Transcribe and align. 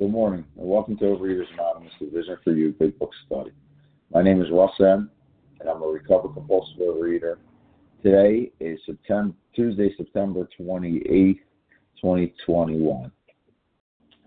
Good 0.00 0.12
morning, 0.12 0.46
and 0.58 0.66
welcome 0.66 0.96
to 0.96 1.04
Overeaters 1.04 1.52
Anonymous 1.52 1.92
A 2.00 2.06
Vision 2.06 2.38
for 2.42 2.54
You 2.54 2.72
Big 2.72 2.98
Book 2.98 3.10
Study. 3.26 3.50
My 4.10 4.22
name 4.22 4.40
is 4.40 4.50
Russ 4.50 4.72
M., 4.80 5.10
and 5.60 5.68
I'm 5.68 5.82
a 5.82 5.86
recovered 5.86 6.32
compulsive 6.32 6.78
overeater. 6.78 7.34
Today 8.02 8.50
is 8.60 8.80
September, 8.86 9.34
Tuesday, 9.54 9.94
September 9.98 10.48
28th, 10.58 11.40
2021. 12.00 13.12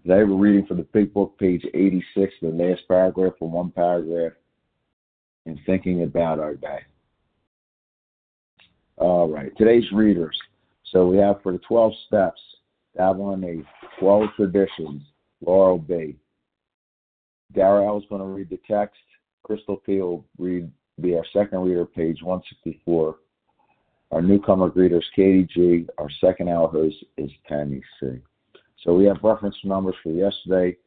Today 0.04 0.24
we're 0.24 0.36
reading 0.36 0.68
from 0.68 0.78
the 0.78 0.84
Big 0.94 1.12
Book, 1.12 1.36
page 1.40 1.66
86, 1.74 2.32
the 2.44 2.50
last 2.50 2.82
paragraph 2.88 3.34
from 3.40 3.54
one 3.54 3.72
paragraph, 3.72 4.34
and 5.48 5.60
thinking 5.66 6.04
about 6.04 6.38
our 6.38 6.54
day. 6.54 6.82
All 8.98 9.28
right, 9.28 9.52
today's 9.58 9.92
readers. 9.92 10.38
So 10.92 11.08
we 11.08 11.18
have 11.18 11.42
for 11.42 11.52
the 11.52 11.62
12 11.68 11.94
steps, 12.06 12.42
Dabbling 12.96 13.44
A, 13.44 14.00
12 14.00 14.30
traditions, 14.36 15.02
Laurel 15.46 15.80
B. 15.80 16.16
Darrell 17.54 18.00
is 18.00 18.06
going 18.10 18.22
to 18.22 18.28
read 18.28 18.50
the 18.50 18.60
text. 18.68 19.00
Crystal 19.44 19.78
P 19.78 20.00
will 20.00 20.26
read, 20.38 20.70
be 21.02 21.16
our 21.16 21.26
second 21.34 21.60
reader, 21.60 21.86
page 21.86 22.24
164. 22.24 23.16
Our 24.12 24.22
newcomer 24.22 24.70
greeters, 24.70 25.06
Katie 25.16 25.48
G. 25.54 25.88
Our 25.98 26.10
second 26.22 26.50
hour 26.50 26.68
host 26.68 26.98
is 27.18 27.32
Tammy 27.48 27.82
C. 28.00 28.20
So 28.84 28.94
we 28.96 29.06
have 29.06 29.24
reference 29.24 29.56
numbers 29.64 29.96
for 30.04 30.12
yesterday, 30.12 30.78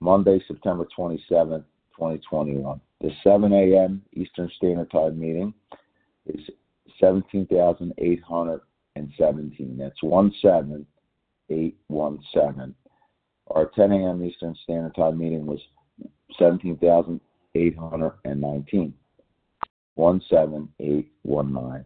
Monday, 0.00 0.42
September 0.48 0.86
27th, 0.96 1.64
2021. 1.98 2.80
The 3.00 3.10
7 3.22 3.52
a.m. 3.52 4.02
Eastern 4.14 4.50
Standard 4.56 4.90
Time 4.90 5.18
meeting 5.18 5.52
is 6.26 6.40
17,817. 7.00 9.76
That's 9.76 10.00
17817. 10.00 12.74
Our 13.50 13.66
10 13.74 13.90
a.m. 13.92 14.24
Eastern 14.24 14.54
Standard 14.62 14.94
Time 14.94 15.18
meeting 15.18 15.44
was 15.46 15.60
17,819. 16.38 18.94
17819. 19.94 21.84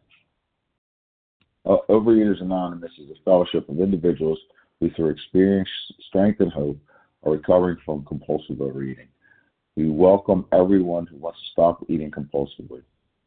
Uh, 1.64 1.76
Overeaters 1.88 2.40
Anonymous 2.40 2.92
is 2.98 3.10
a 3.10 3.16
fellowship 3.24 3.68
of 3.68 3.80
individuals 3.80 4.38
who, 4.78 4.88
through 4.90 5.08
experience, 5.08 5.68
strength, 6.08 6.38
and 6.40 6.52
hope, 6.52 6.78
are 7.24 7.32
recovering 7.32 7.78
from 7.84 8.04
compulsive 8.04 8.60
overeating. 8.60 9.08
We 9.74 9.90
welcome 9.90 10.46
everyone 10.52 11.06
who 11.06 11.16
wants 11.16 11.40
to 11.40 11.46
stop 11.50 11.84
eating 11.88 12.12
compulsively. 12.12 12.82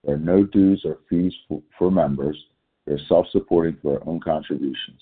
There 0.05 0.15
are 0.15 0.19
no 0.19 0.45
dues 0.45 0.85
or 0.85 0.99
fees 1.09 1.33
for, 1.49 1.61
for 1.77 1.91
members. 1.91 2.41
They're 2.85 2.97
self-supporting 3.09 3.79
through 3.81 3.91
their 3.91 4.07
own 4.07 4.21
contributions 4.21 5.01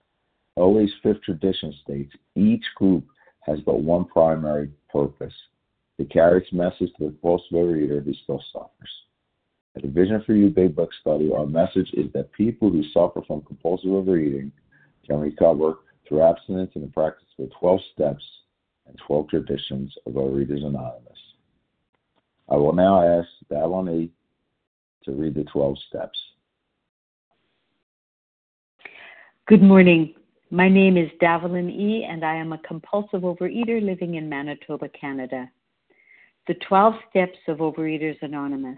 OA's 0.57 0.91
fifth 1.01 1.21
tradition 1.23 1.73
states 1.83 2.13
each 2.35 2.63
group 2.75 3.05
has 3.41 3.59
but 3.65 3.81
one 3.81 4.05
primary 4.05 4.69
purpose 4.91 5.33
to 5.97 6.05
carry 6.05 6.41
its 6.41 6.51
message 6.51 6.91
to 6.97 7.05
the 7.05 7.09
compulsive 7.09 7.51
overeater 7.53 8.03
who 8.03 8.13
still 8.23 8.43
suffers. 8.51 8.89
At 9.75 9.83
the 9.83 9.87
Vision 9.87 10.21
for 10.25 10.33
You 10.33 10.49
Big 10.49 10.75
Book 10.75 10.89
study, 10.99 11.31
our 11.31 11.45
message 11.45 11.89
is 11.93 12.11
that 12.13 12.31
people 12.33 12.69
who 12.69 12.83
suffer 12.91 13.21
from 13.25 13.41
compulsive 13.41 13.91
overeating 13.91 14.51
can 15.07 15.19
recover 15.19 15.75
through 16.07 16.23
abstinence 16.23 16.71
and 16.75 16.83
the 16.83 16.91
practice 16.91 17.27
of 17.39 17.49
the 17.49 17.55
12 17.55 17.79
steps 17.93 18.23
and 18.87 18.97
12 19.07 19.29
traditions 19.29 19.93
of 20.05 20.13
Overeaters 20.13 20.65
Anonymous. 20.65 21.17
I 22.49 22.57
will 22.57 22.73
now 22.73 23.01
ask 23.01 23.29
Davon 23.49 23.89
E. 23.89 24.11
to 25.05 25.13
read 25.13 25.35
the 25.35 25.45
12 25.45 25.77
steps. 25.87 26.19
Good 29.47 29.63
morning. 29.63 30.13
My 30.53 30.67
name 30.67 30.97
is 30.97 31.09
Davelin 31.21 31.69
E., 31.69 32.03
and 32.03 32.25
I 32.25 32.35
am 32.35 32.51
a 32.51 32.57
compulsive 32.57 33.21
overeater 33.21 33.81
living 33.81 34.15
in 34.15 34.27
Manitoba, 34.27 34.89
Canada. 34.89 35.49
The 36.45 36.55
12 36.67 36.93
steps 37.09 37.37
of 37.47 37.59
Overeaters 37.59 38.21
Anonymous. 38.21 38.77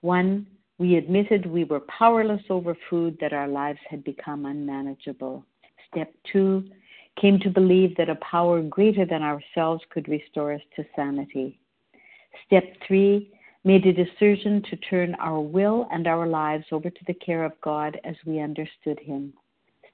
One, 0.00 0.48
we 0.78 0.96
admitted 0.96 1.46
we 1.46 1.62
were 1.62 1.78
powerless 1.96 2.42
over 2.50 2.76
food, 2.90 3.16
that 3.20 3.32
our 3.32 3.46
lives 3.46 3.78
had 3.88 4.02
become 4.02 4.46
unmanageable. 4.46 5.46
Step 5.92 6.12
two, 6.32 6.64
came 7.20 7.38
to 7.38 7.50
believe 7.50 7.96
that 7.96 8.10
a 8.10 8.16
power 8.16 8.60
greater 8.60 9.06
than 9.06 9.22
ourselves 9.22 9.80
could 9.90 10.08
restore 10.08 10.52
us 10.52 10.62
to 10.74 10.84
sanity. 10.96 11.60
Step 12.48 12.64
three, 12.84 13.32
made 13.62 13.86
a 13.86 13.92
decision 13.92 14.60
to 14.70 14.76
turn 14.90 15.14
our 15.20 15.38
will 15.38 15.86
and 15.92 16.08
our 16.08 16.26
lives 16.26 16.64
over 16.72 16.90
to 16.90 17.04
the 17.06 17.14
care 17.14 17.44
of 17.44 17.52
God 17.60 18.00
as 18.02 18.16
we 18.26 18.40
understood 18.40 18.98
Him. 18.98 19.32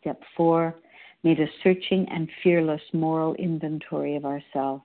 Step 0.01 0.21
four, 0.37 0.75
made 1.23 1.41
a 1.41 1.47
searching 1.63 2.07
and 2.11 2.29
fearless 2.43 2.81
moral 2.93 3.35
inventory 3.35 4.17
of 4.17 4.25
ourselves. 4.25 4.83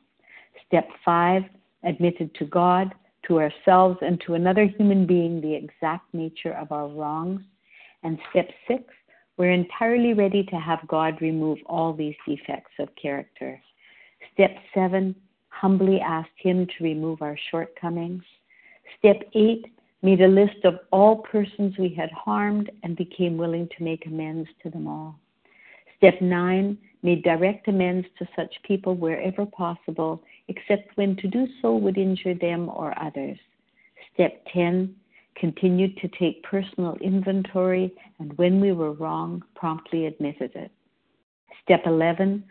Step 0.67 0.87
five, 1.03 1.43
admitted 1.83 2.33
to 2.35 2.45
God, 2.45 2.93
to 3.27 3.39
ourselves, 3.39 3.97
and 4.01 4.21
to 4.25 4.33
another 4.33 4.65
human 4.65 5.05
being 5.05 5.41
the 5.41 5.53
exact 5.53 6.13
nature 6.13 6.53
of 6.53 6.71
our 6.71 6.87
wrongs. 6.87 7.41
And 8.03 8.19
step 8.29 8.49
six, 8.67 8.83
we're 9.37 9.51
entirely 9.51 10.13
ready 10.13 10.43
to 10.43 10.55
have 10.55 10.87
God 10.87 11.21
remove 11.21 11.59
all 11.65 11.93
these 11.93 12.15
defects 12.27 12.73
of 12.79 12.89
character. 13.01 13.59
Step 14.33 14.51
seven, 14.73 15.15
humbly 15.49 15.99
asked 15.99 16.29
Him 16.37 16.65
to 16.65 16.83
remove 16.83 17.21
our 17.21 17.37
shortcomings. 17.51 18.23
Step 18.99 19.23
eight, 19.33 19.65
made 20.05 20.21
a 20.21 20.27
list 20.27 20.63
of 20.65 20.75
all 20.91 21.23
persons 21.23 21.73
we 21.79 21.89
had 21.89 22.11
harmed 22.11 22.69
and 22.83 22.95
became 22.95 23.37
willing 23.37 23.67
to 23.75 23.83
make 23.83 24.05
amends 24.05 24.47
to 24.61 24.69
them 24.69 24.87
all. 24.87 25.19
Step 25.97 26.21
9 26.21 26.77
made 27.01 27.23
direct 27.23 27.67
amends 27.67 28.05
to 28.19 28.27
such 28.35 28.53
people 28.63 28.93
wherever 28.93 29.47
possible, 29.47 30.21
except 30.47 30.95
when 30.95 31.15
to 31.15 31.27
do 31.27 31.47
so 31.59 31.75
would 31.75 31.97
injure 31.97 32.35
them 32.35 32.69
or 32.69 32.93
others. 33.03 33.39
Step 34.13 34.45
10 34.53 34.95
continued 35.35 35.97
to 35.97 36.07
take 36.19 36.43
personal 36.43 36.95
inventory 37.01 37.91
and 38.19 38.31
when 38.37 38.61
we 38.61 38.73
were 38.73 38.93
wrong, 38.93 39.41
promptly 39.55 40.05
admitted 40.05 40.51
it. 40.53 40.69
Step 41.63 41.81
11 41.87 42.43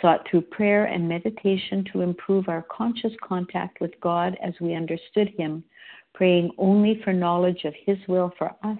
sought 0.00 0.26
through 0.30 0.40
prayer 0.40 0.86
and 0.86 1.06
meditation 1.06 1.84
to 1.92 2.00
improve 2.00 2.48
our 2.48 2.64
conscious 2.74 3.12
contact 3.22 3.82
with 3.82 3.92
God 4.00 4.34
as 4.42 4.54
we 4.62 4.74
understood 4.74 5.28
Him 5.36 5.62
praying 6.14 6.50
only 6.58 7.00
for 7.02 7.12
knowledge 7.12 7.64
of 7.64 7.74
His 7.86 7.98
will 8.08 8.32
for 8.38 8.50
us 8.62 8.78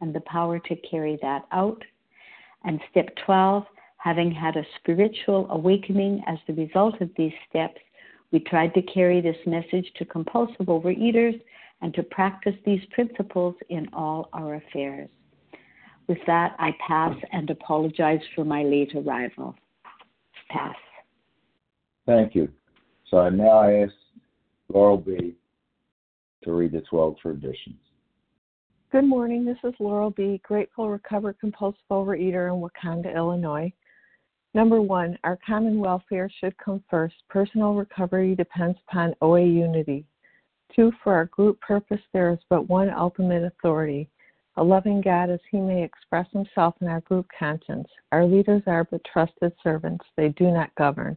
and 0.00 0.14
the 0.14 0.20
power 0.20 0.58
to 0.58 0.76
carry 0.76 1.18
that 1.22 1.46
out. 1.52 1.82
And 2.64 2.80
step 2.90 3.08
12, 3.24 3.64
having 3.98 4.32
had 4.32 4.56
a 4.56 4.66
spiritual 4.78 5.46
awakening 5.50 6.22
as 6.26 6.38
the 6.46 6.54
result 6.54 7.00
of 7.00 7.10
these 7.16 7.32
steps, 7.48 7.80
we 8.32 8.40
tried 8.40 8.74
to 8.74 8.82
carry 8.82 9.20
this 9.20 9.36
message 9.46 9.90
to 9.96 10.04
compulsive 10.04 10.66
overeaters 10.66 11.40
and 11.82 11.92
to 11.94 12.02
practice 12.02 12.54
these 12.64 12.80
principles 12.92 13.54
in 13.68 13.88
all 13.92 14.28
our 14.32 14.54
affairs. 14.54 15.08
With 16.08 16.18
that, 16.26 16.56
I 16.58 16.74
pass 16.86 17.16
and 17.32 17.48
apologize 17.50 18.20
for 18.34 18.44
my 18.44 18.62
late 18.62 18.92
arrival. 18.94 19.54
Pass. 20.48 20.76
Thank 22.06 22.34
you. 22.34 22.48
So 23.08 23.28
now 23.28 23.58
I 23.58 23.84
ask 23.84 23.92
Laurel 24.72 24.98
B 24.98 25.34
to 26.44 26.52
read 26.52 26.72
the 26.72 26.80
12 26.82 27.18
traditions. 27.18 27.76
Good 28.90 29.04
morning. 29.04 29.44
This 29.44 29.56
is 29.64 29.74
Laurel 29.78 30.10
B., 30.10 30.40
grateful, 30.44 30.90
recovered, 30.90 31.38
compulsive 31.40 31.80
overeater 31.90 32.52
in 32.52 32.60
Wauconda, 32.60 33.14
Illinois. 33.14 33.72
Number 34.54 34.82
one, 34.82 35.18
our 35.24 35.38
common 35.46 35.78
welfare 35.78 36.30
should 36.40 36.56
come 36.58 36.84
first. 36.90 37.14
Personal 37.30 37.74
recovery 37.74 38.34
depends 38.34 38.78
upon 38.86 39.14
OA 39.22 39.44
unity. 39.44 40.04
Two, 40.76 40.92
for 41.02 41.14
our 41.14 41.26
group 41.26 41.58
purpose, 41.60 42.00
there 42.12 42.30
is 42.30 42.38
but 42.50 42.68
one 42.68 42.90
ultimate 42.90 43.44
authority 43.44 44.10
a 44.56 44.62
loving 44.62 45.00
God 45.00 45.30
as 45.30 45.40
he 45.50 45.58
may 45.58 45.82
express 45.82 46.26
himself 46.32 46.74
in 46.80 46.88
our 46.88 47.00
group 47.02 47.26
conscience. 47.38 47.88
Our 48.12 48.26
leaders 48.26 48.62
are 48.66 48.84
but 48.84 49.00
trusted 49.10 49.52
servants, 49.62 50.04
they 50.16 50.28
do 50.30 50.50
not 50.50 50.74
govern. 50.74 51.16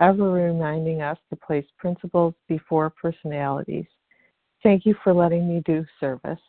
ever 0.00 0.30
reminding 0.30 1.02
us 1.02 1.18
to 1.30 1.36
place 1.36 1.66
principles 1.78 2.34
before 2.48 2.90
personalities. 2.90 3.86
Thank 4.62 4.86
you 4.86 4.94
for 5.02 5.12
letting 5.12 5.48
me 5.48 5.62
do 5.64 5.84
service. 6.00 6.40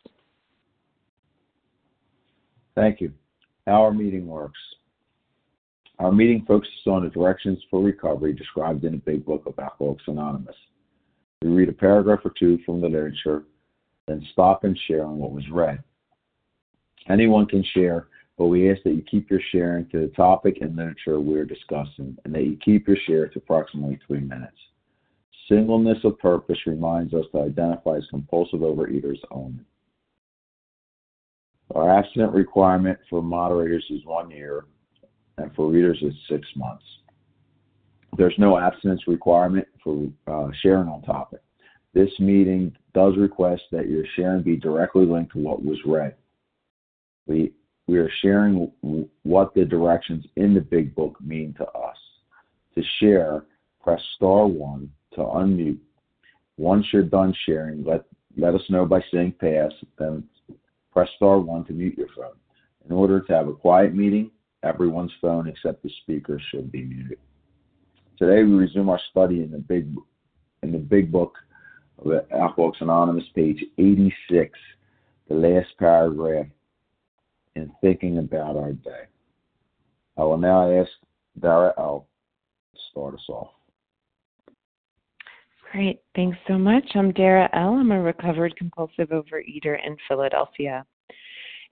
Thank 2.74 3.00
you. 3.00 3.12
How 3.66 3.82
our 3.82 3.92
meeting 3.92 4.26
works. 4.26 4.58
Our 5.98 6.12
meeting 6.12 6.44
focuses 6.46 6.86
on 6.86 7.04
the 7.04 7.10
directions 7.10 7.58
for 7.70 7.82
recovery 7.82 8.32
described 8.32 8.84
in 8.84 8.92
the 8.92 8.98
Big 8.98 9.24
Book 9.24 9.42
of 9.46 9.58
Alcoholics 9.58 10.04
Anonymous. 10.06 10.56
We 11.42 11.50
read 11.50 11.68
a 11.68 11.72
paragraph 11.72 12.20
or 12.24 12.32
two 12.38 12.58
from 12.64 12.80
the 12.80 12.88
literature, 12.88 13.44
then 14.06 14.26
stop 14.32 14.64
and 14.64 14.78
share 14.86 15.04
on 15.04 15.18
what 15.18 15.32
was 15.32 15.44
read. 15.50 15.82
Anyone 17.08 17.46
can 17.46 17.64
share, 17.74 18.08
but 18.40 18.46
we 18.46 18.72
ask 18.72 18.82
that 18.84 18.94
you 18.94 19.02
keep 19.02 19.30
your 19.30 19.42
sharing 19.52 19.86
to 19.90 20.00
the 20.00 20.12
topic 20.16 20.62
and 20.62 20.74
literature 20.74 21.20
we're 21.20 21.44
discussing, 21.44 22.16
and 22.24 22.34
that 22.34 22.44
you 22.44 22.56
keep 22.64 22.88
your 22.88 22.96
share 23.06 23.28
to 23.28 23.38
approximately 23.38 24.00
three 24.06 24.20
minutes. 24.20 24.56
Singleness 25.46 25.98
of 26.04 26.18
purpose 26.18 26.56
reminds 26.64 27.12
us 27.12 27.26
to 27.32 27.42
identify 27.42 27.98
as 27.98 28.06
compulsive 28.08 28.60
overeaters 28.60 29.18
only. 29.30 29.60
Our 31.74 31.90
abstinent 31.90 32.32
requirement 32.32 32.98
for 33.10 33.22
moderators 33.22 33.84
is 33.90 34.06
one 34.06 34.30
year, 34.30 34.64
and 35.36 35.54
for 35.54 35.70
readers 35.70 35.98
is 36.00 36.14
six 36.26 36.48
months. 36.56 36.84
There's 38.16 38.38
no 38.38 38.58
abstinence 38.58 39.02
requirement 39.06 39.68
for 39.84 40.08
uh, 40.26 40.48
sharing 40.62 40.88
on 40.88 41.02
topic. 41.02 41.42
This 41.92 42.18
meeting 42.18 42.74
does 42.94 43.18
request 43.18 43.64
that 43.70 43.90
your 43.90 44.04
sharing 44.16 44.42
be 44.42 44.56
directly 44.56 45.04
linked 45.04 45.32
to 45.32 45.40
what 45.40 45.62
was 45.62 45.76
read. 45.84 46.14
We, 47.26 47.52
we 47.90 47.98
are 47.98 48.10
sharing 48.22 48.70
what 49.24 49.52
the 49.52 49.64
directions 49.64 50.24
in 50.36 50.54
the 50.54 50.60
big 50.60 50.94
book 50.94 51.16
mean 51.20 51.52
to 51.54 51.66
us. 51.66 51.96
To 52.76 52.82
share, 53.00 53.42
press 53.82 54.00
star 54.14 54.46
one 54.46 54.92
to 55.14 55.20
unmute. 55.20 55.80
Once 56.56 56.86
you're 56.92 57.02
done 57.02 57.34
sharing, 57.46 57.82
let, 57.82 58.04
let 58.36 58.54
us 58.54 58.62
know 58.68 58.86
by 58.86 59.02
saying 59.12 59.34
pass, 59.40 59.72
then 59.98 60.22
press 60.92 61.08
star 61.16 61.40
one 61.40 61.64
to 61.64 61.72
mute 61.72 61.98
your 61.98 62.06
phone. 62.16 62.36
In 62.88 62.92
order 62.92 63.20
to 63.22 63.32
have 63.32 63.48
a 63.48 63.54
quiet 63.54 63.92
meeting, 63.92 64.30
everyone's 64.62 65.12
phone 65.20 65.48
except 65.48 65.82
the 65.82 65.90
speaker 66.02 66.40
should 66.52 66.70
be 66.70 66.84
muted. 66.84 67.18
Today 68.16 68.44
we 68.44 68.52
resume 68.52 68.88
our 68.88 69.00
study 69.10 69.42
in 69.42 69.50
the 69.50 69.58
big 69.58 69.92
in 70.62 70.70
the 70.70 70.78
big 70.78 71.10
book 71.10 71.36
of 71.98 72.12
Alcoholics 72.30 72.82
Anonymous, 72.82 73.24
page 73.34 73.64
86, 73.78 74.56
the 75.28 75.34
last 75.34 75.68
paragraph 75.78 76.46
in 77.56 77.70
thinking 77.80 78.18
about 78.18 78.56
our 78.56 78.72
day. 78.72 79.04
I 80.16 80.24
will 80.24 80.38
now 80.38 80.70
ask 80.70 80.90
Dara 81.40 81.72
L 81.78 82.06
to 82.74 82.80
start 82.90 83.14
us 83.14 83.24
off. 83.28 83.50
Great. 85.72 86.00
Thanks 86.16 86.36
so 86.48 86.58
much. 86.58 86.84
I'm 86.94 87.12
Dara 87.12 87.48
L. 87.52 87.74
I'm 87.74 87.92
a 87.92 88.00
recovered 88.00 88.56
compulsive 88.56 89.10
overeater 89.10 89.78
in 89.86 89.96
Philadelphia. 90.08 90.84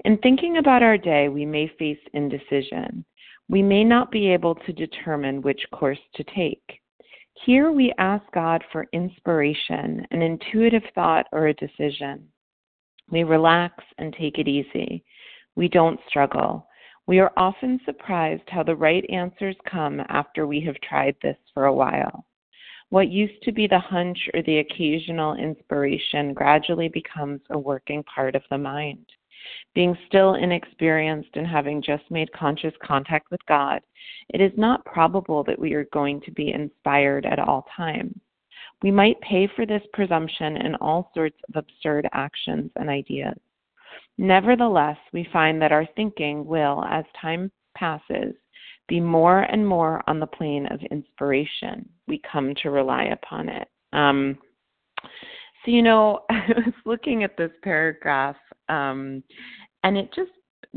In 0.04 0.16
thinking 0.18 0.58
about 0.58 0.84
our 0.84 0.96
day, 0.96 1.28
we 1.28 1.44
may 1.44 1.70
face 1.78 1.98
indecision. 2.12 3.04
We 3.48 3.62
may 3.62 3.82
not 3.82 4.12
be 4.12 4.28
able 4.28 4.54
to 4.54 4.72
determine 4.72 5.42
which 5.42 5.60
course 5.72 5.98
to 6.14 6.24
take. 6.24 6.80
Here 7.44 7.72
we 7.72 7.92
ask 7.98 8.22
God 8.32 8.62
for 8.70 8.86
inspiration, 8.92 10.06
an 10.10 10.22
intuitive 10.22 10.82
thought, 10.94 11.26
or 11.32 11.48
a 11.48 11.54
decision. 11.54 12.28
We 13.10 13.24
relax 13.24 13.82
and 13.98 14.14
take 14.14 14.38
it 14.38 14.46
easy. 14.48 15.02
We 15.58 15.66
don't 15.66 15.98
struggle. 16.08 16.68
We 17.08 17.18
are 17.18 17.32
often 17.36 17.80
surprised 17.84 18.44
how 18.46 18.62
the 18.62 18.76
right 18.76 19.04
answers 19.10 19.56
come 19.68 20.00
after 20.08 20.46
we 20.46 20.60
have 20.60 20.80
tried 20.88 21.16
this 21.20 21.36
for 21.52 21.64
a 21.64 21.74
while. 21.74 22.24
What 22.90 23.08
used 23.08 23.42
to 23.42 23.50
be 23.50 23.66
the 23.66 23.80
hunch 23.80 24.16
or 24.34 24.42
the 24.42 24.58
occasional 24.58 25.34
inspiration 25.34 26.32
gradually 26.32 26.88
becomes 26.88 27.40
a 27.50 27.58
working 27.58 28.04
part 28.04 28.36
of 28.36 28.44
the 28.52 28.56
mind. 28.56 29.04
Being 29.74 29.98
still 30.06 30.34
inexperienced 30.34 31.30
and 31.34 31.44
having 31.44 31.82
just 31.82 32.08
made 32.08 32.30
conscious 32.32 32.74
contact 32.80 33.32
with 33.32 33.44
God, 33.46 33.82
it 34.28 34.40
is 34.40 34.52
not 34.56 34.84
probable 34.84 35.42
that 35.42 35.58
we 35.58 35.74
are 35.74 35.88
going 35.92 36.20
to 36.20 36.30
be 36.30 36.52
inspired 36.52 37.26
at 37.26 37.40
all 37.40 37.66
times. 37.76 38.14
We 38.84 38.92
might 38.92 39.20
pay 39.22 39.48
for 39.56 39.66
this 39.66 39.82
presumption 39.92 40.56
in 40.58 40.76
all 40.76 41.10
sorts 41.16 41.38
of 41.48 41.56
absurd 41.56 42.08
actions 42.12 42.70
and 42.76 42.88
ideas. 42.88 43.34
Nevertheless, 44.16 44.96
we 45.12 45.28
find 45.32 45.60
that 45.62 45.72
our 45.72 45.86
thinking 45.96 46.44
will, 46.44 46.84
as 46.84 47.04
time 47.20 47.50
passes, 47.76 48.34
be 48.88 49.00
more 49.00 49.42
and 49.42 49.66
more 49.66 50.02
on 50.06 50.18
the 50.18 50.26
plane 50.26 50.66
of 50.66 50.80
inspiration. 50.90 51.88
We 52.06 52.20
come 52.30 52.54
to 52.62 52.70
rely 52.70 53.04
upon 53.04 53.48
it. 53.48 53.68
Um, 53.92 54.38
so, 55.64 55.70
you 55.70 55.82
know, 55.82 56.20
I 56.30 56.46
was 56.48 56.74
looking 56.84 57.22
at 57.22 57.36
this 57.36 57.52
paragraph 57.62 58.36
um, 58.68 59.22
and 59.84 59.96
it 59.96 60.12
just 60.14 60.30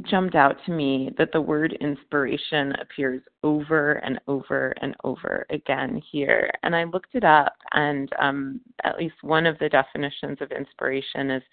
jumped 0.03 0.35
out 0.35 0.57
to 0.65 0.71
me 0.71 1.09
that 1.17 1.31
the 1.31 1.41
word 1.41 1.77
inspiration 1.81 2.73
appears 2.81 3.21
over 3.43 3.93
and 3.93 4.19
over 4.27 4.73
and 4.81 4.95
over 5.03 5.45
again 5.49 6.01
here. 6.11 6.49
And 6.63 6.75
I 6.75 6.85
looked 6.85 7.13
it 7.13 7.23
up, 7.23 7.53
and 7.73 8.09
um, 8.19 8.61
at 8.83 8.97
least 8.97 9.15
one 9.21 9.45
of 9.45 9.59
the 9.59 9.69
definitions 9.69 10.37
of 10.41 10.51
inspiration 10.51 11.31
is 11.31 11.43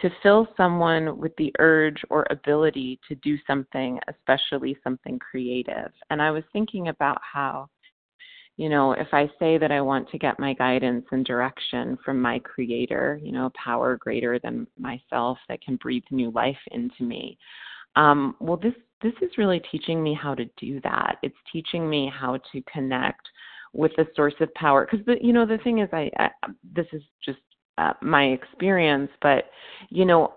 to 0.00 0.10
fill 0.22 0.48
someone 0.56 1.18
with 1.18 1.32
the 1.36 1.52
urge 1.58 2.02
or 2.10 2.26
ability 2.30 2.98
to 3.08 3.14
do 3.16 3.36
something, 3.46 4.00
especially 4.08 4.76
something 4.82 5.18
creative. 5.18 5.92
And 6.10 6.20
I 6.20 6.30
was 6.30 6.44
thinking 6.52 6.88
about 6.88 7.18
how 7.22 7.68
you 8.58 8.68
know, 8.68 8.92
if 8.92 9.08
I 9.12 9.30
say 9.38 9.56
that 9.58 9.72
I 9.72 9.80
want 9.80 10.10
to 10.10 10.18
get 10.18 10.38
my 10.38 10.52
guidance 10.52 11.06
and 11.10 11.24
direction 11.24 11.98
from 12.04 12.20
my 12.20 12.38
creator, 12.40 13.18
you 13.22 13.32
know, 13.32 13.46
a 13.46 13.50
power 13.50 13.96
greater 13.96 14.38
than 14.38 14.66
myself 14.78 15.38
that 15.48 15.62
can 15.62 15.76
breathe 15.76 16.02
new 16.10 16.30
life 16.32 16.58
into 16.70 17.02
me, 17.02 17.38
um, 17.96 18.36
well, 18.40 18.56
this 18.56 18.74
this 19.02 19.14
is 19.20 19.36
really 19.36 19.60
teaching 19.70 20.02
me 20.02 20.14
how 20.14 20.34
to 20.34 20.44
do 20.58 20.80
that. 20.82 21.16
It's 21.22 21.34
teaching 21.50 21.88
me 21.88 22.12
how 22.14 22.38
to 22.52 22.62
connect 22.72 23.26
with 23.72 23.90
the 23.96 24.06
source 24.14 24.34
of 24.40 24.52
power. 24.54 24.86
Because 24.88 25.04
the 25.06 25.16
you 25.20 25.32
know 25.32 25.46
the 25.46 25.58
thing 25.58 25.78
is, 25.78 25.88
I, 25.92 26.10
I 26.18 26.28
this 26.74 26.86
is 26.92 27.02
just 27.24 27.40
uh, 27.78 27.92
my 28.02 28.26
experience, 28.26 29.10
but 29.20 29.44
you 29.88 30.04
know, 30.04 30.34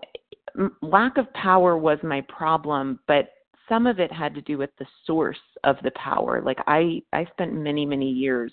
lack 0.82 1.18
of 1.18 1.32
power 1.34 1.76
was 1.76 1.98
my 2.02 2.22
problem, 2.22 2.98
but 3.06 3.30
some 3.68 3.86
of 3.86 3.98
it 3.98 4.12
had 4.12 4.34
to 4.34 4.40
do 4.42 4.58
with 4.58 4.70
the 4.78 4.86
source 5.06 5.38
of 5.64 5.76
the 5.82 5.90
power. 5.92 6.40
Like 6.40 6.58
I, 6.66 7.02
I 7.12 7.26
spent 7.32 7.52
many, 7.52 7.84
many 7.84 8.10
years 8.10 8.52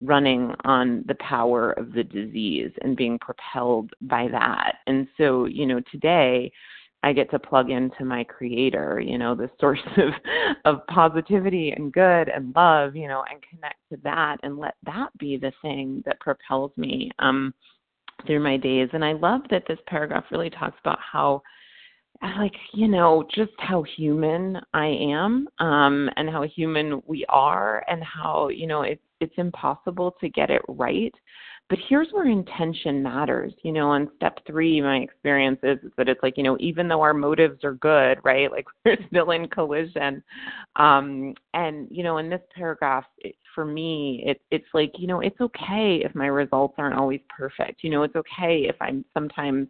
running 0.00 0.52
on 0.64 1.04
the 1.06 1.16
power 1.16 1.72
of 1.72 1.92
the 1.92 2.04
disease 2.04 2.70
and 2.82 2.96
being 2.96 3.18
propelled 3.18 3.90
by 4.02 4.28
that. 4.28 4.76
And 4.86 5.06
so, 5.16 5.46
you 5.46 5.66
know, 5.66 5.80
today 5.90 6.50
I 7.04 7.12
get 7.12 7.30
to 7.32 7.38
plug 7.38 7.70
into 7.70 8.04
my 8.04 8.24
creator, 8.24 9.00
you 9.00 9.18
know, 9.18 9.34
the 9.34 9.50
source 9.60 9.80
of 9.96 10.12
of 10.64 10.86
positivity 10.88 11.72
and 11.72 11.92
good 11.92 12.28
and 12.28 12.54
love, 12.54 12.94
you 12.96 13.08
know, 13.08 13.24
and 13.30 13.40
connect 13.48 13.78
to 13.90 13.98
that 14.04 14.38
and 14.42 14.58
let 14.58 14.74
that 14.84 15.16
be 15.18 15.36
the 15.36 15.52
thing 15.62 16.02
that 16.06 16.20
propels 16.20 16.72
me 16.76 17.10
um 17.18 17.54
through 18.26 18.42
my 18.42 18.56
days. 18.56 18.88
And 18.92 19.04
I 19.04 19.12
love 19.12 19.42
that 19.50 19.64
this 19.66 19.78
paragraph 19.86 20.24
really 20.30 20.50
talks 20.50 20.78
about 20.80 20.98
how 21.00 21.42
like 22.38 22.54
you 22.72 22.86
know 22.86 23.24
just 23.34 23.52
how 23.58 23.82
human 23.96 24.60
i 24.74 24.86
am 24.86 25.48
um 25.58 26.08
and 26.16 26.30
how 26.30 26.42
human 26.42 27.02
we 27.06 27.24
are 27.28 27.84
and 27.88 28.02
how 28.04 28.48
you 28.48 28.66
know 28.66 28.82
it's 28.82 29.02
it's 29.20 29.34
impossible 29.38 30.14
to 30.20 30.28
get 30.28 30.50
it 30.50 30.62
right 30.68 31.14
but 31.68 31.78
here's 31.88 32.08
where 32.12 32.26
intention 32.26 33.02
matters. 33.02 33.52
You 33.62 33.72
know 33.72 33.88
on 33.88 34.10
step 34.16 34.38
three 34.46 34.80
my 34.80 34.98
experience 34.98 35.58
is, 35.62 35.78
is 35.82 35.92
that 35.96 36.08
it's 36.08 36.22
like 36.22 36.36
you 36.36 36.42
know 36.42 36.56
even 36.60 36.88
though 36.88 37.00
our 37.00 37.14
motives 37.14 37.64
are 37.64 37.74
good 37.74 38.18
right 38.22 38.50
like 38.50 38.66
we're 38.84 38.98
still 39.08 39.30
in 39.30 39.48
collision. 39.48 40.22
Um 40.76 41.34
and 41.54 41.88
you 41.90 42.02
know 42.02 42.18
in 42.18 42.28
this 42.28 42.42
paragraph 42.54 43.04
it, 43.18 43.36
for 43.54 43.64
me 43.64 44.22
it 44.26 44.40
it's 44.50 44.66
like 44.74 44.92
you 44.98 45.06
know 45.06 45.20
it's 45.20 45.40
okay 45.40 46.02
if 46.04 46.14
my 46.14 46.26
results 46.26 46.74
aren't 46.78 46.98
always 46.98 47.20
perfect. 47.34 47.82
You 47.82 47.90
know 47.90 48.02
it's 48.02 48.16
okay 48.16 48.66
if 48.68 48.76
i'm 48.80 49.04
sometimes 49.14 49.68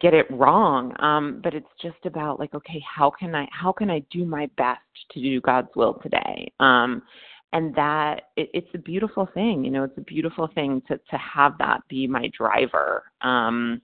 get 0.00 0.12
it 0.12 0.26
wrong. 0.30 0.92
Um 0.98 1.40
but 1.42 1.54
it's 1.54 1.66
just 1.80 2.04
about 2.04 2.38
like 2.38 2.52
okay 2.54 2.82
how 2.84 3.10
can 3.10 3.34
i 3.34 3.48
how 3.52 3.72
can 3.72 3.88
i 3.88 4.00
do 4.10 4.24
my 4.24 4.50
best 4.58 4.80
to 5.12 5.20
do 5.20 5.40
god's 5.40 5.68
will 5.76 5.94
today? 6.02 6.52
Um 6.60 7.02
and 7.54 7.74
that 7.74 8.22
it, 8.36 8.50
it's 8.52 8.68
a 8.74 8.78
beautiful 8.78 9.26
thing 9.32 9.64
you 9.64 9.70
know 9.70 9.84
it's 9.84 9.96
a 9.96 10.02
beautiful 10.02 10.48
thing 10.54 10.82
to 10.86 10.98
to 11.10 11.16
have 11.16 11.56
that 11.58 11.80
be 11.88 12.06
my 12.06 12.30
driver 12.36 13.04
um 13.22 13.80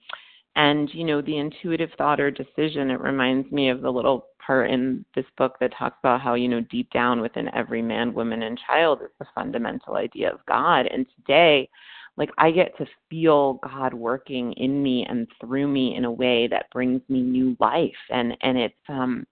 and 0.57 0.91
you 0.93 1.05
know 1.05 1.23
the 1.23 1.39
intuitive 1.39 1.91
thought 1.97 2.21
or 2.21 2.31
decision 2.31 2.91
it 2.91 3.01
reminds 3.01 3.51
me 3.51 3.71
of 3.71 3.81
the 3.81 3.91
little 3.91 4.27
part 4.45 4.71
in 4.71 5.05
this 5.15 5.25
book 5.39 5.57
that 5.61 5.73
talks 5.79 5.97
about 6.03 6.21
how 6.21 6.35
you 6.35 6.49
know 6.49 6.61
deep 6.63 6.91
down 6.91 7.21
within 7.21 7.49
every 7.55 7.81
man 7.81 8.13
woman 8.13 8.43
and 8.43 8.61
child 8.67 9.01
is 9.03 9.11
the 9.19 9.27
fundamental 9.35 9.95
idea 9.95 10.31
of 10.31 10.45
god 10.47 10.87
and 10.87 11.07
today 11.17 11.69
like 12.17 12.31
I 12.37 12.51
get 12.51 12.77
to 12.77 12.87
feel 13.09 13.61
God 13.63 13.95
working 13.95 14.53
in 14.55 14.83
me 14.83 15.07
and 15.09 15.27
through 15.41 15.69
me 15.69 15.97
in 15.97 16.05
a 16.05 16.13
way 16.13 16.49
that 16.49 16.67
brings 16.71 17.01
me 17.09 17.23
new 17.23 17.57
life 17.61 17.93
and 18.11 18.37
and 18.43 18.59
it's 18.59 18.75
um 18.89 19.27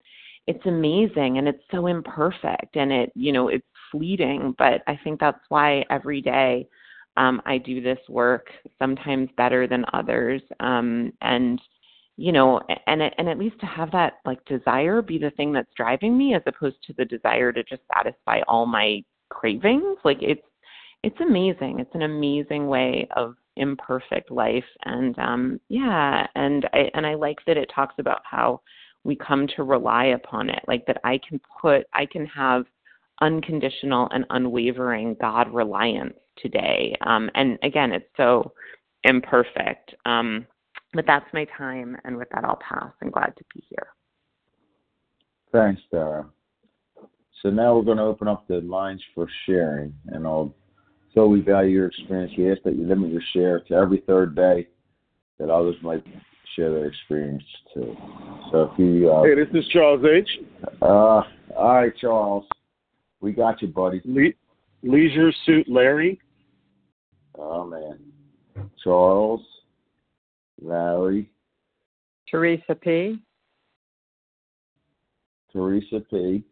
it's 0.46 0.64
amazing 0.64 1.36
and 1.36 1.46
it's 1.46 1.62
so 1.70 1.86
imperfect 1.88 2.76
and 2.76 2.90
it 2.90 3.12
you 3.14 3.32
know 3.32 3.48
it's 3.48 3.66
fleeting 3.90 4.54
but 4.58 4.82
I 4.86 4.98
think 5.02 5.20
that's 5.20 5.40
why 5.48 5.84
every 5.90 6.20
day 6.20 6.68
um 7.16 7.40
I 7.46 7.58
do 7.58 7.80
this 7.80 7.98
work 8.08 8.48
sometimes 8.78 9.30
better 9.36 9.66
than 9.66 9.84
others 9.92 10.42
um 10.60 11.12
and 11.20 11.60
you 12.16 12.32
know 12.32 12.60
and 12.86 13.02
and 13.02 13.28
at 13.28 13.38
least 13.38 13.60
to 13.60 13.66
have 13.66 13.90
that 13.92 14.14
like 14.24 14.44
desire 14.44 15.02
be 15.02 15.18
the 15.18 15.30
thing 15.32 15.52
that's 15.52 15.72
driving 15.76 16.16
me 16.16 16.34
as 16.34 16.42
opposed 16.46 16.76
to 16.86 16.92
the 16.94 17.04
desire 17.04 17.52
to 17.52 17.62
just 17.64 17.82
satisfy 17.94 18.40
all 18.48 18.66
my 18.66 19.02
cravings 19.30 19.98
like 20.04 20.18
it's 20.20 20.42
it's 21.04 21.20
amazing. 21.20 21.78
It's 21.78 21.94
an 21.94 22.02
amazing 22.02 22.66
way 22.66 23.08
of 23.16 23.34
imperfect 23.56 24.30
life 24.30 24.64
and 24.84 25.18
um 25.18 25.60
yeah, 25.68 26.26
and 26.34 26.68
I 26.72 26.90
and 26.94 27.06
I 27.06 27.14
like 27.14 27.38
that 27.46 27.56
it 27.56 27.70
talks 27.74 27.94
about 27.98 28.20
how 28.24 28.60
we 29.04 29.16
come 29.16 29.46
to 29.56 29.62
rely 29.62 30.06
upon 30.06 30.50
it. 30.50 30.60
Like 30.68 30.86
that 30.86 31.00
I 31.04 31.18
can 31.28 31.40
put 31.60 31.86
I 31.94 32.06
can 32.06 32.26
have 32.26 32.64
unconditional 33.20 34.08
and 34.12 34.24
unwavering 34.30 35.16
God 35.20 35.52
reliance 35.52 36.14
today. 36.38 36.94
Um 37.06 37.30
and 37.34 37.58
again, 37.62 37.92
it's 37.92 38.08
so 38.16 38.52
imperfect. 39.04 39.94
Um 40.06 40.46
but 40.94 41.04
that's 41.06 41.26
my 41.32 41.46
time 41.56 41.96
and 42.04 42.16
with 42.16 42.28
that 42.30 42.44
I'll 42.44 42.60
pass. 42.66 42.92
I'm 43.02 43.10
glad 43.10 43.34
to 43.36 43.44
be 43.54 43.62
here. 43.68 43.88
Thanks, 45.52 45.80
Dara. 45.90 46.26
So 47.42 47.50
now 47.50 47.76
we're 47.76 47.82
going 47.82 47.98
to 47.98 48.04
open 48.04 48.26
up 48.26 48.46
the 48.48 48.60
lines 48.62 49.02
for 49.14 49.28
sharing, 49.46 49.94
and 50.08 50.26
I'll 50.26 50.52
so 51.14 51.26
we 51.26 51.40
value 51.40 51.70
your 51.70 51.86
experience. 51.86 52.32
We 52.36 52.50
ask 52.50 52.62
that 52.64 52.76
you 52.76 52.86
limit 52.86 53.10
your 53.10 53.22
share 53.32 53.60
to 53.60 53.74
every 53.74 54.02
third 54.06 54.34
day, 54.36 54.68
that 55.38 55.48
others 55.48 55.76
might 55.82 56.04
share 56.54 56.70
their 56.70 56.86
experience 56.86 57.44
too. 57.72 57.96
So 58.50 58.62
if 58.72 58.78
you 58.78 59.10
uh, 59.10 59.22
hey, 59.22 59.34
this 59.36 59.48
is 59.54 59.68
Charles 59.68 60.04
H. 60.04 60.28
Uh, 60.82 60.86
all 60.86 61.24
right, 61.56 61.92
Charles, 62.00 62.44
we 63.20 63.32
got 63.32 63.60
you, 63.62 63.68
buddy. 63.68 64.00
Le- 64.04 64.32
Leisure 64.82 65.32
Suit 65.44 65.68
Larry. 65.68 66.20
Oh 67.36 67.64
man, 67.64 67.98
Charles, 68.82 69.42
Larry, 70.60 71.30
Teresa 72.30 72.74
P. 72.74 73.18
Teresa 75.52 76.00
P. 76.10 76.44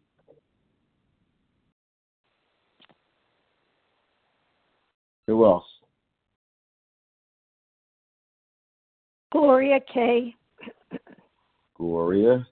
Who 5.26 5.44
else? 5.44 5.64
Gloria 9.32 9.80
K. 9.92 10.34
Gloria. 11.76 12.46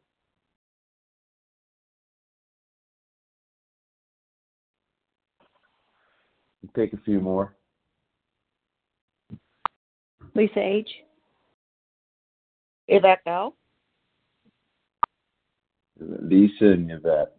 Take 6.76 6.92
a 6.92 6.98
few 6.98 7.20
more. 7.20 7.54
Lisa 10.34 10.58
H. 10.58 10.88
Yvette 12.88 13.20
L. 13.26 13.54
Lisa 16.00 16.64
and 16.64 16.90
Yvette. 16.90 17.36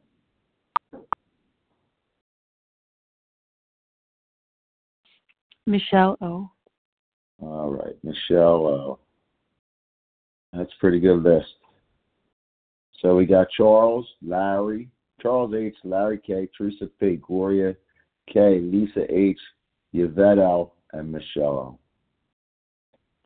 Michelle 5.67 6.17
O. 6.21 6.49
All 7.41 7.71
right, 7.71 7.95
Michelle 8.03 8.67
O. 8.67 8.99
That's 10.53 10.71
a 10.71 10.79
pretty 10.79 10.99
good 10.99 11.23
list. 11.23 11.53
So 13.01 13.15
we 13.15 13.25
got 13.25 13.47
Charles, 13.57 14.07
Larry, 14.25 14.89
Charles 15.21 15.53
H, 15.53 15.75
Larry 15.83 16.19
K, 16.25 16.47
Teresa 16.57 16.87
P, 16.99 17.17
Gloria 17.17 17.75
K, 18.31 18.59
Lisa 18.59 19.05
H, 19.13 19.39
Yvette 19.93 20.39
L, 20.39 20.73
and 20.93 21.11
Michelle. 21.11 21.79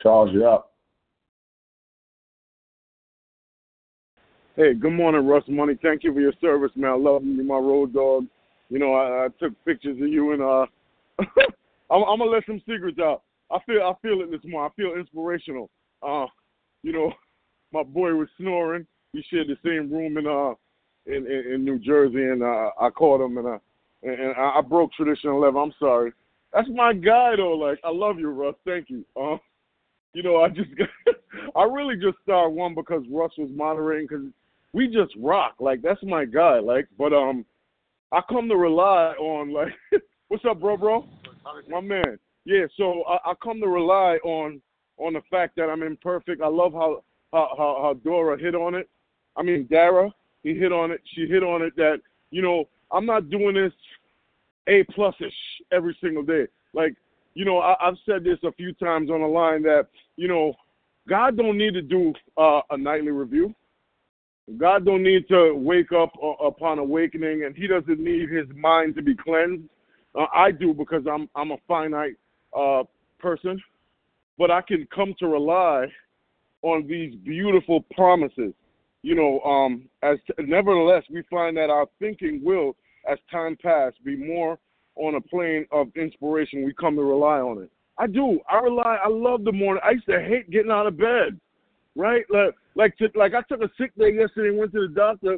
Charles, 0.01 0.32
you're 0.34 0.48
up. 0.48 0.74
Hey, 4.56 4.74
good 4.74 4.91
morning, 4.91 5.25
Russ 5.25 5.44
Money. 5.48 5.77
Thank 5.82 6.03
you 6.03 6.13
for 6.13 6.20
your 6.20 6.34
service, 6.41 6.72
man. 6.75 6.91
I 6.91 6.96
love 6.96 7.24
you, 7.24 7.44
my 7.44 7.56
road 7.56 7.94
dog. 7.94 8.25
You 8.70 8.79
know, 8.79 8.94
I, 8.94 9.25
I 9.25 9.27
took 9.39 9.53
pictures 9.65 9.98
of 10.01 10.08
you 10.08 10.34
and 10.34 10.41
uh 10.41 10.65
I'm, 11.89 12.03
I'm 12.03 12.20
gonna 12.20 12.25
let 12.25 12.46
some 12.46 12.62
secrets 12.68 13.00
out. 13.00 13.24
I 13.51 13.58
feel 13.65 13.82
I 13.82 13.94
feel 14.01 14.22
it 14.22 14.32
this 14.32 14.41
morning. 14.44 14.70
I 14.72 14.82
feel 14.82 15.00
inspirational. 15.00 15.70
Uh, 16.03 16.25
you 16.84 16.91
know, 16.91 17.13
my 17.72 17.84
boy 17.84 18.13
was 18.13 18.27
snoring. 18.38 18.86
We 19.13 19.25
shared 19.32 19.48
the 19.48 19.58
same 19.63 19.91
room 19.91 20.18
in 20.18 20.27
uh 20.27 20.53
in 21.06 21.25
in, 21.25 21.53
in 21.53 21.65
New 21.65 21.79
Jersey, 21.79 22.24
and 22.24 22.44
uh, 22.44 22.72
I 22.79 22.89
called 22.89 23.22
him 23.22 23.38
and 23.38 23.48
uh 23.48 23.58
and, 24.03 24.36
I, 24.38 24.58
I 24.58 24.62
broke 24.62 24.91
tradition 24.94 25.29
eleven. 25.29 25.62
I'm 25.62 25.74
sorry. 25.79 26.12
That's 26.53 26.70
my 26.74 26.94
guy 26.94 27.36
though. 27.36 27.53
Like 27.53 27.79
I 27.84 27.91
love 27.91 28.20
you, 28.20 28.29
Russ. 28.29 28.56
Thank 28.65 28.89
you. 28.89 29.06
Uh, 29.20 29.38
you 30.13 30.24
know, 30.24 30.38
I 30.38 30.50
just 30.50 30.70
got, 30.75 30.88
I 31.56 31.63
really 31.63 31.96
just 31.96 32.18
started 32.24 32.56
one 32.56 32.74
because 32.74 33.03
Russ 33.12 33.32
was 33.38 33.50
moderating 33.53 34.08
because 34.08 34.25
we 34.74 34.88
just 34.88 35.13
rock. 35.18 35.56
Like 35.60 35.82
that's 35.82 36.01
my 36.03 36.25
guy. 36.25 36.60
Like, 36.60 36.88
but 36.98 37.13
um, 37.13 37.46
I 38.12 38.22
come 38.29 38.50
to 38.50 38.56
rely 38.56 39.13
on 39.20 39.53
like, 39.53 39.74
what's 40.27 40.46
up, 40.50 40.60
bro, 40.60 40.77
bro? 40.77 41.06
My 41.68 41.82
man. 41.82 42.20
Yeah, 42.46 42.65
so 42.77 43.03
I, 43.03 43.32
I 43.32 43.34
come 43.44 43.60
to 43.62 43.68
rely 43.68 44.18
on 44.24 44.62
on 44.98 45.13
the 45.13 45.22
fact 45.29 45.56
that 45.56 45.70
I'm 45.70 45.84
imperfect. 45.84 46.41
I 46.41 46.48
love 46.48 46.74
how 46.74 47.03
how, 47.32 47.53
how 47.58 47.79
how 47.82 47.94
Dora 48.03 48.39
hit 48.39 48.56
on 48.56 48.75
it. 48.75 48.89
I 49.36 49.44
mean 49.44 49.68
Dara, 49.70 50.12
he 50.44 50.56
hit 50.56 50.72
on 50.72 50.91
it. 50.91 51.01
She 51.15 51.27
hit 51.27 51.44
on 51.44 51.62
it 51.62 51.75
that 51.75 51.98
you 52.32 52.41
know 52.41 52.65
I'm 52.91 53.05
not 53.05 53.29
doing 53.29 53.55
this 53.55 53.74
a 54.67 54.84
plus 54.93 55.15
ish 55.19 55.34
every 55.72 55.98
single 56.01 56.24
day. 56.24 56.48
Like 56.74 56.96
you 57.34 57.46
know 57.46 57.60
I, 57.60 57.75
I've 57.81 57.98
said 58.05 58.24
this 58.24 58.38
a 58.43 58.51
few 58.53 58.74
times 58.74 59.10
on 59.10 59.22
the 59.22 59.27
line 59.27 59.63
that 59.63 59.88
you 60.15 60.27
know 60.27 60.53
God 61.08 61.38
don't 61.38 61.58
need 61.58 61.74
to 61.74 61.81
do 61.81 62.13
uh, 62.38 62.62
a 62.69 62.77
nightly 62.77 63.12
review. 63.12 63.53
God 64.58 64.86
don't 64.86 65.03
need 65.03 65.27
to 65.29 65.53
wake 65.53 65.91
up 65.91 66.12
uh, 66.22 66.46
upon 66.46 66.79
awakening, 66.79 67.43
and 67.46 67.55
He 67.55 67.67
doesn't 67.67 68.00
need 68.00 68.29
His 68.29 68.48
mind 68.55 68.96
to 68.96 69.01
be 69.01 69.15
cleansed. 69.15 69.63
Uh, 70.15 70.25
I 70.34 70.51
do 70.51 70.74
because 70.74 71.03
I'm 71.12 71.29
I'm 71.36 71.51
a 71.51 71.58
finite 71.67 72.15
uh, 72.58 72.84
person, 73.19 73.62
but 74.38 74.51
I 74.51 74.62
can 74.62 74.88
come 74.93 75.13
to 75.19 75.27
rely 75.27 75.88
on 76.62 76.88
these 76.88 77.15
beautiful 77.24 77.86
promises. 77.96 78.53
You 79.01 79.15
know, 79.15 79.39
um, 79.41 79.89
as 80.03 80.18
t- 80.27 80.44
nevertheless, 80.46 81.03
we 81.12 81.24
find 81.29 81.56
that 81.58 81.70
our 81.70 81.88
thinking 82.00 82.41
will, 82.44 82.75
as 83.10 83.18
time 83.32 83.58
passes, 83.62 83.98
be 84.03 84.15
more 84.18 84.60
on 84.96 85.15
a 85.15 85.22
plane 85.22 85.65
of 85.72 85.88
inspiration. 85.96 86.65
We 86.65 86.74
come 86.74 86.96
to 86.96 87.03
rely 87.03 87.39
on 87.39 87.63
it. 87.63 87.72
I 87.98 88.08
do. 88.08 88.39
I 88.51 88.60
rely. 88.60 88.98
I 89.03 89.10
love 89.10 89.44
the 89.44 89.51
morning. 89.51 89.82
I 89.86 89.91
used 89.91 90.08
to 90.08 90.22
hate 90.22 90.50
getting 90.51 90.72
out 90.72 90.88
of 90.88 90.98
bed. 90.98 91.39
right? 91.96 92.24
Like, 92.29 92.56
like, 92.75 92.98
to, 92.98 93.10
like 93.15 93.34
I 93.34 93.41
took 93.44 93.62
a 93.62 93.70
sick 93.77 93.91
day 93.98 94.13
yesterday 94.13 94.50
and 94.50 94.58
went 94.58 94.72
to 94.74 94.88
the 94.88 94.94
doctor, 94.94 95.38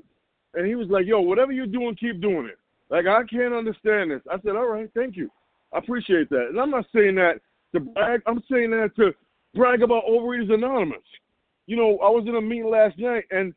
and 0.54 0.68
he 0.68 0.76
was 0.76 0.88
like, 0.90 1.06
"Yo, 1.06 1.22
whatever 1.22 1.52
you're 1.52 1.66
doing, 1.66 1.96
keep 1.96 2.22
doing 2.22 2.48
it." 2.48 2.58
Like, 2.90 3.06
I 3.08 3.24
can't 3.24 3.54
understand 3.54 4.12
this. 4.12 4.22
I 4.32 4.40
said, 4.42 4.56
"All 4.56 4.68
right, 4.68 4.90
thank 4.96 5.16
you, 5.16 5.30
I 5.74 5.80
appreciate 5.80 6.30
that." 6.30 6.48
And 6.50 6.60
I'm 6.60 6.70
not 6.72 6.86
saying 6.94 7.16
that 7.16 7.42
to 7.74 7.80
brag. 7.80 8.22
I'm 8.28 8.44
saying 8.52 8.72
that 8.72 8.92
to 8.98 9.12
brag 9.56 9.82
about 9.82 10.04
Overeaters 10.10 10.54
Anonymous. 10.54 11.00
You 11.72 11.78
know, 11.78 12.00
I 12.04 12.10
was 12.10 12.26
in 12.28 12.36
a 12.36 12.42
meeting 12.42 12.70
last 12.70 13.00
night, 13.00 13.24
and 13.32 13.54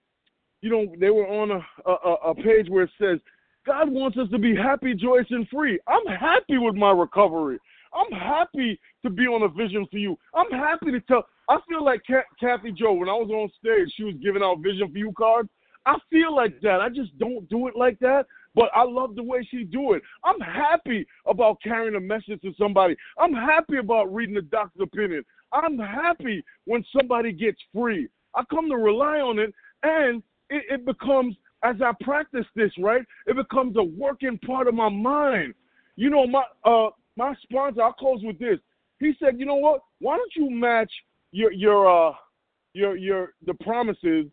you 0.62 0.70
know 0.70 0.86
they 1.00 1.10
were 1.10 1.26
on 1.26 1.50
a 1.50 1.90
a, 1.90 2.30
a 2.30 2.34
page 2.36 2.68
where 2.68 2.84
it 2.84 2.90
says 2.96 3.18
God 3.66 3.90
wants 3.90 4.16
us 4.16 4.28
to 4.30 4.38
be 4.38 4.54
happy, 4.54 4.94
joyous, 4.94 5.26
and 5.30 5.48
free. 5.48 5.80
I'm 5.88 6.06
happy 6.06 6.58
with 6.58 6.76
my 6.76 6.92
recovery. 6.92 7.58
I'm 7.92 8.16
happy 8.16 8.78
to 9.02 9.10
be 9.10 9.24
on 9.24 9.42
a 9.42 9.48
vision 9.48 9.84
for 9.90 9.98
you. 9.98 10.16
I'm 10.32 10.48
happy 10.52 10.92
to 10.92 11.00
tell. 11.00 11.26
I 11.48 11.58
feel 11.68 11.84
like 11.84 12.02
Kathy 12.38 12.70
Joe 12.70 12.92
when 12.92 13.08
I 13.08 13.14
was 13.14 13.30
on 13.30 13.50
stage, 13.58 13.92
she 13.96 14.04
was 14.04 14.14
giving 14.22 14.44
out 14.44 14.62
vision 14.62 14.92
for 14.92 14.98
you 14.98 15.12
cards. 15.18 15.48
I 15.84 15.96
feel 16.08 16.36
like 16.36 16.60
that. 16.62 16.80
I 16.80 16.90
just 16.90 17.18
don't 17.18 17.48
do 17.48 17.66
it 17.66 17.74
like 17.74 17.98
that, 17.98 18.26
but 18.54 18.70
I 18.76 18.84
love 18.84 19.16
the 19.16 19.24
way 19.24 19.46
she 19.50 19.64
do 19.64 19.94
it. 19.94 20.02
I'm 20.24 20.38
happy 20.38 21.04
about 21.26 21.60
carrying 21.64 21.96
a 21.96 22.00
message 22.00 22.40
to 22.42 22.54
somebody. 22.56 22.94
I'm 23.18 23.34
happy 23.34 23.78
about 23.78 24.14
reading 24.14 24.36
the 24.36 24.42
doctor's 24.42 24.82
opinion. 24.82 25.24
I'm 25.54 25.78
happy 25.78 26.44
when 26.66 26.84
somebody 26.96 27.32
gets 27.32 27.58
free. 27.72 28.08
I 28.34 28.42
come 28.50 28.68
to 28.68 28.76
rely 28.76 29.20
on 29.20 29.38
it, 29.38 29.54
and 29.82 30.22
it, 30.50 30.64
it 30.68 30.84
becomes 30.84 31.36
as 31.62 31.76
I 31.80 31.92
practice 32.02 32.44
this, 32.54 32.70
right? 32.78 33.02
It 33.26 33.36
becomes 33.36 33.76
a 33.76 33.82
working 33.82 34.38
part 34.44 34.68
of 34.68 34.74
my 34.74 34.88
mind. 34.88 35.54
You 35.96 36.10
know, 36.10 36.26
my 36.26 36.42
uh 36.64 36.90
my 37.16 37.34
sponsor, 37.42 37.82
I'll 37.82 37.92
close 37.92 38.20
with 38.22 38.38
this. 38.38 38.58
He 38.98 39.12
said, 39.18 39.38
you 39.38 39.46
know 39.46 39.54
what? 39.54 39.80
Why 40.00 40.16
don't 40.16 40.32
you 40.36 40.50
match 40.50 40.92
your 41.32 41.52
your 41.52 42.10
uh 42.10 42.12
your 42.74 42.96
your 42.96 43.34
the 43.46 43.54
promises 43.54 44.26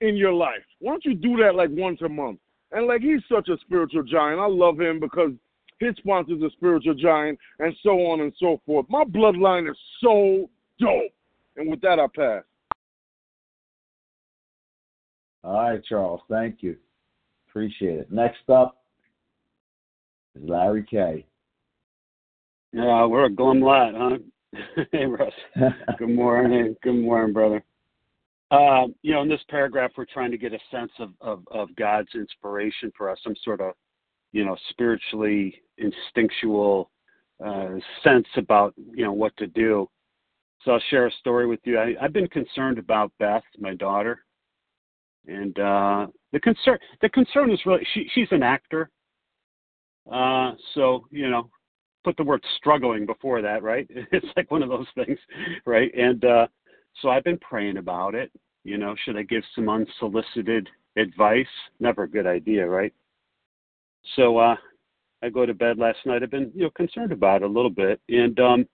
in 0.00 0.16
your 0.16 0.32
life? 0.32 0.64
Why 0.80 0.92
don't 0.92 1.04
you 1.04 1.14
do 1.14 1.36
that 1.42 1.54
like 1.54 1.70
once 1.72 2.00
a 2.02 2.08
month? 2.08 2.40
And 2.72 2.86
like 2.86 3.00
he's 3.00 3.22
such 3.32 3.48
a 3.48 3.56
spiritual 3.60 4.02
giant. 4.02 4.40
I 4.40 4.46
love 4.46 4.78
him 4.78 5.00
because 5.00 5.30
his 5.80 5.94
sponsor's 5.98 6.42
a 6.42 6.50
spiritual 6.50 6.94
giant, 6.94 7.38
and 7.58 7.74
so 7.82 7.90
on 8.06 8.20
and 8.20 8.32
so 8.38 8.60
forth. 8.66 8.86
My 8.88 9.04
bloodline 9.04 9.70
is 9.70 9.76
so 10.02 10.48
dope. 10.80 11.12
And 11.56 11.70
with 11.70 11.80
that, 11.80 11.98
I 11.98 12.06
pass. 12.14 12.42
All 15.44 15.54
right, 15.54 15.80
Charles. 15.84 16.20
Thank 16.28 16.62
you. 16.62 16.76
Appreciate 17.48 18.00
it. 18.00 18.12
Next 18.12 18.48
up 18.48 18.82
is 20.34 20.48
Larry 20.48 20.84
K. 20.88 21.24
Yeah, 22.72 23.06
we're 23.06 23.24
a 23.24 23.30
glum 23.30 23.60
lot, 23.60 23.94
huh? 23.96 24.18
hey, 24.92 25.06
Russ. 25.06 25.32
Good 25.98 26.10
morning. 26.10 26.76
Good 26.82 27.00
morning, 27.02 27.32
brother. 27.32 27.64
Uh, 28.50 28.86
you 29.02 29.12
know, 29.12 29.22
in 29.22 29.28
this 29.28 29.40
paragraph, 29.48 29.90
we're 29.96 30.06
trying 30.06 30.30
to 30.30 30.38
get 30.38 30.52
a 30.52 30.58
sense 30.70 30.92
of, 30.98 31.10
of, 31.20 31.42
of 31.50 31.74
God's 31.76 32.08
inspiration 32.14 32.92
for 32.96 33.10
us, 33.10 33.18
some 33.22 33.34
sort 33.44 33.60
of, 33.60 33.74
you 34.38 34.44
know, 34.44 34.56
spiritually 34.70 35.60
instinctual 35.78 36.92
uh, 37.44 37.70
sense 38.04 38.26
about, 38.36 38.72
you 38.94 39.04
know, 39.04 39.12
what 39.12 39.36
to 39.36 39.48
do. 39.48 39.88
So 40.64 40.70
I'll 40.72 40.82
share 40.90 41.08
a 41.08 41.12
story 41.18 41.48
with 41.48 41.58
you. 41.64 41.76
I, 41.76 41.94
I've 42.00 42.12
been 42.12 42.28
concerned 42.28 42.78
about 42.78 43.10
Beth, 43.18 43.42
my 43.58 43.74
daughter, 43.74 44.20
and 45.26 45.58
uh, 45.58 46.06
the 46.32 46.38
concern 46.38 46.78
the 47.02 47.08
concern 47.08 47.50
is 47.50 47.58
really 47.66 47.84
she, 47.94 48.08
she's 48.14 48.28
an 48.30 48.44
actor. 48.44 48.90
Uh, 50.10 50.52
so 50.74 51.06
you 51.10 51.28
know, 51.28 51.50
put 52.04 52.16
the 52.16 52.22
word 52.22 52.44
struggling 52.58 53.06
before 53.06 53.42
that, 53.42 53.64
right? 53.64 53.90
It's 54.12 54.26
like 54.36 54.52
one 54.52 54.62
of 54.62 54.68
those 54.68 54.86
things, 54.94 55.18
right? 55.66 55.90
And 55.96 56.24
uh, 56.24 56.46
so 57.02 57.08
I've 57.08 57.24
been 57.24 57.38
praying 57.38 57.78
about 57.78 58.14
it. 58.14 58.30
You 58.62 58.78
know, 58.78 58.94
should 59.04 59.16
I 59.16 59.22
give 59.22 59.42
some 59.56 59.68
unsolicited 59.68 60.68
advice? 60.96 61.46
Never 61.80 62.04
a 62.04 62.10
good 62.10 62.26
idea, 62.26 62.64
right? 62.68 62.92
So 64.16 64.38
uh, 64.38 64.56
I 65.22 65.28
go 65.28 65.46
to 65.46 65.54
bed 65.54 65.78
last 65.78 65.98
night. 66.06 66.22
I've 66.22 66.30
been 66.30 66.50
you 66.54 66.64
know 66.64 66.70
concerned 66.70 67.12
about 67.12 67.42
it 67.42 67.46
a 67.46 67.52
little 67.52 67.70
bit, 67.70 68.00
and 68.08 68.38
um, 68.40 68.66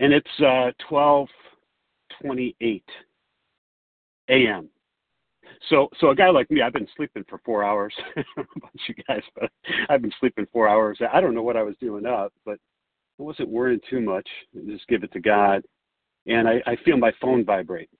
and 0.00 0.12
it's 0.12 0.40
uh, 0.40 0.70
twelve 0.88 1.28
twenty 2.20 2.56
eight 2.60 2.88
a.m. 4.28 4.68
So, 5.70 5.88
so 5.98 6.10
a 6.10 6.14
guy 6.14 6.30
like 6.30 6.50
me, 6.50 6.62
I've 6.62 6.72
been 6.72 6.88
sleeping 6.96 7.24
for 7.28 7.40
four 7.44 7.64
hours. 7.64 7.94
I 8.16 8.22
don't 8.36 8.36
know 8.36 8.44
about 8.56 8.88
you 8.88 8.94
guys, 9.08 9.22
but 9.34 9.50
I've 9.88 10.02
been 10.02 10.12
sleeping 10.20 10.46
four 10.52 10.68
hours. 10.68 10.98
I 11.12 11.20
don't 11.20 11.34
know 11.34 11.42
what 11.42 11.56
I 11.56 11.62
was 11.62 11.76
doing 11.80 12.06
up, 12.06 12.32
but 12.44 12.58
I 13.18 13.22
wasn't 13.22 13.48
worrying 13.48 13.80
too 13.88 14.00
much. 14.00 14.28
Just 14.66 14.86
give 14.88 15.04
it 15.04 15.12
to 15.12 15.20
God, 15.20 15.62
and 16.26 16.48
I, 16.48 16.62
I 16.66 16.76
feel 16.84 16.96
my 16.96 17.12
phone 17.20 17.44
vibrate. 17.44 17.90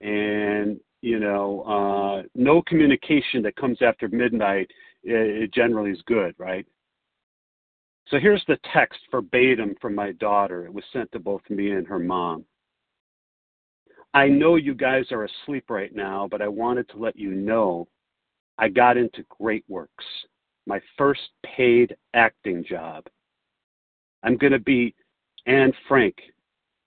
And 0.00 0.80
you 1.02 1.18
know, 1.18 1.62
uh, 1.62 2.22
no 2.34 2.62
communication 2.62 3.42
that 3.42 3.56
comes 3.56 3.78
after 3.80 4.08
midnight 4.08 4.70
it, 5.02 5.52
generally 5.52 5.90
is 5.90 6.02
good, 6.06 6.34
right? 6.38 6.66
So 8.08 8.18
here's 8.18 8.44
the 8.48 8.58
text 8.72 8.98
verbatim 9.10 9.76
from 9.80 9.94
my 9.94 10.12
daughter. 10.12 10.66
It 10.66 10.74
was 10.74 10.84
sent 10.92 11.10
to 11.12 11.18
both 11.20 11.42
me 11.48 11.70
and 11.70 11.86
her 11.86 11.98
mom. 11.98 12.44
I 14.12 14.26
know 14.26 14.56
you 14.56 14.74
guys 14.74 15.04
are 15.12 15.24
asleep 15.24 15.70
right 15.70 15.94
now, 15.94 16.26
but 16.28 16.42
I 16.42 16.48
wanted 16.48 16.88
to 16.90 16.98
let 16.98 17.16
you 17.16 17.30
know 17.30 17.86
I 18.58 18.68
got 18.68 18.96
into 18.96 19.24
Great 19.38 19.64
Works, 19.68 20.04
my 20.66 20.80
first 20.98 21.20
paid 21.44 21.96
acting 22.14 22.64
job. 22.68 23.06
I'm 24.22 24.36
going 24.36 24.52
to 24.52 24.58
be 24.58 24.94
Anne 25.46 25.72
Frank 25.88 26.16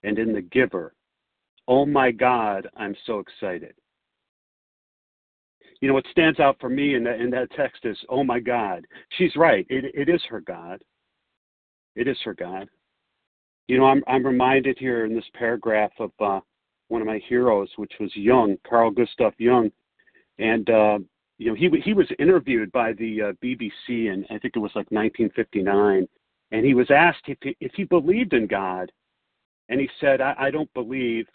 and 0.04 0.20
in 0.20 0.34
The 0.34 0.42
Giver. 0.42 0.94
Oh 1.68 1.86
my 1.86 2.12
God, 2.12 2.68
I'm 2.76 2.96
so 3.06 3.20
excited. 3.20 3.74
You 5.84 5.90
know, 5.90 5.96
what 5.96 6.06
stands 6.12 6.40
out 6.40 6.56
for 6.62 6.70
me 6.70 6.96
in 6.96 7.04
that, 7.04 7.20
in 7.20 7.30
that 7.32 7.52
text 7.58 7.84
is, 7.84 7.98
oh 8.08 8.24
my 8.24 8.40
God. 8.40 8.88
She's 9.18 9.36
right. 9.36 9.68
It, 9.70 9.94
it 9.94 10.08
is 10.08 10.22
her 10.30 10.40
God. 10.40 10.82
It 11.98 12.08
is 12.08 12.16
her 12.24 12.34
God. 12.34 12.70
You 13.68 13.80
know, 13.80 13.88
I'm, 13.88 14.02
I'm 14.08 14.26
reminded 14.26 14.78
here 14.80 15.04
in 15.04 15.14
this 15.14 15.26
paragraph 15.38 15.92
of 16.00 16.12
uh, 16.22 16.40
one 16.88 17.02
of 17.02 17.08
my 17.08 17.20
heroes, 17.28 17.68
which 17.76 17.92
was 18.00 18.10
Jung, 18.16 18.56
Carl 18.66 18.92
Gustav 18.92 19.34
Jung, 19.38 19.74
and 20.40 20.70
uh, 20.70 21.00
you 21.38 21.50
know 21.50 21.54
he 21.54 21.70
he 21.84 21.94
was 21.94 22.08
interviewed 22.18 22.72
by 22.72 22.94
the 22.94 23.22
uh, 23.22 23.32
BBC, 23.44 24.10
and 24.10 24.26
I 24.30 24.40
think 24.40 24.56
it 24.56 24.60
was 24.60 24.72
like 24.76 24.90
1959, 24.90 26.08
and 26.52 26.66
he 26.66 26.74
was 26.74 26.90
asked 26.92 27.24
if 27.28 27.38
he, 27.44 27.58
if 27.60 27.74
he 27.76 27.84
believed 27.84 28.32
in 28.32 28.48
God, 28.48 28.90
and 29.68 29.82
he 29.82 29.90
said, 30.00 30.22
I, 30.22 30.34
"I 30.40 30.50
don't 30.50 30.74
believe, 30.74 31.28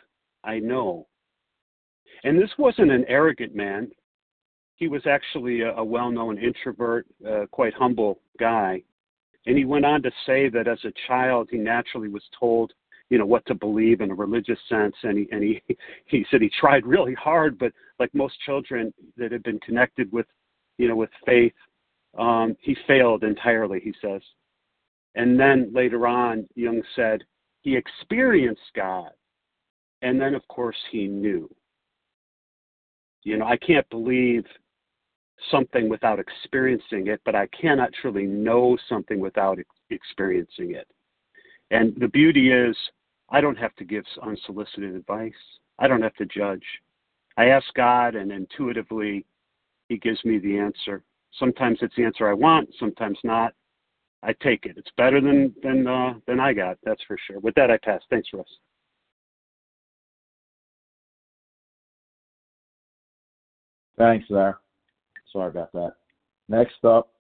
I 0.43 0.59
know." 0.59 1.07
And 2.25 2.41
this 2.41 2.53
wasn't 2.57 2.93
an 2.93 3.05
arrogant 3.09 3.55
man. 3.55 3.91
He 4.79 4.89
was 4.89 5.03
actually 5.07 5.61
a, 5.61 5.75
a 5.75 5.85
well-known 5.85 6.39
introvert, 6.39 7.07
uh, 7.29 7.47
quite 7.51 7.75
humble 7.75 8.21
guy. 8.39 8.83
And 9.47 9.59
he 9.59 9.65
went 9.65 9.85
on 9.85 10.03
to 10.03 10.11
say 10.25 10.49
that 10.49 10.69
as 10.69 10.79
a 10.85 10.93
child, 11.07 11.49
he 11.51 11.59
naturally 11.59 12.09
was 12.09 12.23
told 12.39 12.73
you 13.11 13.19
know 13.19 13.27
what 13.27 13.45
to 13.47 13.55
believe 13.55 14.01
in 14.01 14.11
a 14.11 14.15
religious 14.15 14.59
sense. 14.69 14.95
And 15.03 15.19
he 15.19 15.29
and 15.33 15.43
he 15.43 15.63
he 16.07 16.27
said 16.31 16.43
he 16.43 16.51
tried 16.61 16.87
really 16.87 17.15
hard 17.15 17.59
but 17.59 17.73
like 17.99 18.15
most 18.15 18.35
children 18.45 18.93
that 19.17 19.33
had 19.33 19.43
been 19.43 19.61
connected 19.61 20.11
with 20.13 20.27
you 20.77 20.89
know 20.89 20.97
with 20.97 21.11
faith 21.27 21.55
um 22.19 22.57
he 22.61 22.77
failed 22.87 23.25
entirely 23.25 23.81
he 23.81 23.95
says. 24.01 24.23
And 25.15 25.39
then 25.39 25.73
later 25.73 26.07
on 26.07 26.47
jung 26.55 26.83
said 26.95 27.25
he 27.63 27.77
experienced 27.77 28.61
god. 28.77 29.11
And 30.03 30.21
then 30.21 30.35
of 30.35 30.47
course 30.49 30.77
he 30.91 31.07
knew. 31.07 31.51
You 33.23 33.39
know 33.39 33.47
i 33.47 33.57
can't 33.57 33.89
believe 33.91 34.45
something 35.51 35.89
without 35.89 36.19
experiencing 36.19 37.07
it 37.09 37.21
but 37.25 37.35
i 37.35 37.47
cannot 37.49 37.91
truly 38.01 38.25
know 38.25 38.77
something 38.89 39.21
without 39.21 39.59
experiencing 39.91 40.75
it 40.75 40.89
and 41.71 41.95
the 42.01 42.09
beauty 42.09 42.51
is 42.53 42.77
I 43.31 43.41
don't 43.41 43.59
have 43.59 43.75
to 43.77 43.85
give 43.85 44.05
unsolicited 44.23 44.95
advice. 44.95 45.33
I 45.79 45.87
don't 45.87 46.03
have 46.03 46.15
to 46.15 46.27
judge. 46.27 46.65
I 47.37 47.47
ask 47.47 47.67
God, 47.75 48.15
and 48.15 48.33
intuitively, 48.33 49.27
He 49.89 49.99
gives 49.99 50.25
me 50.25 50.39
the 50.39 50.59
answer. 50.59 51.03
Sometimes 51.39 51.79
it's 51.83 51.95
the 51.97 52.05
answer 52.05 52.29
I 52.29 52.33
want, 52.33 52.71
sometimes 52.79 53.19
not. 53.23 53.53
I 54.23 54.33
take 54.43 54.67
it. 54.67 54.77
It's 54.77 54.91
better 54.97 55.21
than 55.21 55.55
than 55.63 55.87
uh, 55.87 56.15
than 56.27 56.41
I 56.41 56.53
got. 56.53 56.79
That's 56.83 57.03
for 57.07 57.17
sure. 57.27 57.39
With 57.39 57.55
that, 57.55 57.71
I 57.71 57.77
pass. 57.77 58.03
Thanks, 58.11 58.29
Russ. 58.33 58.47
Thanks, 63.97 64.27
Larry. 64.31 64.55
Sorry 65.33 65.49
about 65.49 65.73
that. 65.73 65.95
Next 66.49 66.85
up 66.85 67.11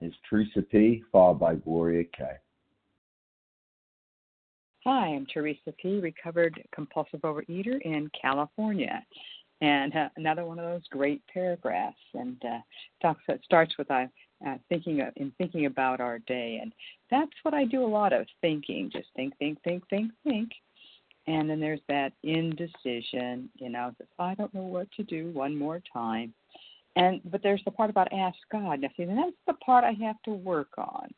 is 0.00 0.12
Teresa 0.28 0.62
P, 0.62 1.02
followed 1.10 1.40
by 1.40 1.54
Gloria 1.54 2.04
K. 2.16 2.24
Hi, 4.84 5.06
I'm 5.08 5.26
Teresa 5.26 5.72
P., 5.82 5.98
recovered 5.98 6.62
compulsive 6.72 7.22
overeater 7.22 7.80
in 7.82 8.10
California. 8.20 9.04
And 9.62 9.96
uh, 9.96 10.10
another 10.16 10.44
one 10.44 10.58
of 10.58 10.66
those 10.66 10.86
great 10.90 11.22
paragraphs, 11.32 11.96
and 12.12 12.36
uh, 12.44 12.58
talks 13.00 13.22
that 13.26 13.42
starts 13.42 13.76
with 13.78 13.90
uh, 13.90 14.04
uh, 14.46 14.56
thinking 14.68 15.00
of, 15.00 15.14
in 15.16 15.32
thinking 15.38 15.64
about 15.64 15.98
our 16.00 16.18
day, 16.20 16.58
and 16.60 16.74
that's 17.10 17.32
what 17.42 17.54
I 17.54 17.64
do 17.64 17.82
a 17.82 17.86
lot 17.86 18.12
of 18.12 18.26
thinking. 18.42 18.90
Just 18.92 19.08
think, 19.16 19.36
think, 19.38 19.60
think, 19.62 19.82
think, 19.88 20.12
think. 20.24 20.50
And 21.26 21.50
then 21.50 21.58
there's 21.58 21.80
that 21.88 22.12
indecision, 22.22 23.48
you 23.56 23.70
know, 23.70 23.92
I 24.18 24.34
don't 24.34 24.54
know 24.54 24.62
what 24.62 24.88
to 24.92 25.02
do 25.02 25.30
one 25.30 25.56
more 25.56 25.82
time. 25.92 26.32
And 26.96 27.20
but 27.30 27.42
there's 27.42 27.62
the 27.64 27.70
part 27.70 27.90
about 27.90 28.12
ask 28.12 28.36
God. 28.50 28.80
Now 28.80 28.88
see 28.96 29.04
that's 29.04 29.30
the 29.46 29.54
part 29.54 29.84
I 29.84 29.92
have 30.04 30.20
to 30.24 30.30
work 30.30 30.70
on 30.78 31.08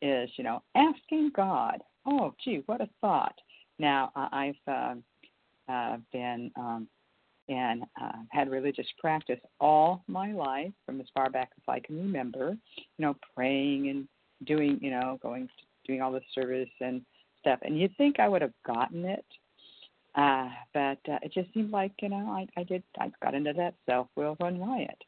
is, 0.00 0.30
you 0.36 0.44
know, 0.44 0.62
asking 0.74 1.32
God. 1.34 1.82
Oh 2.06 2.34
gee, 2.42 2.62
what 2.66 2.80
a 2.80 2.88
thought. 3.00 3.34
Now 3.78 4.12
I've 4.14 4.54
uh, 4.68 4.94
uh, 5.68 5.96
been 6.12 6.50
um, 6.56 6.88
and 7.48 7.82
uh, 8.00 8.12
had 8.30 8.50
religious 8.50 8.86
practice 8.98 9.40
all 9.60 10.02
my 10.06 10.32
life, 10.32 10.72
from 10.86 11.00
as 11.00 11.06
far 11.14 11.28
back 11.30 11.50
as 11.56 11.62
I 11.68 11.80
can 11.80 11.96
remember. 11.98 12.56
You 12.76 13.04
know, 13.04 13.16
praying 13.34 13.88
and 13.88 14.08
doing, 14.46 14.78
you 14.80 14.90
know, 14.90 15.18
going 15.22 15.48
doing 15.86 16.00
all 16.00 16.12
the 16.12 16.22
service 16.34 16.70
and 16.80 17.02
stuff. 17.40 17.58
And 17.62 17.78
you'd 17.78 17.96
think 17.96 18.18
I 18.18 18.28
would 18.28 18.42
have 18.42 18.54
gotten 18.66 19.04
it, 19.04 19.24
uh, 20.14 20.48
but 20.72 20.98
uh, 21.10 21.18
it 21.22 21.32
just 21.32 21.52
seemed 21.52 21.70
like 21.70 21.92
you 22.00 22.08
know 22.08 22.28
I, 22.30 22.46
I 22.58 22.64
did 22.64 22.82
I 22.98 23.10
got 23.22 23.34
into 23.34 23.52
that 23.54 23.74
self 23.86 24.08
will 24.16 24.36
run 24.40 24.60
riot, 24.60 25.02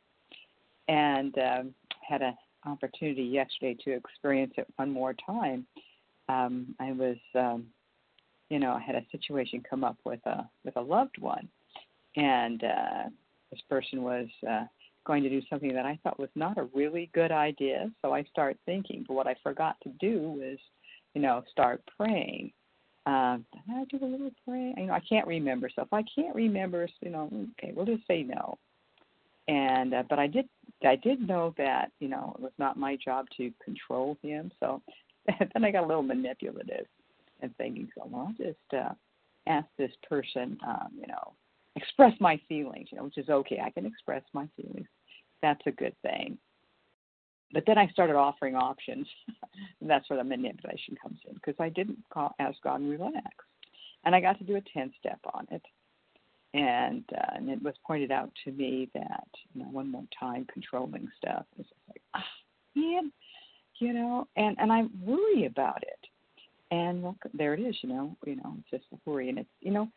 and 0.88 1.36
um, 1.38 1.74
had 2.06 2.22
an 2.22 2.36
opportunity 2.64 3.22
yesterday 3.22 3.76
to 3.84 3.92
experience 3.92 4.54
it 4.56 4.66
one 4.76 4.90
more 4.90 5.14
time. 5.14 5.66
Um, 6.28 6.74
I 6.80 6.92
was, 6.92 7.16
um, 7.34 7.66
you 8.50 8.58
know, 8.58 8.72
I 8.72 8.80
had 8.80 8.96
a 8.96 9.06
situation 9.12 9.62
come 9.68 9.84
up 9.84 9.96
with 10.04 10.24
a 10.26 10.48
with 10.64 10.76
a 10.76 10.80
loved 10.80 11.18
one, 11.18 11.48
and 12.16 12.62
uh, 12.64 13.02
this 13.50 13.60
person 13.68 14.02
was 14.02 14.26
uh, 14.48 14.64
going 15.06 15.22
to 15.22 15.30
do 15.30 15.40
something 15.48 15.72
that 15.72 15.86
I 15.86 15.98
thought 16.02 16.18
was 16.18 16.30
not 16.34 16.58
a 16.58 16.68
really 16.74 17.10
good 17.14 17.32
idea. 17.32 17.90
So 18.02 18.12
I 18.12 18.24
start 18.24 18.56
thinking, 18.66 19.04
but 19.06 19.14
what 19.14 19.26
I 19.26 19.36
forgot 19.42 19.76
to 19.82 19.90
do 20.00 20.20
was, 20.38 20.58
you 21.14 21.22
know, 21.22 21.44
start 21.50 21.82
praying. 21.96 22.52
Um, 23.06 23.46
did 23.52 23.76
I 23.76 23.84
do 23.84 24.04
a 24.04 24.06
little 24.06 24.32
praying? 24.46 24.74
You 24.78 24.86
know, 24.86 24.94
I 24.94 25.00
can't 25.08 25.28
remember. 25.28 25.70
So 25.74 25.82
if 25.82 25.92
I 25.92 26.02
can't 26.12 26.34
remember, 26.34 26.88
you 27.00 27.10
know, 27.10 27.30
okay, 27.52 27.72
we'll 27.74 27.86
just 27.86 28.06
say 28.08 28.24
no. 28.24 28.58
And 29.46 29.94
uh, 29.94 30.02
but 30.10 30.18
I 30.18 30.26
did, 30.26 30.48
I 30.84 30.96
did 30.96 31.26
know 31.26 31.54
that 31.58 31.92
you 32.00 32.08
know 32.08 32.34
it 32.38 32.42
was 32.42 32.52
not 32.58 32.76
my 32.76 32.96
job 32.96 33.26
to 33.36 33.52
control 33.64 34.18
him. 34.22 34.50
So 34.60 34.82
then 35.26 35.64
I 35.64 35.70
got 35.70 35.84
a 35.84 35.86
little 35.86 36.02
manipulative 36.02 36.86
and 37.40 37.56
thinking, 37.56 37.88
so 37.96 38.06
well, 38.10 38.28
I'll 38.28 38.46
just 38.46 38.58
uh, 38.74 38.94
ask 39.46 39.66
this 39.78 39.92
person, 40.08 40.58
um, 40.66 40.88
you 40.98 41.06
know, 41.06 41.32
express 41.76 42.12
my 42.20 42.40
feelings, 42.48 42.88
you 42.90 42.98
know, 42.98 43.04
which 43.04 43.18
is 43.18 43.28
okay. 43.28 43.60
I 43.64 43.70
can 43.70 43.86
express 43.86 44.22
my 44.32 44.48
feelings. 44.56 44.88
That's 45.42 45.60
a 45.66 45.70
good 45.70 45.94
thing. 46.02 46.38
But 47.52 47.64
then 47.66 47.78
I 47.78 47.88
started 47.88 48.16
offering 48.16 48.54
options. 48.56 49.06
And 49.80 49.88
that's 49.88 50.08
where 50.10 50.18
the 50.18 50.24
manipulation 50.24 50.96
comes 51.02 51.18
in 51.26 51.34
because 51.34 51.54
I 51.58 51.70
didn't 51.70 51.98
call, 52.12 52.34
ask 52.38 52.56
God 52.62 52.80
and 52.80 52.90
relax. 52.90 53.30
And 54.04 54.14
I 54.14 54.20
got 54.20 54.38
to 54.38 54.44
do 54.44 54.56
a 54.56 54.60
10 54.60 54.92
step 54.98 55.18
on 55.32 55.46
it. 55.50 55.62
And, 56.56 57.04
uh, 57.14 57.34
and 57.34 57.50
it 57.50 57.62
was 57.62 57.74
pointed 57.86 58.10
out 58.10 58.30
to 58.44 58.52
me 58.52 58.88
that, 58.94 59.28
you 59.54 59.62
know, 59.62 59.68
one 59.68 59.90
more 59.90 60.04
time 60.18 60.46
controlling 60.50 61.06
stuff 61.18 61.44
is 61.58 61.66
like, 61.86 62.00
ah, 62.14 62.24
man, 62.74 63.12
you 63.78 63.92
know, 63.92 64.26
and, 64.36 64.56
and 64.58 64.72
I 64.72 64.84
worry 65.04 65.44
about 65.44 65.82
it. 65.82 65.98
And 66.70 67.02
well, 67.02 67.16
there 67.34 67.52
it 67.52 67.60
is, 67.60 67.76
you 67.82 67.90
know, 67.90 68.16
you 68.24 68.36
know, 68.36 68.56
it's 68.58 68.70
just 68.70 68.84
a 68.94 69.10
worry. 69.10 69.28
And 69.28 69.38
it's, 69.38 69.50
you 69.60 69.70
know, 69.70 69.90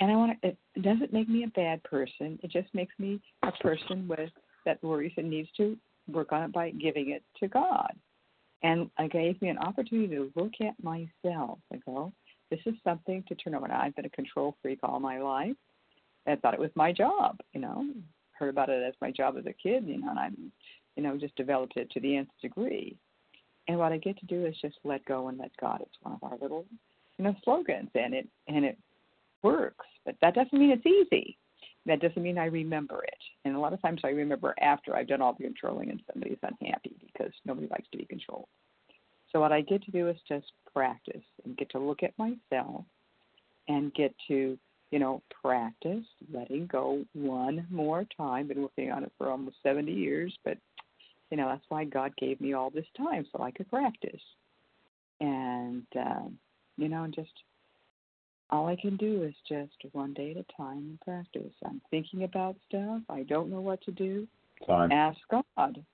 and 0.00 0.10
I 0.10 0.16
want 0.16 0.42
to. 0.42 0.48
It 0.48 0.82
doesn't 0.82 1.12
make 1.12 1.28
me 1.28 1.44
a 1.44 1.48
bad 1.48 1.82
person. 1.84 2.38
It 2.42 2.50
just 2.50 2.74
makes 2.74 2.92
me 2.98 3.20
a 3.42 3.52
person 3.52 4.08
with 4.08 4.30
that 4.64 4.82
worries 4.82 5.12
and 5.16 5.30
needs 5.30 5.48
to 5.58 5.76
work 6.08 6.32
on 6.32 6.42
it 6.42 6.52
by 6.52 6.70
giving 6.70 7.10
it 7.10 7.22
to 7.38 7.48
God. 7.48 7.92
And 8.62 8.90
it 8.98 9.12
gave 9.12 9.40
me 9.40 9.48
an 9.48 9.58
opportunity 9.58 10.14
to 10.16 10.32
look 10.34 10.52
at 10.60 10.82
myself 10.82 11.58
and 11.70 11.84
go, 11.84 12.12
this 12.50 12.60
is 12.66 12.74
something 12.82 13.22
to 13.28 13.34
turn 13.36 13.54
over. 13.54 13.70
I've 13.70 13.94
been 13.94 14.04
a 14.04 14.10
control 14.10 14.56
freak 14.60 14.80
all 14.82 15.00
my 15.00 15.18
life. 15.20 15.56
I 16.30 16.36
thought 16.36 16.54
it 16.54 16.60
was 16.60 16.70
my 16.74 16.92
job, 16.92 17.38
you 17.52 17.60
know. 17.60 17.86
Heard 18.32 18.50
about 18.50 18.70
it 18.70 18.82
as 18.82 18.94
my 19.00 19.10
job 19.10 19.36
as 19.38 19.46
a 19.46 19.52
kid, 19.52 19.86
you 19.86 20.00
know, 20.00 20.10
and 20.10 20.18
I'm, 20.18 20.52
you 20.96 21.02
know, 21.02 21.16
just 21.16 21.36
developed 21.36 21.76
it 21.76 21.90
to 21.90 22.00
the 22.00 22.16
nth 22.16 22.30
degree. 22.40 22.96
And 23.68 23.78
what 23.78 23.92
I 23.92 23.98
get 23.98 24.18
to 24.18 24.26
do 24.26 24.46
is 24.46 24.54
just 24.60 24.76
let 24.84 25.04
go 25.04 25.28
and 25.28 25.38
let 25.38 25.50
God. 25.60 25.80
It's 25.82 25.98
one 26.02 26.14
of 26.14 26.22
our 26.22 26.38
little, 26.40 26.64
you 27.18 27.24
know, 27.24 27.34
slogans, 27.44 27.90
and 27.94 28.14
it 28.14 28.28
and 28.48 28.64
it 28.64 28.78
works, 29.42 29.86
but 30.04 30.16
that 30.22 30.34
doesn't 30.34 30.58
mean 30.58 30.70
it's 30.70 30.86
easy. 30.86 31.36
That 31.86 32.00
doesn't 32.00 32.22
mean 32.22 32.38
I 32.38 32.46
remember 32.46 33.02
it. 33.04 33.18
And 33.44 33.56
a 33.56 33.58
lot 33.58 33.72
of 33.72 33.80
times 33.80 34.02
I 34.04 34.08
remember 34.08 34.54
after 34.60 34.94
I've 34.94 35.08
done 35.08 35.22
all 35.22 35.34
the 35.38 35.44
controlling 35.44 35.90
and 35.90 36.02
somebody's 36.12 36.38
unhappy 36.42 36.94
because 37.06 37.32
nobody 37.46 37.68
likes 37.68 37.88
to 37.92 37.98
be 37.98 38.04
controlled. 38.04 38.48
So 39.32 39.40
what 39.40 39.52
I 39.52 39.62
get 39.62 39.82
to 39.84 39.90
do 39.90 40.08
is 40.08 40.16
just 40.28 40.52
practice 40.74 41.22
and 41.44 41.56
get 41.56 41.70
to 41.70 41.78
look 41.78 42.02
at 42.02 42.12
myself 42.18 42.84
and 43.68 43.94
get 43.94 44.14
to, 44.28 44.58
you 44.90 44.98
know, 44.98 45.22
practice 45.42 46.04
letting 46.32 46.66
go 46.66 47.04
one 47.12 47.66
more 47.70 48.04
time. 48.16 48.48
Been 48.48 48.62
working 48.62 48.90
on 48.90 49.04
it 49.04 49.12
for 49.16 49.30
almost 49.30 49.56
70 49.62 49.92
years, 49.92 50.36
but 50.44 50.58
you 51.30 51.36
know 51.36 51.48
that's 51.48 51.64
why 51.68 51.84
God 51.84 52.12
gave 52.16 52.40
me 52.40 52.54
all 52.54 52.70
this 52.70 52.86
time 52.96 53.24
so 53.32 53.42
I 53.42 53.50
could 53.50 53.70
practice. 53.70 54.20
And 55.20 55.86
uh, 55.98 56.28
you 56.76 56.88
know, 56.88 57.04
and 57.04 57.14
just 57.14 57.30
all 58.50 58.66
I 58.66 58.76
can 58.76 58.96
do 58.96 59.22
is 59.22 59.34
just 59.48 59.94
one 59.94 60.12
day 60.12 60.32
at 60.32 60.38
a 60.38 60.56
time 60.56 60.78
and 60.78 61.00
practice. 61.00 61.52
I'm 61.64 61.80
thinking 61.90 62.24
about 62.24 62.56
stuff. 62.68 63.02
I 63.08 63.22
don't 63.22 63.50
know 63.50 63.60
what 63.60 63.80
to 63.82 63.92
do. 63.92 64.26
Time. 64.66 64.90
Ask 64.90 65.18
God 65.30 65.84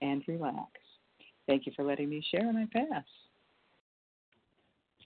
and 0.00 0.22
relax. 0.26 0.70
Thank 1.46 1.66
you 1.66 1.72
for 1.76 1.84
letting 1.84 2.08
me 2.08 2.24
share, 2.30 2.48
and 2.48 2.58
I 2.58 2.66
pass. 2.72 3.04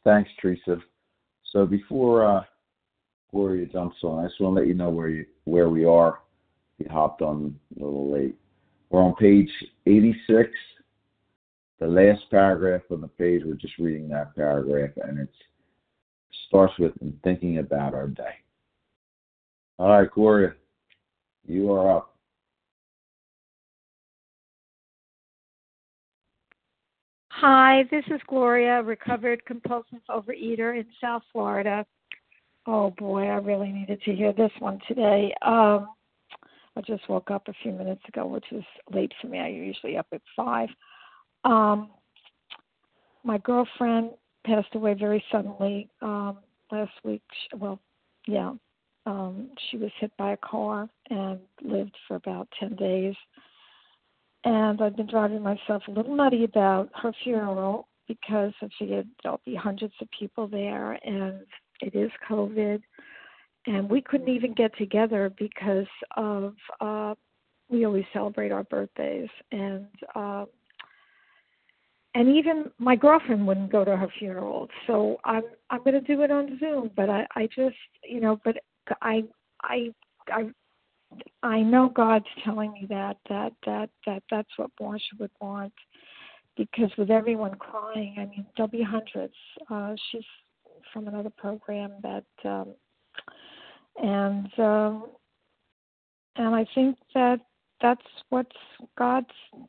Thanks, 0.04 0.30
Teresa. 0.40 0.78
So 1.52 1.66
before 1.66 2.24
uh, 2.24 2.44
Gloria 3.32 3.66
jumps 3.66 3.96
on, 4.02 4.24
I 4.24 4.28
just 4.28 4.40
want 4.40 4.56
to 4.56 4.60
let 4.60 4.68
you 4.68 4.74
know 4.74 4.90
where 4.90 5.08
you 5.08 5.26
where 5.44 5.68
we 5.68 5.84
are. 5.84 6.20
You 6.78 6.86
hopped 6.90 7.22
on 7.22 7.58
a 7.76 7.82
little 7.82 8.12
late. 8.12 8.34
We're 8.90 9.02
on 9.02 9.14
page 9.14 9.50
86. 9.86 10.50
The 11.78 11.86
last 11.86 12.22
paragraph 12.30 12.82
on 12.90 13.00
the 13.00 13.08
page. 13.08 13.42
We're 13.44 13.54
just 13.54 13.78
reading 13.78 14.08
that 14.08 14.34
paragraph, 14.34 14.90
and 15.02 15.18
it 15.18 15.28
starts 16.48 16.72
with 16.78 16.92
thinking 17.22 17.58
about 17.58 17.94
our 17.94 18.08
day. 18.08 18.36
All 19.78 19.88
right, 19.90 20.10
Gloria, 20.10 20.54
you 21.46 21.72
are 21.72 21.98
up. 21.98 22.16
Hi, 27.28 27.84
this 27.90 28.04
is 28.06 28.20
Gloria, 28.28 28.82
recovered 28.82 29.44
compulsive 29.44 30.00
overeater 30.08 30.80
in 30.80 30.86
South 30.98 31.22
Florida. 31.32 31.84
Oh 32.66 32.90
boy, 32.98 33.26
I 33.28 33.36
really 33.36 33.70
needed 33.70 34.02
to 34.02 34.14
hear 34.14 34.32
this 34.32 34.50
one 34.58 34.80
today. 34.88 35.32
Um, 35.42 35.88
I 36.76 36.80
just 36.84 37.08
woke 37.08 37.30
up 37.30 37.46
a 37.48 37.54
few 37.62 37.72
minutes 37.72 38.02
ago, 38.08 38.26
which 38.26 38.46
is 38.50 38.64
late 38.92 39.12
for 39.20 39.28
me. 39.28 39.38
I'm 39.38 39.54
usually 39.54 39.96
up 39.96 40.08
at 40.12 40.20
five. 40.34 40.68
Um, 41.44 41.90
my 43.24 43.38
girlfriend 43.38 44.10
passed 44.44 44.74
away 44.74 44.94
very 44.94 45.22
suddenly 45.30 45.88
um, 46.02 46.38
last 46.72 46.92
week. 47.04 47.22
Well, 47.54 47.80
yeah, 48.26 48.52
um, 49.06 49.50
she 49.70 49.76
was 49.76 49.90
hit 50.00 50.10
by 50.16 50.32
a 50.32 50.36
car 50.38 50.88
and 51.08 51.38
lived 51.62 51.96
for 52.08 52.16
about 52.16 52.48
10 52.58 52.74
days. 52.74 53.14
And 54.44 54.82
I've 54.82 54.96
been 54.96 55.08
driving 55.08 55.42
myself 55.42 55.82
a 55.86 55.92
little 55.92 56.14
nutty 56.14 56.44
about 56.44 56.90
her 57.00 57.12
funeral 57.22 57.88
because 58.08 58.52
I 58.60 58.68
figured 58.78 59.08
there'll 59.22 59.40
be 59.44 59.54
hundreds 59.54 59.94
of 60.00 60.08
people 60.18 60.46
there 60.46 60.92
and 61.04 61.40
it 61.80 61.94
is 61.94 62.10
COVID. 62.28 62.80
And 63.66 63.90
we 63.90 64.00
couldn't 64.00 64.28
even 64.28 64.54
get 64.54 64.76
together 64.78 65.32
because 65.38 65.86
of, 66.16 66.54
uh, 66.80 67.14
we 67.68 67.84
always 67.84 68.04
celebrate 68.12 68.52
our 68.52 68.62
birthdays. 68.64 69.28
And, 69.50 69.86
uh, 70.14 70.44
and 72.16 72.34
even 72.34 72.70
my 72.78 72.96
girlfriend 72.96 73.46
wouldn't 73.46 73.70
go 73.70 73.84
to 73.84 73.96
her 73.96 74.08
funeral 74.18 74.68
so 74.86 75.18
i'm 75.24 75.42
i'm 75.70 75.82
going 75.84 75.92
to 75.92 76.00
do 76.00 76.22
it 76.22 76.30
on 76.30 76.58
zoom 76.58 76.90
but 76.96 77.10
i 77.10 77.26
i 77.36 77.46
just 77.54 77.76
you 78.02 78.20
know 78.20 78.40
but 78.44 78.56
i 79.02 79.22
i 79.62 79.88
i 80.28 80.44
i 81.42 81.60
know 81.60 81.90
god's 81.94 82.24
telling 82.42 82.72
me 82.72 82.86
that 82.88 83.18
that 83.28 83.52
that 83.64 83.90
that 84.06 84.22
that's 84.30 84.48
what 84.56 84.70
Marsha 84.80 85.18
would 85.20 85.30
want 85.40 85.72
because 86.56 86.90
with 86.96 87.10
everyone 87.10 87.54
crying 87.56 88.14
i 88.18 88.24
mean 88.24 88.46
there'll 88.56 88.70
be 88.70 88.82
hundreds 88.82 89.34
uh 89.70 89.94
she's 90.10 90.24
from 90.96 91.08
another 91.08 91.32
program 91.36 91.92
that 92.02 92.24
um 92.46 92.68
and 94.02 94.58
um 94.58 95.04
and 96.36 96.54
i 96.54 96.64
think 96.74 96.96
that 97.14 97.38
that's 97.80 98.00
what's 98.30 98.56
God's 98.96 99.26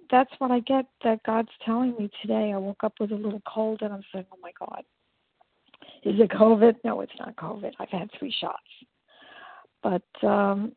that's 0.10 0.32
what 0.38 0.50
I 0.50 0.62
get 0.62 0.86
that 1.04 1.22
God's 1.24 1.50
telling 1.66 1.94
me 2.00 2.10
today. 2.22 2.54
I 2.54 2.58
woke 2.58 2.84
up 2.84 2.94
with 3.02 3.12
a 3.12 3.16
little 3.16 3.42
cold 3.46 3.82
and 3.82 3.94
I'm 3.94 4.04
saying, 4.14 4.26
Oh 4.32 4.38
my 4.42 4.52
God. 4.58 4.84
Is 6.04 6.20
it 6.20 6.30
COVID? 6.32 6.76
No, 6.86 7.02
it's 7.02 7.12
not 7.20 7.36
COVID. 7.36 7.74
I've 7.80 7.90
had 7.90 8.10
three 8.18 8.34
shots. 8.40 8.58
But 9.84 10.28
um 10.28 10.72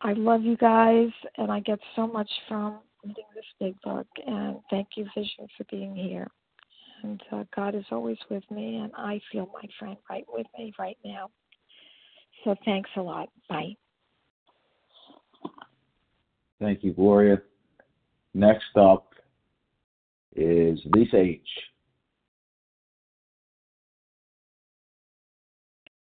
I 0.00 0.12
love 0.12 0.42
you 0.42 0.56
guys 0.56 1.10
and 1.36 1.50
I 1.50 1.60
get 1.60 1.80
so 1.96 2.06
much 2.06 2.30
from 2.48 2.78
reading 3.04 3.24
this 3.34 3.44
big 3.58 3.80
book 3.82 4.06
and 4.24 4.58
thank 4.70 4.90
you, 4.96 5.06
Vision, 5.16 5.48
for 5.56 5.64
being 5.64 5.96
here. 5.96 6.28
And 7.02 7.22
uh, 7.32 7.44
God 7.54 7.74
is 7.74 7.84
always 7.90 8.18
with 8.30 8.44
me, 8.50 8.76
and 8.76 8.92
I 8.96 9.20
feel 9.30 9.48
my 9.52 9.68
friend 9.78 9.96
right 10.08 10.24
with 10.28 10.46
me 10.58 10.72
right 10.78 10.98
now. 11.04 11.30
So 12.44 12.54
thanks 12.64 12.90
a 12.96 13.02
lot. 13.02 13.28
Bye. 13.48 13.76
Thank 16.60 16.84
you, 16.84 16.92
Gloria. 16.92 17.40
Next 18.34 18.76
up 18.76 19.14
is 20.34 20.78
Lisa 20.94 21.18
H. 21.18 21.40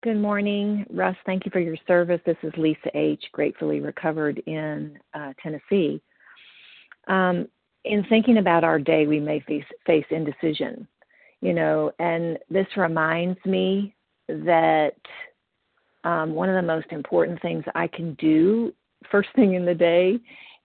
Good 0.03 0.17
morning, 0.17 0.87
Russ. 0.91 1.17
Thank 1.27 1.45
you 1.45 1.51
for 1.51 1.59
your 1.59 1.77
service. 1.89 2.21
This 2.25 2.37
is 2.43 2.53
Lisa 2.57 2.91
H., 2.95 3.25
gratefully 3.33 3.81
recovered 3.81 4.39
in 4.47 4.99
uh, 5.15 5.33
Tennessee. 5.43 6.01
Um, 7.09 7.49
in 7.87 8.05
thinking 8.05 8.39
about 8.39 8.65
our 8.65 8.79
day, 8.79 9.07
we 9.07 9.21
may 9.21 9.41
face, 9.41 9.65
face 9.87 10.07
indecision, 10.11 10.87
you 11.41 11.53
know, 11.53 11.93
and 11.99 12.39
this 12.51 12.67
reminds 12.77 13.39
me 13.45 13.95
that 14.29 14.97
um, 16.05 16.35
one 16.35 16.49
of 16.49 16.55
the 16.55 16.67
most 16.67 16.87
important 16.91 17.41
things 17.43 17.65
I 17.75 17.87
can 17.87 18.15
do 18.15 18.73
first 19.11 19.29
thing 19.37 19.55
in 19.55 19.65
the 19.65 19.75
day 19.75 20.19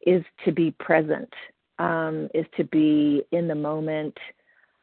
is 0.05 0.23
to 0.45 0.51
be 0.51 0.71
present, 0.79 1.31
um, 1.79 2.29
is 2.33 2.45
to 2.57 2.63
be 2.65 3.23
in 3.31 3.47
the 3.47 3.55
moment, 3.55 4.17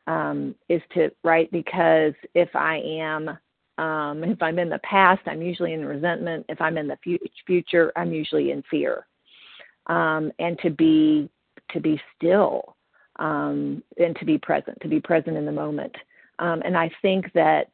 um, 0.07 0.55
is 0.69 0.83
to, 0.95 1.11
right? 1.25 1.51
Because 1.51 2.15
if 2.35 2.55
I 2.55 2.77
am, 2.79 3.29
um, 3.85 4.25
if 4.25 4.43
I'm 4.43 4.59
in 4.59 4.69
the 4.69 4.81
past, 4.81 5.21
I'm 5.27 5.43
usually 5.43 5.75
in 5.75 5.85
resentment. 5.85 6.47
If 6.49 6.61
I'm 6.61 6.79
in 6.79 6.89
the 6.89 6.99
future, 7.47 7.93
I'm 7.97 8.13
usually 8.13 8.51
in 8.51 8.63
fear. 8.71 9.07
Um, 9.87 10.33
and 10.39 10.59
to 10.61 10.71
be 10.71 11.31
to 11.71 11.81
be 11.81 12.01
still 12.17 12.77
um, 13.17 13.83
and 13.97 14.17
to 14.17 14.25
be 14.25 14.39
present, 14.39 14.79
to 14.81 14.89
be 14.89 15.01
present 15.01 15.37
in 15.37 15.45
the 15.45 15.53
moment. 15.53 15.95
Um, 16.39 16.63
and 16.65 16.77
I 16.77 16.91
think 17.03 17.33
that 17.35 17.69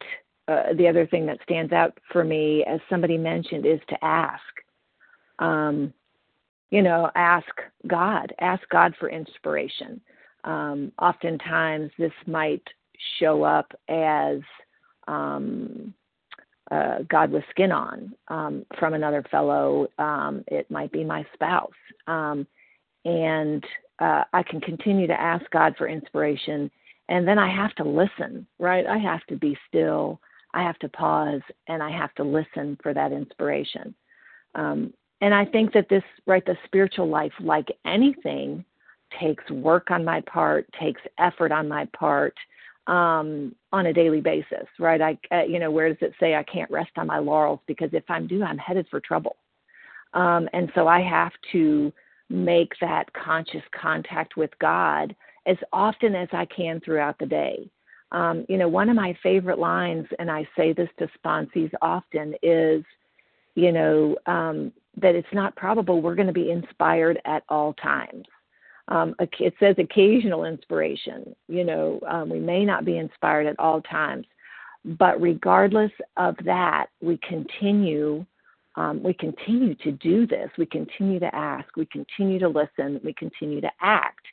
uh, 0.47 0.73
the 0.77 0.87
other 0.87 1.07
thing 1.07 1.25
that 1.27 1.39
stands 1.43 1.71
out 1.71 1.97
for 2.11 2.23
me, 2.23 2.63
as 2.65 2.79
somebody 2.89 3.17
mentioned, 3.17 3.65
is 3.65 3.79
to 3.89 4.05
ask. 4.05 4.41
Um, 5.39 5.93
you 6.71 6.81
know, 6.81 7.09
ask 7.15 7.47
God, 7.87 8.33
ask 8.39 8.67
God 8.69 8.95
for 8.99 9.09
inspiration. 9.09 10.01
Um, 10.43 10.91
oftentimes, 10.99 11.91
this 11.97 12.11
might 12.27 12.63
show 13.19 13.43
up 13.43 13.71
as 13.87 14.39
um, 15.07 15.93
uh, 16.71 16.99
God 17.07 17.31
with 17.31 17.43
skin 17.51 17.71
on 17.71 18.13
um, 18.27 18.65
from 18.79 18.93
another 18.93 19.23
fellow. 19.29 19.87
Um, 19.97 20.43
it 20.47 20.69
might 20.69 20.91
be 20.91 21.03
my 21.03 21.25
spouse. 21.33 21.71
Um, 22.07 22.47
and 23.05 23.63
uh, 23.99 24.23
I 24.33 24.43
can 24.43 24.61
continue 24.61 25.07
to 25.07 25.19
ask 25.19 25.43
God 25.51 25.75
for 25.77 25.87
inspiration. 25.87 26.69
And 27.09 27.27
then 27.27 27.37
I 27.37 27.53
have 27.53 27.73
to 27.75 27.83
listen, 27.83 28.47
right? 28.59 28.85
I 28.85 28.97
have 28.97 29.25
to 29.27 29.35
be 29.35 29.57
still. 29.67 30.19
I 30.53 30.63
have 30.63 30.79
to 30.79 30.89
pause 30.89 31.41
and 31.67 31.83
I 31.83 31.91
have 31.91 32.13
to 32.15 32.23
listen 32.23 32.77
for 32.81 32.93
that 32.93 33.11
inspiration. 33.11 33.93
Um, 34.55 34.93
and 35.21 35.33
I 35.33 35.45
think 35.45 35.73
that 35.73 35.89
this, 35.89 36.03
right, 36.25 36.45
the 36.45 36.57
spiritual 36.65 37.09
life, 37.09 37.33
like 37.39 37.67
anything, 37.85 38.63
takes 39.19 39.49
work 39.49 39.91
on 39.91 40.03
my 40.03 40.21
part, 40.21 40.67
takes 40.79 41.01
effort 41.19 41.51
on 41.51 41.67
my 41.67 41.85
part 41.97 42.33
um, 42.87 43.55
on 43.71 43.87
a 43.87 43.93
daily 43.93 44.21
basis, 44.21 44.67
right? 44.79 45.01
I, 45.01 45.17
uh, 45.31 45.43
you 45.43 45.59
know, 45.59 45.71
where 45.71 45.89
does 45.89 45.97
it 46.01 46.13
say 46.19 46.35
I 46.35 46.43
can't 46.43 46.69
rest 46.69 46.91
on 46.97 47.07
my 47.07 47.19
laurels? 47.19 47.59
Because 47.67 47.89
if 47.93 48.03
I'm 48.09 48.27
do, 48.27 48.43
I'm 48.43 48.57
headed 48.57 48.87
for 48.89 48.99
trouble. 48.99 49.37
Um, 50.13 50.47
and 50.53 50.71
so 50.75 50.87
I 50.87 51.01
have 51.01 51.31
to 51.51 51.91
make 52.29 52.73
that 52.81 53.11
conscious 53.13 53.63
contact 53.79 54.37
with 54.37 54.51
God 54.59 55.15
as 55.45 55.57
often 55.71 56.15
as 56.15 56.29
I 56.31 56.45
can 56.45 56.79
throughout 56.79 57.17
the 57.19 57.25
day. 57.25 57.69
Um, 58.11 58.45
you 58.47 58.57
know, 58.57 58.67
one 58.67 58.89
of 58.89 58.95
my 58.95 59.17
favorite 59.21 59.59
lines, 59.59 60.07
and 60.19 60.31
I 60.31 60.47
say 60.55 60.73
this 60.73 60.89
to 60.99 61.09
sponsees 61.19 61.71
often, 61.81 62.35
is, 62.41 62.83
you 63.55 63.71
know, 63.71 64.15
um, 64.25 64.71
that 65.01 65.15
it's 65.15 65.27
not 65.33 65.55
probable 65.55 66.01
we're 66.01 66.15
going 66.15 66.27
to 66.27 66.33
be 66.33 66.51
inspired 66.51 67.19
at 67.25 67.43
all 67.49 67.73
times. 67.73 68.25
Um, 68.87 69.15
it 69.19 69.53
says 69.59 69.75
occasional 69.79 70.45
inspiration. 70.45 71.35
You 71.47 71.63
know, 71.63 71.99
um, 72.07 72.29
we 72.29 72.39
may 72.39 72.63
not 72.63 72.85
be 72.85 72.97
inspired 72.97 73.47
at 73.47 73.59
all 73.59 73.81
times, 73.81 74.27
but 74.85 75.19
regardless 75.19 75.91
of 76.17 76.35
that, 76.45 76.87
we 77.01 77.17
continue 77.27 78.25
um, 78.77 79.01
we 79.01 79.13
continue 79.13 79.75
to 79.75 79.91
do 79.91 80.27
this. 80.27 80.49
We 80.57 80.65
continue 80.65 81.19
to 81.19 81.33
ask. 81.33 81.75
We 81.75 81.85
continue 81.85 82.39
to 82.39 82.49
listen. 82.49 82.99
We 83.03 83.13
continue 83.13 83.61
to 83.61 83.71
act 83.81 84.25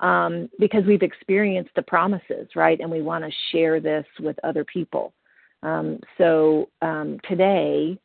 um, 0.00 0.48
because 0.58 0.84
we've 0.84 1.02
experienced 1.02 1.70
the 1.74 1.82
promises, 1.82 2.48
right? 2.54 2.78
And 2.80 2.90
we 2.90 3.02
want 3.02 3.24
to 3.24 3.30
share 3.50 3.80
this 3.80 4.04
with 4.20 4.36
other 4.44 4.64
people. 4.64 5.12
Um, 5.62 6.00
so 6.18 6.68
um, 6.82 7.18
today, 7.28 7.98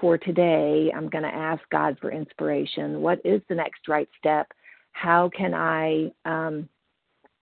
for 0.00 0.18
today, 0.18 0.92
I'm 0.94 1.08
going 1.08 1.24
to 1.24 1.34
ask 1.34 1.62
God 1.70 1.96
for 2.00 2.12
inspiration. 2.12 3.00
What 3.00 3.20
is 3.24 3.40
the 3.48 3.54
next 3.54 3.88
right 3.88 4.08
step? 4.18 4.46
How 4.92 5.30
can 5.36 5.54
I 5.54 6.12
um, 6.24 6.68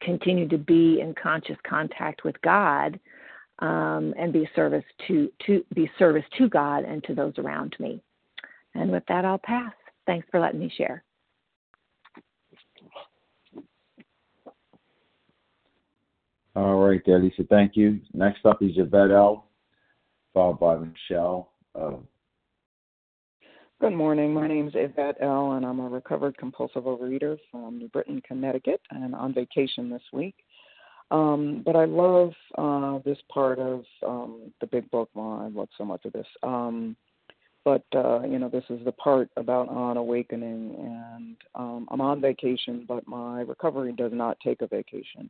continue 0.01 0.49
to 0.49 0.59
be 0.59 1.01
in 1.01 1.15
conscious 1.21 1.57
contact 1.69 2.25
with 2.25 2.41
God? 2.43 2.99
Um, 3.61 4.15
and 4.19 4.33
be 4.33 4.49
service 4.55 4.85
to 5.09 5.31
to 5.47 5.65
be 5.75 5.91
service 5.99 6.25
to 6.39 6.49
God 6.49 6.85
and 6.85 7.03
to 7.05 7.15
those 7.15 7.35
around 7.39 7.77
me. 7.79 8.03
And 8.75 8.91
with 8.91 9.05
that, 9.09 9.25
I'll 9.25 9.39
pass. 9.39 9.73
Thanks 10.07 10.27
for 10.31 10.41
letting 10.41 10.61
me 10.61 10.73
share. 10.77 11.03
All 16.55 16.77
right, 16.77 17.03
there, 17.05 17.19
Lisa. 17.19 17.45
Thank 17.51 17.77
you. 17.77 18.01
Next 18.15 18.47
up 18.47 18.63
is 18.63 18.73
Yvette 18.77 19.11
L, 19.11 19.47
followed 20.33 20.59
by 20.59 20.77
Michelle. 20.77 21.51
Uh, 21.75 21.97
Good 23.79 23.93
morning. 23.93 24.33
My 24.33 24.49
name 24.49 24.69
is 24.69 24.73
Yvette 24.75 25.19
L, 25.21 25.53
and 25.53 25.67
I'm 25.67 25.81
a 25.81 25.89
recovered 25.89 26.39
compulsive 26.39 26.85
overeater 26.85 27.37
from 27.51 27.77
New 27.77 27.89
Britain, 27.89 28.23
Connecticut, 28.27 28.81
and 28.91 29.15
on 29.15 29.35
vacation 29.35 29.91
this 29.91 30.03
week. 30.15 30.35
Um, 31.11 31.63
but 31.65 31.77
I 31.77 31.85
love 31.85 32.33
uh, 32.59 32.99
this 33.05 33.19
part 33.33 33.59
of 33.59 33.85
um, 34.07 34.53
the 34.61 34.67
big 34.67 34.91
book. 34.91 35.09
Well, 35.15 35.41
I 35.41 35.49
love 35.49 35.69
so 35.79 35.85
much 35.85 36.05
of 36.05 36.13
this. 36.13 36.27
Um, 36.43 36.97
but 37.65 37.85
uh, 37.95 38.23
you 38.23 38.39
know, 38.39 38.49
this 38.49 38.65
is 38.71 38.85
the 38.85 38.93
part 38.93 39.29
about 39.37 39.69
on 39.69 39.97
awakening, 39.97 40.75
and 40.79 41.37
um, 41.55 41.89
I'm 41.91 42.01
on 42.01 42.21
vacation, 42.21 42.85
but 42.87 43.07
my 43.09 43.41
recovery 43.41 43.93
does 43.93 44.13
not 44.13 44.39
take 44.41 44.63
a 44.63 44.67
vacation. 44.69 45.29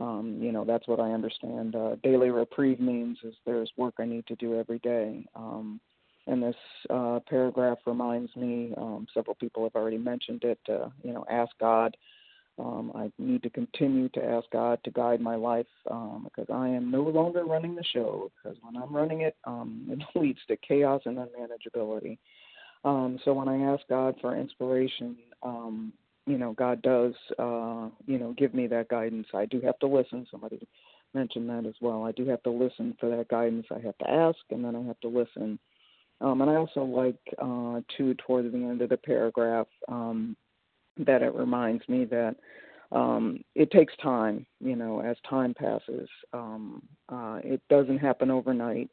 Um, 0.00 0.38
you 0.40 0.50
know, 0.50 0.64
that's 0.64 0.88
what 0.88 1.00
I 1.00 1.10
understand. 1.12 1.76
Uh, 1.76 1.96
daily 2.02 2.30
reprieve 2.30 2.80
means 2.80 3.18
is 3.24 3.34
there's 3.46 3.70
work 3.76 3.94
I 3.98 4.04
need 4.04 4.26
to 4.26 4.36
do 4.36 4.58
every 4.58 4.80
day. 4.80 5.24
Um, 5.36 5.80
and 6.26 6.42
this 6.42 6.56
uh, 6.90 7.20
paragraph 7.28 7.78
reminds 7.86 8.34
me, 8.34 8.72
um, 8.76 9.06
several 9.12 9.34
people 9.34 9.62
have 9.64 9.74
already 9.74 9.98
mentioned 9.98 10.42
it. 10.44 10.58
Uh, 10.68 10.88
you 11.02 11.12
know, 11.12 11.24
ask 11.30 11.50
God 11.60 11.96
um, 12.58 12.92
I 12.94 13.10
need 13.18 13.42
to 13.42 13.50
continue 13.50 14.08
to 14.10 14.24
ask 14.24 14.48
God 14.50 14.78
to 14.84 14.90
guide 14.90 15.20
my 15.20 15.34
life 15.34 15.66
um, 15.90 16.24
because 16.24 16.48
I 16.52 16.68
am 16.68 16.90
no 16.90 17.02
longer 17.02 17.44
running 17.44 17.74
the 17.74 17.84
show. 17.92 18.30
Because 18.36 18.56
when 18.62 18.80
I'm 18.80 18.94
running 18.94 19.22
it, 19.22 19.36
um, 19.44 19.86
it 19.90 20.18
leads 20.18 20.38
to 20.48 20.56
chaos 20.56 21.02
and 21.04 21.18
unmanageability. 21.18 22.18
Um, 22.84 23.18
so 23.24 23.32
when 23.32 23.48
I 23.48 23.72
ask 23.72 23.82
God 23.88 24.14
for 24.20 24.36
inspiration, 24.36 25.16
um, 25.42 25.92
you 26.26 26.38
know, 26.38 26.52
God 26.52 26.80
does, 26.82 27.14
uh, 27.38 27.88
you 28.06 28.18
know, 28.18 28.34
give 28.36 28.54
me 28.54 28.66
that 28.68 28.88
guidance. 28.88 29.26
I 29.34 29.46
do 29.46 29.60
have 29.62 29.78
to 29.80 29.86
listen. 29.86 30.26
Somebody 30.30 30.66
mentioned 31.12 31.48
that 31.48 31.66
as 31.66 31.74
well. 31.80 32.04
I 32.04 32.12
do 32.12 32.26
have 32.28 32.42
to 32.44 32.50
listen 32.50 32.96
for 33.00 33.14
that 33.14 33.28
guidance. 33.28 33.66
I 33.70 33.80
have 33.80 33.96
to 33.98 34.10
ask, 34.10 34.38
and 34.50 34.64
then 34.64 34.76
I 34.76 34.82
have 34.82 35.00
to 35.00 35.08
listen. 35.08 35.58
Um, 36.20 36.40
and 36.40 36.50
I 36.50 36.54
also 36.54 36.82
like 36.82 37.18
uh, 37.38 37.80
too 37.96 38.14
towards 38.26 38.52
the 38.52 38.58
end 38.58 38.80
of 38.80 38.88
the 38.90 38.96
paragraph. 38.96 39.66
Um, 39.88 40.36
that 40.98 41.22
it 41.22 41.34
reminds 41.34 41.88
me 41.88 42.04
that 42.06 42.36
um, 42.92 43.42
it 43.54 43.70
takes 43.70 43.94
time, 44.02 44.46
you 44.60 44.76
know, 44.76 45.00
as 45.00 45.16
time 45.28 45.54
passes. 45.54 46.08
Um, 46.32 46.82
uh, 47.08 47.40
it 47.42 47.60
doesn't 47.68 47.98
happen 47.98 48.30
overnight. 48.30 48.90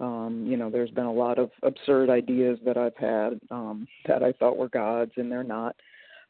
Um, 0.00 0.44
you 0.46 0.56
know, 0.56 0.70
there's 0.70 0.90
been 0.90 1.04
a 1.04 1.12
lot 1.12 1.38
of 1.38 1.50
absurd 1.62 2.10
ideas 2.10 2.58
that 2.64 2.76
I've 2.76 2.96
had 2.96 3.38
um, 3.50 3.86
that 4.06 4.22
I 4.22 4.32
thought 4.32 4.56
were 4.56 4.68
gods, 4.68 5.12
and 5.16 5.30
they're 5.30 5.44
not. 5.44 5.76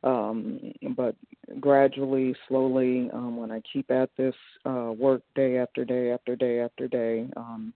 Um, 0.03 0.73
but 0.95 1.17
gradually, 1.61 2.37
slowly, 2.47 3.09
um, 3.15 3.39
when 3.39 3.51
I 3.51 3.63
keep 3.73 3.91
at 3.91 4.11
this 4.19 4.35
uh, 4.67 4.93
work 4.95 5.23
day 5.35 5.57
after 5.57 5.83
day 5.85 6.11
after 6.11 6.37
day 6.37 6.61
after 6.61 6.87
day, 6.89 7.27
um, 7.39 7.73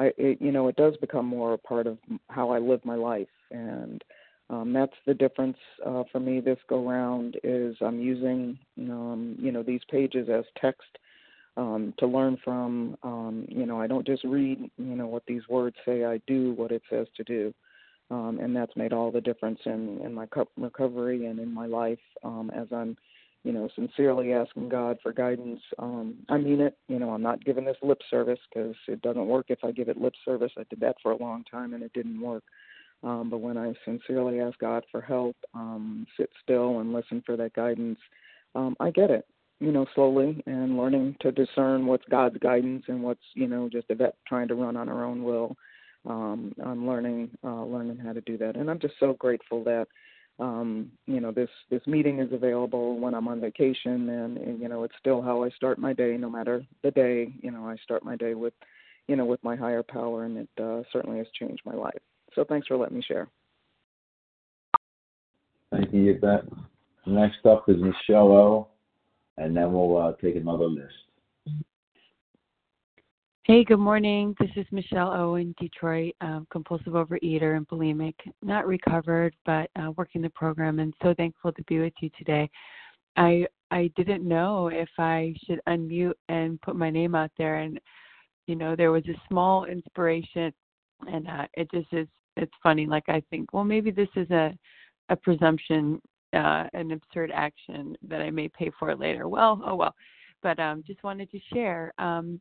I, 0.00 0.12
it, 0.18 0.42
you 0.42 0.50
know, 0.50 0.66
it 0.66 0.74
does 0.74 0.96
become 0.96 1.26
more 1.26 1.52
a 1.52 1.58
part 1.58 1.86
of 1.86 1.98
how 2.28 2.50
I 2.50 2.58
live 2.58 2.84
my 2.84 2.96
life, 2.96 3.28
and 3.52 4.02
um, 4.50 4.72
that's 4.72 4.94
the 5.06 5.14
difference 5.14 5.56
uh, 5.86 6.02
for 6.10 6.20
me 6.20 6.40
this 6.40 6.58
go 6.68 6.86
round 6.88 7.36
is 7.44 7.76
I'm 7.80 8.00
using 8.00 8.58
um, 8.78 9.36
you 9.38 9.52
know 9.52 9.62
these 9.62 9.82
pages 9.90 10.28
as 10.28 10.44
text 10.60 10.98
um, 11.56 11.94
to 11.98 12.06
learn 12.06 12.36
from. 12.44 12.96
Um, 13.02 13.46
you 13.48 13.66
know 13.66 13.80
I 13.80 13.86
don't 13.86 14.06
just 14.06 14.24
read 14.24 14.58
you 14.76 14.96
know 14.96 15.06
what 15.06 15.24
these 15.26 15.48
words 15.48 15.76
say. 15.86 16.04
I 16.04 16.20
do 16.26 16.52
what 16.52 16.72
it 16.72 16.82
says 16.90 17.06
to 17.16 17.24
do, 17.24 17.54
um, 18.10 18.38
and 18.40 18.54
that's 18.54 18.76
made 18.76 18.92
all 18.92 19.10
the 19.10 19.20
difference 19.20 19.60
in 19.66 20.00
in 20.04 20.12
my 20.12 20.26
recovery 20.56 21.26
and 21.26 21.38
in 21.38 21.52
my 21.54 21.66
life 21.66 21.98
um, 22.24 22.50
as 22.54 22.66
I'm 22.72 22.96
you 23.42 23.52
know, 23.52 23.68
sincerely 23.74 24.32
asking 24.32 24.68
God 24.68 24.98
for 25.02 25.12
guidance. 25.12 25.60
Um, 25.78 26.16
I 26.28 26.36
mean 26.36 26.60
it. 26.60 26.76
You 26.88 26.98
know, 26.98 27.10
I'm 27.10 27.22
not 27.22 27.44
giving 27.44 27.64
this 27.64 27.76
lip 27.82 28.00
service 28.10 28.38
because 28.52 28.74
it 28.86 29.00
doesn't 29.00 29.26
work 29.26 29.46
if 29.48 29.60
I 29.64 29.72
give 29.72 29.88
it 29.88 30.00
lip 30.00 30.12
service. 30.24 30.52
I 30.58 30.64
did 30.68 30.80
that 30.80 30.96
for 31.02 31.12
a 31.12 31.16
long 31.16 31.44
time 31.50 31.72
and 31.72 31.82
it 31.82 31.92
didn't 31.94 32.20
work. 32.20 32.44
Um, 33.02 33.30
but 33.30 33.38
when 33.38 33.56
I 33.56 33.72
sincerely 33.84 34.40
ask 34.40 34.58
God 34.58 34.84
for 34.90 35.00
help, 35.00 35.36
um, 35.54 36.06
sit 36.18 36.30
still 36.42 36.80
and 36.80 36.92
listen 36.92 37.22
for 37.24 37.36
that 37.36 37.54
guidance, 37.54 37.98
um, 38.54 38.76
I 38.80 38.90
get 38.90 39.10
it. 39.10 39.26
You 39.58 39.72
know, 39.72 39.86
slowly 39.94 40.42
and 40.46 40.78
learning 40.78 41.16
to 41.20 41.32
discern 41.32 41.86
what's 41.86 42.04
God's 42.10 42.38
guidance 42.38 42.84
and 42.88 43.02
what's 43.02 43.20
you 43.34 43.46
know 43.46 43.68
just 43.68 43.86
Yvette 43.90 44.16
trying 44.26 44.48
to 44.48 44.54
run 44.54 44.76
on 44.76 44.88
her 44.88 45.04
own 45.04 45.22
will. 45.22 45.54
Um, 46.06 46.54
I'm 46.64 46.86
learning 46.86 47.30
uh, 47.44 47.64
learning 47.64 47.98
how 47.98 48.14
to 48.14 48.22
do 48.22 48.38
that, 48.38 48.56
and 48.56 48.70
I'm 48.70 48.78
just 48.78 48.94
so 48.98 49.12
grateful 49.14 49.62
that 49.64 49.86
um, 50.38 50.90
you 51.06 51.20
know 51.20 51.30
this 51.30 51.50
this 51.70 51.86
meeting 51.86 52.20
is 52.20 52.32
available 52.32 52.98
when 52.98 53.14
I'm 53.14 53.28
on 53.28 53.40
vacation, 53.40 54.08
and, 54.08 54.38
and 54.38 54.60
you 54.60 54.68
know 54.68 54.84
it's 54.84 54.94
still 54.98 55.20
how 55.20 55.44
I 55.44 55.50
start 55.50 55.78
my 55.78 55.92
day, 55.92 56.16
no 56.16 56.30
matter 56.30 56.64
the 56.82 56.90
day. 56.90 57.30
You 57.42 57.50
know, 57.50 57.68
I 57.68 57.76
start 57.82 58.02
my 58.02 58.16
day 58.16 58.32
with 58.34 58.54
you 59.08 59.16
know 59.16 59.26
with 59.26 59.44
my 59.44 59.56
higher 59.56 59.82
power, 59.82 60.24
and 60.24 60.38
it 60.38 60.48
uh, 60.62 60.82
certainly 60.90 61.18
has 61.18 61.26
changed 61.38 61.62
my 61.66 61.74
life. 61.74 62.00
So 62.34 62.44
thanks 62.44 62.66
for 62.66 62.76
letting 62.76 62.96
me 62.96 63.02
share. 63.02 63.28
Thank 65.70 65.92
you, 65.92 66.12
Yvette. 66.12 66.44
Next 67.06 67.44
up 67.46 67.68
is 67.68 67.76
Michelle 67.78 68.32
O, 68.32 68.68
and 69.36 69.56
then 69.56 69.72
we'll 69.72 69.96
uh, 69.96 70.12
take 70.20 70.36
another 70.36 70.66
list. 70.66 70.94
Hey, 73.44 73.64
good 73.64 73.78
morning. 73.78 74.36
This 74.38 74.50
is 74.54 74.66
Michelle 74.70 75.12
O 75.12 75.34
in 75.36 75.54
Detroit, 75.58 76.14
um, 76.20 76.46
compulsive 76.52 76.92
overeater 76.92 77.56
and 77.56 77.66
bulimic. 77.68 78.14
Not 78.42 78.66
recovered, 78.66 79.34
but 79.44 79.70
uh, 79.76 79.92
working 79.96 80.22
the 80.22 80.30
program, 80.30 80.78
and 80.78 80.94
so 81.02 81.14
thankful 81.14 81.50
to 81.52 81.62
be 81.64 81.80
with 81.80 81.94
you 82.00 82.10
today. 82.16 82.48
I 83.16 83.46
I 83.70 83.90
didn't 83.96 84.26
know 84.26 84.68
if 84.68 84.88
I 84.98 85.34
should 85.44 85.60
unmute 85.68 86.14
and 86.28 86.60
put 86.60 86.76
my 86.76 86.90
name 86.90 87.14
out 87.14 87.30
there, 87.38 87.56
and 87.56 87.80
you 88.46 88.56
know 88.56 88.76
there 88.76 88.92
was 88.92 89.04
a 89.08 89.20
small 89.28 89.64
inspiration, 89.64 90.52
and 91.08 91.26
uh, 91.26 91.46
it 91.54 91.68
just 91.72 91.92
is. 91.92 92.06
It's 92.40 92.52
funny. 92.62 92.86
Like 92.86 93.08
I 93.08 93.22
think, 93.30 93.52
well, 93.52 93.64
maybe 93.64 93.90
this 93.90 94.08
is 94.16 94.30
a 94.30 94.52
a 95.10 95.16
presumption, 95.16 96.00
uh, 96.32 96.66
an 96.72 96.92
absurd 96.92 97.32
action 97.34 97.96
that 98.08 98.20
I 98.20 98.30
may 98.30 98.48
pay 98.48 98.70
for 98.78 98.94
later. 98.94 99.28
Well, 99.28 99.60
oh 99.64 99.74
well. 99.74 99.94
But 100.42 100.58
um, 100.58 100.82
just 100.86 101.02
wanted 101.02 101.30
to 101.32 101.40
share. 101.52 101.92
Um, 101.98 102.40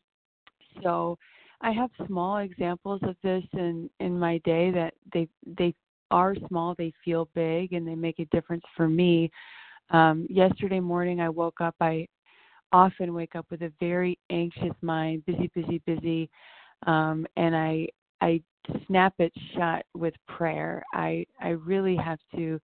so 0.81 1.17
I 1.61 1.71
have 1.71 1.89
small 2.07 2.37
examples 2.37 3.01
of 3.03 3.15
this 3.23 3.43
in 3.53 3.89
in 3.99 4.17
my 4.17 4.37
day 4.39 4.71
that 4.71 4.93
they 5.13 5.27
they 5.57 5.73
are 6.11 6.35
small, 6.47 6.75
they 6.75 6.93
feel 7.03 7.27
big, 7.35 7.73
and 7.73 7.87
they 7.87 7.95
make 7.95 8.19
a 8.19 8.25
difference 8.25 8.63
for 8.75 8.87
me. 8.87 9.29
Um, 9.91 10.25
yesterday 10.29 10.79
morning, 10.79 11.19
I 11.19 11.29
woke 11.29 11.61
up. 11.61 11.75
I 11.81 12.07
often 12.71 13.13
wake 13.13 13.35
up 13.35 13.47
with 13.49 13.63
a 13.63 13.73
very 13.79 14.17
anxious 14.29 14.75
mind, 14.81 15.25
busy, 15.25 15.49
busy, 15.53 15.81
busy, 15.85 16.29
um, 16.85 17.25
and 17.35 17.55
I 17.55 17.87
I 18.21 18.41
snap 18.87 19.13
it 19.19 19.33
shut 19.55 19.85
with 19.93 20.13
prayer. 20.27 20.83
I 20.93 21.25
I 21.41 21.49
really 21.49 21.95
have 21.95 22.19
to 22.35 22.59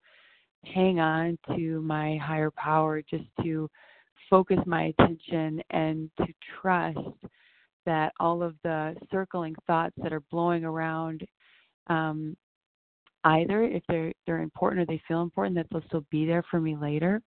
hang 0.74 1.00
on 1.00 1.38
to 1.56 1.82
my 1.82 2.18
higher 2.18 2.52
power, 2.52 3.02
just 3.02 3.26
to 3.44 3.70
focus 4.30 4.60
my 4.65 4.94
attention 5.00 5.62
and 5.70 6.10
to 6.18 6.26
trust 6.62 7.00
that 7.86 8.12
all 8.20 8.41
of 8.41 8.56
the 8.63 8.96
circling 9.12 9.56
thoughts 9.68 9.94
that 10.02 10.12
are 10.12 10.24
blowing 10.32 10.65
around 10.65 11.24
um, 11.88 12.36
either 13.26 13.63
if 13.63 13.84
they're 13.88 14.13
they're 14.26 14.41
important 14.41 14.82
or 14.82 14.86
they 14.86 15.02
feel 15.08 15.22
important 15.22 15.56
that 15.56 15.68
they'll 15.72 15.88
still 15.88 16.06
be 16.12 16.26
there 16.26 16.44
for 16.50 16.60
me 16.60 16.76
later 16.76 17.22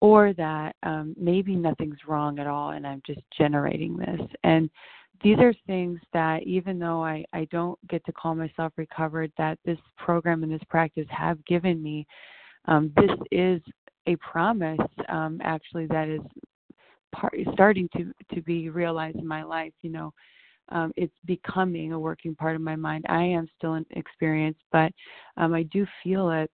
or 0.00 0.32
that 0.34 0.74
um, 0.82 1.14
maybe 1.18 1.54
nothing's 1.54 1.98
wrong 2.06 2.38
at 2.38 2.46
all 2.46 2.70
and 2.70 2.86
i'm 2.86 3.02
just 3.06 3.20
generating 3.36 3.96
this 3.96 4.20
and 4.44 4.68
these 5.22 5.38
are 5.38 5.54
things 5.66 6.00
that 6.12 6.42
even 6.44 6.78
though 6.78 7.04
I, 7.04 7.24
I 7.32 7.46
don't 7.50 7.78
get 7.88 8.04
to 8.06 8.12
call 8.12 8.34
myself 8.34 8.72
recovered 8.76 9.32
that 9.38 9.58
this 9.64 9.78
program 9.96 10.42
and 10.42 10.52
this 10.52 10.62
practice 10.68 11.06
have 11.10 11.44
given 11.46 11.82
me 11.82 12.06
um, 12.66 12.92
this 12.96 13.10
is 13.30 13.60
a 14.06 14.16
promise 14.16 14.78
um, 15.08 15.40
actually 15.42 15.86
that 15.86 16.08
is 16.08 16.20
part, 17.14 17.34
starting 17.52 17.88
to 17.96 18.12
to 18.34 18.42
be 18.42 18.68
realized 18.68 19.16
in 19.16 19.26
my 19.26 19.42
life. 19.42 19.72
You 19.82 19.90
know, 19.90 20.14
um, 20.70 20.92
it's 20.96 21.14
becoming 21.24 21.92
a 21.92 21.98
working 21.98 22.34
part 22.34 22.56
of 22.56 22.62
my 22.62 22.76
mind. 22.76 23.04
I 23.08 23.22
am 23.22 23.48
still 23.56 23.74
in 23.74 23.86
experience, 23.90 24.58
but 24.72 24.92
um, 25.36 25.54
I 25.54 25.64
do 25.64 25.86
feel 26.02 26.30
it. 26.30 26.50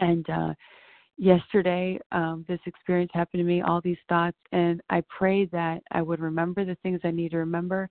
And 0.00 0.28
uh, 0.30 0.54
yesterday, 1.22 1.98
um, 2.10 2.44
this 2.48 2.60
experience 2.66 3.10
happened 3.14 3.40
to 3.40 3.44
me. 3.44 3.62
All 3.62 3.80
these 3.80 3.98
thoughts, 4.08 4.36
and 4.52 4.80
I 4.90 5.02
prayed 5.16 5.50
that 5.52 5.82
I 5.92 6.02
would 6.02 6.20
remember 6.20 6.64
the 6.64 6.76
things 6.82 7.00
I 7.04 7.10
need 7.10 7.30
to 7.30 7.38
remember. 7.38 7.88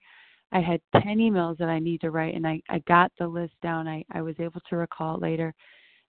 I 0.52 0.60
had 0.60 0.82
10 1.02 1.18
emails 1.18 1.58
that 1.60 1.70
I 1.70 1.80
need 1.80 2.02
to 2.02 2.12
write, 2.12 2.36
and 2.36 2.46
I, 2.46 2.62
I 2.70 2.80
got 2.80 3.12
the 3.18 3.28
list 3.28 3.54
down. 3.64 3.88
I, 3.88 4.04
I 4.12 4.22
was 4.22 4.36
able 4.40 4.62
to 4.70 4.76
recall 4.76 5.16
it 5.16 5.22
later. 5.22 5.54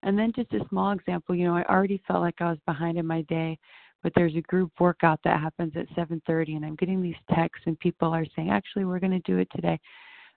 And 0.03 0.19
then 0.19 0.33
just 0.35 0.53
a 0.53 0.69
small 0.69 0.91
example, 0.91 1.37
you 1.37 1.45
know, 1.45 1.57
I 1.57 1.63
already 1.65 2.03
felt 2.09 2.23
like 2.23 2.41
I 2.41 2.51
was 2.51 2.59
behind 2.67 2.99
in 2.99 3.07
my 3.07 3.23
day 3.23 3.57
but 4.03 4.13
there's 4.15 4.35
a 4.35 4.41
group 4.43 4.73
workout 4.81 5.21
that 5.25 5.41
happens 5.41 5.73
at 5.77 5.89
7:30 5.95 6.57
and 6.57 6.65
I'm 6.65 6.75
getting 6.77 7.01
these 7.01 7.15
texts 7.33 7.67
and 7.67 7.79
people 7.79 8.09
are 8.09 8.27
saying 8.35 8.51
actually 8.51 8.85
we're 8.85 8.99
going 8.99 9.13
to 9.13 9.21
do 9.21 9.39
it 9.39 9.49
today. 9.55 9.79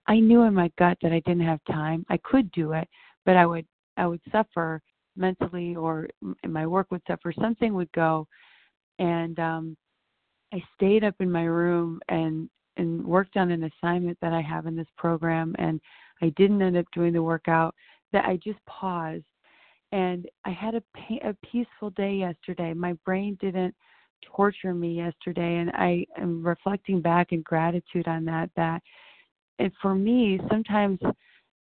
I 0.07 0.19
knew 0.19 0.43
in 0.43 0.53
my 0.53 0.71
gut 0.77 0.97
that 1.01 1.11
I 1.11 1.19
didn't 1.21 1.45
have 1.45 1.59
time. 1.65 2.05
I 2.09 2.17
could 2.17 2.51
do 2.51 2.73
it, 2.73 2.87
but 3.25 3.35
I 3.35 3.45
would 3.45 3.65
I 3.97 4.05
would 4.07 4.21
suffer 4.31 4.81
mentally 5.15 5.75
or 5.75 6.07
my 6.47 6.65
work 6.65 6.87
would 6.91 7.01
suffer 7.07 7.33
something 7.39 7.73
would 7.73 7.91
go 7.91 8.27
and 8.99 9.39
um 9.39 9.77
I 10.53 10.63
stayed 10.75 11.03
up 11.03 11.15
in 11.19 11.31
my 11.31 11.43
room 11.43 11.99
and 12.09 12.49
and 12.77 13.05
worked 13.05 13.37
on 13.37 13.51
an 13.51 13.69
assignment 13.71 14.17
that 14.21 14.33
I 14.33 14.41
have 14.41 14.67
in 14.67 14.75
this 14.75 14.87
program 14.97 15.55
and 15.57 15.79
I 16.21 16.29
didn't 16.37 16.61
end 16.61 16.77
up 16.77 16.85
doing 16.93 17.13
the 17.13 17.23
workout 17.23 17.73
that 18.11 18.25
I 18.25 18.37
just 18.37 18.59
paused 18.65 19.23
and 19.91 20.27
I 20.43 20.51
had 20.51 20.75
a 20.75 20.83
a 21.23 21.33
peaceful 21.49 21.91
day 21.91 22.15
yesterday. 22.15 22.73
My 22.73 22.93
brain 23.05 23.37
didn't 23.39 23.73
torture 24.35 24.73
me 24.73 24.93
yesterday, 24.93 25.57
and 25.57 25.69
I 25.71 26.05
am 26.17 26.45
reflecting 26.45 27.01
back 27.01 27.31
in 27.31 27.41
gratitude 27.41 28.07
on 28.07 28.25
that. 28.25 28.49
That 28.55 28.81
and 29.59 29.71
for 29.81 29.95
me, 29.95 30.39
sometimes 30.49 30.99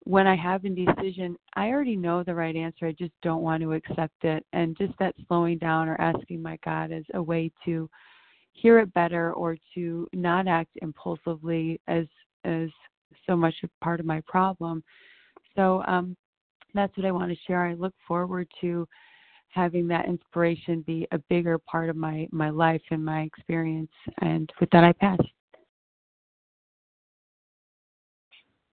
when 0.05 0.27
I 0.27 0.35
have 0.35 0.65
indecision, 0.65 1.37
I 1.55 1.69
already 1.69 1.95
know 1.95 2.23
the 2.23 2.35
right 2.35 2.55
answer. 2.55 2.87
I 2.87 2.91
just 2.91 3.13
don't 3.21 3.41
want 3.41 3.63
to 3.63 3.73
accept 3.73 4.23
it, 4.23 4.45
and 4.53 4.77
just 4.77 4.93
that 4.99 5.15
slowing 5.27 5.57
down 5.57 5.87
or 5.87 5.99
asking 5.99 6.41
my 6.41 6.57
God 6.63 6.91
is 6.91 7.05
a 7.13 7.23
way 7.23 7.51
to 7.65 7.89
hear 8.51 8.79
it 8.79 8.93
better 8.93 9.33
or 9.33 9.57
to 9.75 10.07
not 10.13 10.47
act 10.47 10.71
impulsively 10.81 11.79
as 11.87 12.05
as 12.43 12.69
so 13.27 13.35
much 13.35 13.53
a 13.63 13.69
part 13.83 13.99
of 13.99 14.05
my 14.05 14.21
problem. 14.27 14.83
So 15.55 15.83
um, 15.87 16.17
that's 16.73 16.95
what 16.97 17.05
I 17.05 17.11
want 17.11 17.31
to 17.31 17.37
share. 17.47 17.65
I 17.65 17.73
look 17.73 17.93
forward 18.07 18.47
to 18.61 18.87
having 19.49 19.87
that 19.87 20.05
inspiration 20.05 20.81
be 20.81 21.07
a 21.11 21.19
bigger 21.29 21.57
part 21.59 21.89
of 21.89 21.95
my 21.95 22.27
my 22.31 22.49
life 22.49 22.81
and 22.91 23.03
my 23.03 23.21
experience. 23.21 23.91
And 24.19 24.51
with 24.59 24.69
that, 24.71 24.83
I 24.83 24.91
pass. 24.91 25.19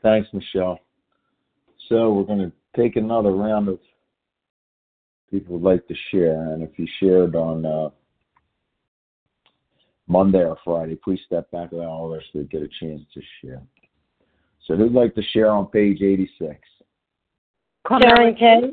Thanks, 0.03 0.29
Michelle. 0.33 0.81
So 1.91 2.13
we're 2.13 2.25
going 2.25 2.39
to 2.39 2.53
take 2.81 2.95
another 2.95 3.33
round 3.33 3.69
of 3.69 3.81
people 5.29 5.59
would 5.59 5.69
like 5.69 5.87
to 5.89 5.95
share, 6.11 6.53
and 6.53 6.63
if 6.63 6.79
you 6.79 6.87
shared 7.01 7.35
on 7.35 7.67
uh, 7.67 7.91
Monday 10.07 10.45
or 10.45 10.57
Friday, 10.65 10.95
please 11.03 11.19
step 11.27 11.51
back 11.51 11.73
and 11.73 11.81
allow 11.81 12.07
others 12.07 12.25
to 12.33 12.45
get 12.45 12.63
a 12.63 12.69
chance 12.81 13.03
to 13.13 13.21
share. 13.41 13.61
So 14.67 14.77
who'd 14.77 14.93
like 14.93 15.17
to 15.17 15.23
share 15.33 15.51
on 15.51 15.67
page 15.67 16.01
86? 16.01 16.55
Karen 17.89 18.37
K. 18.37 18.73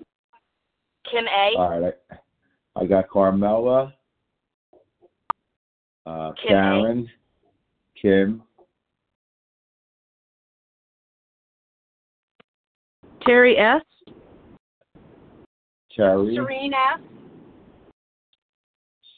Kim 1.10 1.26
A. 1.26 1.58
All 1.58 1.80
right. 1.80 1.94
I, 2.12 2.82
I 2.82 2.86
got 2.86 3.10
Carmela, 3.10 3.94
uh, 6.06 6.32
Kim 6.34 6.50
Karen, 6.50 7.10
A. 7.10 8.00
Kim, 8.00 8.44
Terry 13.28 13.58
S. 13.58 13.82
Terry, 15.94 16.36
Serene 16.36 16.74
S. 16.74 17.00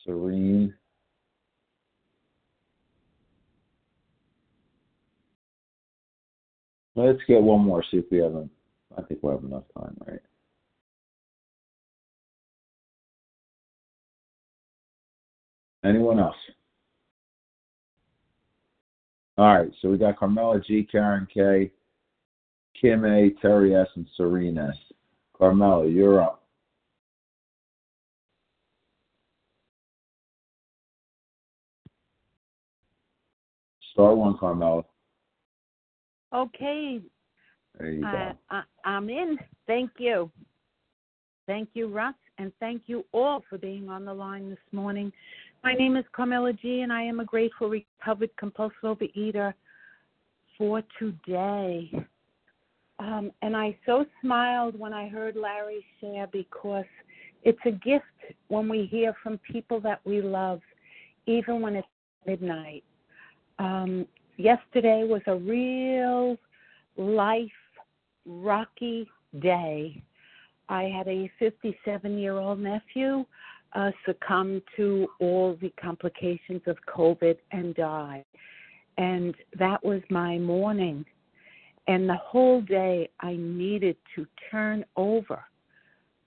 Serene, 0.03 0.73
Let's 6.95 7.19
get 7.27 7.41
one 7.41 7.61
more, 7.61 7.84
see 7.91 7.97
if 7.97 8.05
we 8.11 8.17
have 8.17 8.34
a, 8.34 8.49
I 8.97 9.03
think 9.03 9.21
we'll 9.21 9.36
have 9.36 9.45
enough 9.45 9.63
time, 9.77 9.95
right? 10.05 10.19
Anyone 15.86 16.19
else? 16.19 16.36
All 19.38 19.55
right, 19.55 19.71
so 19.81 19.89
we 19.89 19.97
got 19.97 20.17
Carmela 20.17 20.59
G, 20.59 20.86
Karen 20.91 21.25
K, 21.34 21.71
Kim 22.80 23.05
A, 23.05 23.30
Terry 23.41 23.75
S, 23.75 23.88
and 23.95 24.07
Serena. 24.15 24.69
S. 24.69 24.95
Carmela, 25.38 25.88
you're 25.88 26.21
up. 26.21 26.43
Star 33.93 34.15
one, 34.15 34.38
Carmela. 34.38 34.84
Okay. 36.34 37.01
There 37.77 37.91
you 37.91 38.01
go. 38.01 38.32
I, 38.49 38.63
am 38.86 39.09
in. 39.09 39.38
Thank 39.67 39.91
you. 39.97 40.30
Thank 41.47 41.69
you, 41.73 41.88
Russ, 41.88 42.15
and 42.38 42.51
thank 42.59 42.84
you 42.86 43.03
all 43.11 43.43
for 43.49 43.57
being 43.57 43.89
on 43.89 44.05
the 44.05 44.13
line 44.13 44.49
this 44.49 44.59
morning. 44.71 45.11
My 45.63 45.73
name 45.73 45.97
is 45.97 46.05
Carmela 46.11 46.53
G, 46.53 46.82
and 46.82 46.93
I 46.93 47.01
am 47.03 47.19
a 47.19 47.25
grateful, 47.25 47.69
recovered 47.69 48.30
compulsive 48.38 48.77
overeater 48.84 49.53
for 50.57 50.84
today. 50.99 51.91
Um, 52.99 53.31
and 53.41 53.55
I 53.55 53.77
so 53.85 54.05
smiled 54.21 54.77
when 54.77 54.93
I 54.93 55.07
heard 55.07 55.35
Larry 55.35 55.85
share 56.01 56.27
because 56.27 56.85
it's 57.43 57.59
a 57.65 57.71
gift 57.71 58.05
when 58.49 58.67
we 58.67 58.85
hear 58.85 59.15
from 59.23 59.39
people 59.49 59.79
that 59.81 60.01
we 60.03 60.21
love, 60.21 60.59
even 61.25 61.61
when 61.61 61.77
it's 61.77 61.87
midnight. 62.27 62.83
Um, 63.57 64.05
yesterday 64.37 65.05
was 65.05 65.21
a 65.27 65.35
real 65.35 66.37
life 66.97 67.49
rocky 68.25 69.09
day. 69.39 70.03
I 70.67 70.83
had 70.83 71.07
a 71.07 71.31
57 71.39 72.17
year 72.17 72.33
old 72.33 72.59
nephew 72.59 73.25
uh, 73.73 73.91
succumb 74.05 74.61
to 74.75 75.07
all 75.19 75.57
the 75.61 75.73
complications 75.81 76.61
of 76.67 76.77
COVID 76.93 77.37
and 77.51 77.73
die. 77.75 78.25
And 78.97 79.35
that 79.57 79.83
was 79.83 80.01
my 80.09 80.37
morning. 80.37 81.05
And 81.89 82.07
the 82.07 82.17
whole 82.17 82.61
day 82.61 83.09
I 83.19 83.33
needed 83.33 83.97
to 84.15 84.27
turn 84.51 84.85
over, 84.95 85.43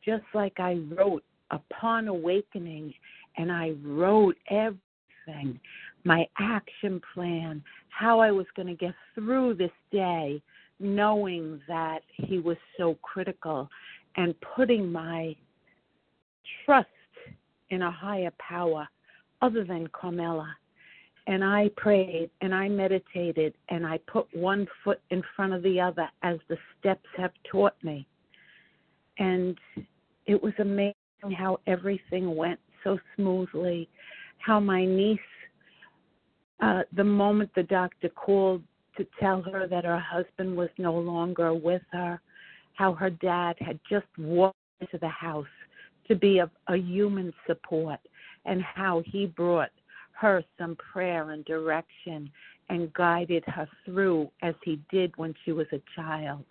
just 0.05 0.25
like 0.35 0.59
I 0.59 0.83
wrote 0.91 1.23
upon 1.53 2.09
awakening, 2.09 2.93
and 3.37 3.53
I 3.53 3.75
wrote 3.85 4.37
everything 4.51 5.61
my 6.03 6.27
action 6.41 7.01
plan, 7.15 7.63
how 7.91 8.19
I 8.19 8.33
was 8.33 8.47
going 8.57 8.67
to 8.67 8.75
get 8.75 8.95
through 9.15 9.55
this 9.55 9.71
day, 9.93 10.43
knowing 10.81 11.61
that 11.69 12.01
he 12.13 12.41
was 12.41 12.57
so 12.77 12.97
critical, 13.03 13.71
and 14.17 14.35
putting 14.57 14.91
my 14.91 15.37
trust 16.65 16.89
in 17.71 17.83
a 17.83 17.91
higher 17.91 18.33
power 18.41 18.89
other 19.43 19.63
than 19.63 19.87
Carmela. 19.93 20.57
And 21.27 21.45
I 21.45 21.71
prayed 21.77 22.31
and 22.41 22.55
I 22.55 22.69
meditated 22.69 23.55
and 23.69 23.87
I 23.87 23.99
put 24.11 24.27
one 24.35 24.67
foot 24.83 25.01
in 25.11 25.23
front 25.37 25.53
of 25.53 25.63
the 25.63 25.81
other 25.81 26.09
as 26.23 26.39
the 26.49 26.59
steps 26.79 27.07
have 27.17 27.31
taught 27.51 27.75
me. 27.83 28.07
And 29.19 29.57
it 30.27 30.43
was 30.43 30.53
amazing 30.59 30.95
how 31.37 31.61
everything 31.67 32.35
went 32.35 32.59
so 32.83 32.99
smoothly, 33.17 33.89
how 34.39 34.59
my 34.59 34.85
niece 34.85 35.21
uh, 36.63 36.83
the 36.97 37.05
moment 37.05 37.51
the 37.57 37.65
doctor 37.65 38.09
called 38.09 38.63
to 38.97 39.07
tell 39.19 39.43
her 39.43 39.67
that 39.67 39.85
her 39.85 39.99
husband 39.99 40.57
was 40.57 40.69
no 40.79 40.95
longer 40.95 41.53
with 41.53 41.83
her, 41.91 42.21
how 42.75 42.93
her 42.93 43.11
dad 43.11 43.57
had 43.59 43.81
just 43.91 44.07
walked 44.17 44.57
into 44.81 44.97
the 44.99 45.09
house 45.09 45.47
to 46.07 46.15
be 46.15 46.39
a, 46.39 46.51
a 46.69 46.77
human 46.77 47.33
support, 47.47 47.99
and 48.45 48.63
how 48.63 49.03
he 49.07 49.27
brought 49.27 49.71
her 50.23 50.45
some 50.57 50.77
prayer 50.77 51.31
and 51.31 51.45
direction 51.45 52.31
and 52.69 52.93
guided 52.93 53.45
her 53.47 53.69
through 53.85 54.31
as 54.41 54.55
he 54.65 54.81
did 54.91 55.13
when 55.17 55.35
she 55.45 55.51
was 55.51 55.67
a 55.73 55.83
child. 55.97 56.45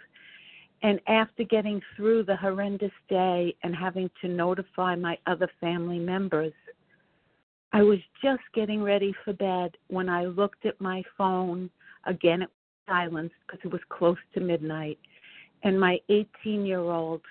And 0.84 1.00
after 1.08 1.44
getting 1.44 1.82
through 1.96 2.26
the 2.26 2.36
horrendous 2.36 2.92
day 3.08 3.56
and 3.64 3.74
having 3.74 4.10
to 4.22 4.28
notify 4.28 4.96
my 4.96 5.18
other 5.26 5.48
family 5.62 6.00
members, 6.00 6.54
I 7.72 7.82
was 7.82 8.00
just 8.22 8.44
getting 8.54 8.84
ready 8.84 9.14
for 9.24 9.32
bed 9.32 9.78
when 9.88 10.10
I 10.10 10.26
looked 10.26 10.66
at 10.66 10.82
my 10.82 11.02
phone. 11.18 11.70
Again, 12.06 12.42
it 12.42 12.50
was 12.50 12.94
silenced 12.94 13.36
because 13.48 13.62
it 13.64 13.72
was 13.72 13.82
close 13.88 14.18
to 14.34 14.42
midnight. 14.42 15.00
And 15.64 15.80
my 15.80 15.98
18 16.10 16.66
year 16.66 16.80
old 16.80 17.22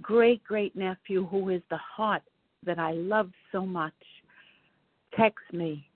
great 0.00 0.44
great 0.44 0.76
nephew, 0.76 1.26
who 1.26 1.48
is 1.48 1.62
the 1.70 1.78
heart 1.78 2.22
that 2.64 2.78
I 2.78 2.92
love 2.92 3.30
so 3.50 3.66
much, 3.66 3.92
texts 5.16 5.52
me 5.52 5.88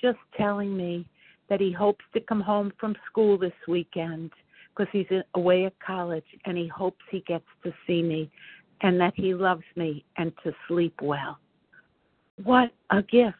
just 0.00 0.18
telling 0.36 0.76
me 0.76 1.06
that 1.48 1.60
he 1.60 1.72
hopes 1.72 2.04
to 2.12 2.20
come 2.20 2.40
home 2.40 2.72
from 2.78 2.94
school 3.10 3.38
this 3.38 3.52
weekend 3.68 4.30
because 4.70 4.90
he's 4.92 5.06
away 5.34 5.64
at 5.64 5.78
college 5.80 6.24
and 6.44 6.56
he 6.56 6.66
hopes 6.66 7.02
he 7.10 7.20
gets 7.20 7.46
to 7.64 7.72
see 7.86 8.02
me 8.02 8.30
and 8.82 9.00
that 9.00 9.14
he 9.16 9.34
loves 9.34 9.64
me 9.74 10.04
and 10.16 10.32
to 10.44 10.52
sleep 10.68 10.94
well. 11.00 11.38
What 12.42 12.70
a 12.90 13.02
gift. 13.02 13.36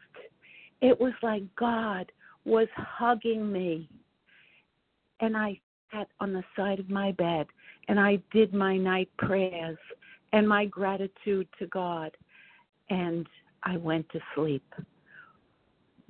It 0.80 0.98
was 0.98 1.12
like 1.22 1.42
God 1.56 2.10
was 2.44 2.68
hugging 2.74 3.52
me. 3.52 3.88
And 5.20 5.36
I 5.36 5.60
sat 5.92 6.08
on 6.20 6.32
the 6.32 6.44
side 6.54 6.78
of 6.78 6.88
my 6.88 7.12
bed 7.12 7.46
and 7.88 8.00
I 8.00 8.18
did 8.32 8.54
my 8.54 8.76
night 8.76 9.10
prayers 9.18 9.78
and 10.32 10.48
my 10.48 10.64
gratitude 10.66 11.48
to 11.58 11.66
God. 11.66 12.16
And 12.88 13.26
I 13.62 13.76
went 13.76 14.08
to 14.10 14.20
sleep. 14.34 14.64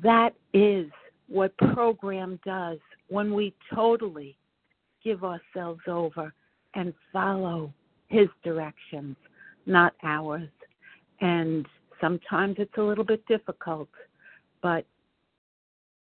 That 0.03 0.35
is 0.53 0.91
what 1.29 1.57
program 1.59 2.39
does 2.45 2.79
when 3.09 3.33
we 3.35 3.55
totally 3.75 4.37
give 5.03 5.25
ourselves 5.25 5.81
over 5.87 6.33
and 6.75 6.93
follow 7.13 7.73
his 8.09 8.29
directions, 8.45 9.17
not 9.65 9.95
ours. 10.03 10.49
And 11.21 11.67
sometimes 12.01 12.57
it's 12.59 12.77
a 12.77 12.83
little 12.83 13.05
bit 13.05 13.25
difficult, 13.27 13.89
but 14.63 14.85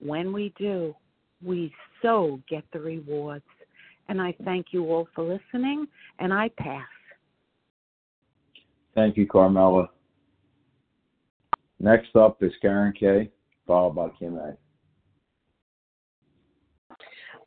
when 0.01 0.33
we 0.33 0.53
do, 0.59 0.95
we 1.43 1.73
so 2.03 2.41
get 2.49 2.65
the 2.73 2.81
rewards. 2.81 3.45
And 4.09 4.21
I 4.21 4.35
thank 4.45 4.67
you 4.71 4.85
all 4.85 5.09
for 5.15 5.25
listening, 5.25 5.87
and 6.19 6.33
I 6.33 6.51
pass. 6.59 6.87
Thank 8.95 9.17
you, 9.17 9.27
Carmela. 9.27 9.91
Next 11.81 12.15
up 12.17 12.43
is 12.43 12.53
Karen 12.63 12.93
K, 12.99 13.31
followed 13.67 13.95
by 13.95 14.09
Kim 14.19 14.37
A. 14.37 14.57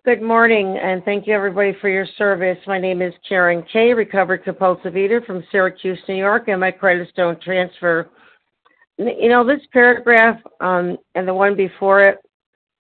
Good 0.05 0.21
morning, 0.21 0.77
and 0.81 1.03
thank 1.03 1.27
you 1.27 1.33
everybody 1.33 1.75
for 1.81 1.89
your 1.89 2.07
service. 2.17 2.57
My 2.65 2.79
name 2.79 3.01
is 3.01 3.13
Karen 3.27 3.63
K, 3.71 3.93
recovered 3.93 4.43
compulsive 4.43 4.95
eater 4.95 5.21
from 5.21 5.43
Syracuse, 5.51 5.99
New 6.07 6.15
York, 6.15 6.47
and 6.47 6.59
my 6.59 6.71
credits 6.71 7.11
don't 7.15 7.41
transfer. 7.41 8.09
You 8.97 9.29
know, 9.29 9.45
this 9.45 9.61
paragraph 9.71 10.39
um, 10.61 10.97
and 11.15 11.27
the 11.27 11.33
one 11.33 11.55
before 11.55 12.03
it, 12.03 12.17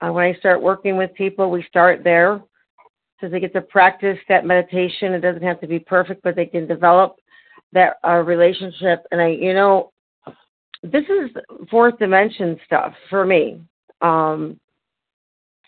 uh, 0.01 0.12
when 0.12 0.25
I 0.25 0.39
start 0.39 0.62
working 0.62 0.97
with 0.97 1.12
people, 1.14 1.51
we 1.51 1.64
start 1.68 2.05
there 2.05 2.43
So 3.21 3.29
they 3.29 3.41
get 3.41 3.53
to 3.53 3.61
practice 3.61 4.18
that 4.29 4.47
meditation. 4.47 5.12
It 5.12 5.21
doesn't 5.21 5.43
have 5.43 5.61
to 5.61 5.66
be 5.66 5.79
perfect, 5.79 6.23
but 6.23 6.37
they 6.37 6.47
can 6.47 6.66
develop 6.66 7.16
that 7.73 7.97
uh, 8.07 8.16
relationship. 8.16 9.05
And 9.11 9.21
I, 9.21 9.29
you 9.29 9.53
know, 9.53 9.93
this 10.83 11.05
is 11.05 11.31
fourth 11.70 11.99
dimension 11.99 12.59
stuff 12.64 12.95
for 13.09 13.24
me. 13.24 13.61
Um, 14.01 14.59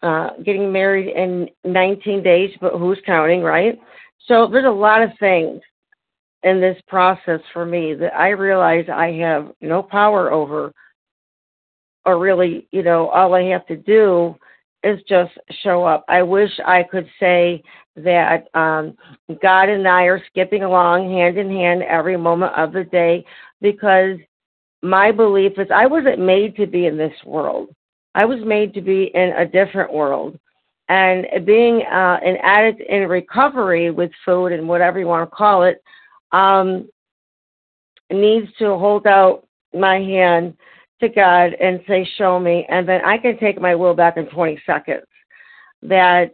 uh, 0.03 0.31
getting 0.45 0.73
married 0.73 1.15
in 1.15 1.49
19 1.65 2.23
days, 2.23 2.51
but 2.61 2.73
who's 2.73 2.99
counting, 3.07 3.41
right? 3.41 3.79
So 4.27 4.49
there's 4.49 4.65
a 4.65 4.71
lot 4.71 5.03
of 5.03 5.11
things 5.21 5.61
in 6.43 6.61
this 6.61 6.77
process 6.89 7.41
for 7.53 7.65
me 7.65 7.95
that 7.95 8.15
I 8.15 8.31
realize 8.31 8.87
I 8.93 9.13
have 9.21 9.53
no 9.61 9.83
power 9.83 10.33
over, 10.33 10.73
or 12.05 12.19
really, 12.19 12.67
you 12.73 12.83
know, 12.83 13.09
all 13.09 13.35
I 13.35 13.45
have 13.45 13.67
to 13.67 13.77
do 13.77 14.35
is 14.83 14.99
just 15.09 15.33
show 15.63 15.85
up. 15.85 16.05
I 16.09 16.23
wish 16.23 16.51
I 16.67 16.83
could 16.83 17.09
say 17.21 17.63
that 17.95 18.49
um, 18.55 18.97
God 19.41 19.69
and 19.69 19.87
I 19.87 20.05
are 20.05 20.23
skipping 20.27 20.65
along 20.65 21.11
hand 21.11 21.39
in 21.39 21.49
hand 21.49 21.83
every 21.85 22.17
moment 22.17 22.55
of 22.57 22.73
the 22.73 22.85
day 22.85 23.25
because 23.61 24.17
my 24.83 25.13
belief 25.13 25.53
is 25.59 25.69
I 25.73 25.87
wasn't 25.87 26.19
made 26.19 26.57
to 26.57 26.67
be 26.67 26.87
in 26.87 26.97
this 26.97 27.15
world. 27.25 27.75
I 28.15 28.25
was 28.25 28.41
made 28.45 28.75
to 28.75 28.81
be 28.81 29.11
in 29.15 29.31
a 29.31 29.47
different 29.47 29.93
world. 29.93 30.39
And 30.89 31.27
being 31.47 31.83
uh, 31.87 32.19
an 32.23 32.37
addict 32.43 32.83
in 32.83 33.09
recovery 33.09 33.91
with 33.91 34.11
food 34.25 34.53
and 34.53 34.69
whatever 34.69 34.99
you 34.99 35.07
want 35.07 35.29
to 35.31 35.35
call 35.35 35.63
it 35.63 35.83
um, 36.33 36.89
needs 38.11 38.49
to 38.59 38.77
hold 38.77 39.07
out 39.07 39.47
my 39.73 39.97
hand 39.97 40.55
to 41.01 41.09
God 41.09 41.55
and 41.55 41.81
say, 41.87 42.07
Show 42.19 42.39
me. 42.39 42.67
And 42.69 42.87
then 42.87 43.01
I 43.05 43.17
can 43.17 43.39
take 43.39 43.61
my 43.61 43.75
will 43.75 43.95
back 43.95 44.17
in 44.17 44.27
20 44.27 44.61
seconds. 44.67 45.07
That, 45.83 46.33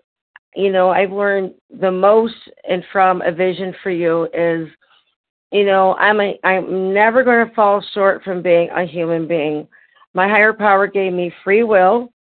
you 0.57 0.73
know, 0.73 0.91
I've 0.91 1.13
learned 1.13 1.55
the 1.81 1.93
most 1.93 2.35
and 2.69 2.83
from 2.91 3.23
a 3.23 3.31
vision 3.31 3.75
for 3.83 3.91
you 3.91 4.29
is, 4.35 4.69
you 5.53 5.65
know, 5.65 5.95
I'm 5.95 6.21
a, 6.21 6.39
I'm 6.45 6.93
never 6.93 7.25
going 7.25 7.47
to 7.47 7.55
fall 7.55 7.85
short 7.95 8.23
from 8.23 8.43
being 8.43 8.69
a 8.71 8.85
human 8.85 9.27
being. 9.27 9.67
My 10.15 10.29
higher 10.29 10.53
power 10.53 10.87
gave 10.87 11.13
me 11.13 11.33
free 11.45 11.63
will. 11.63 12.13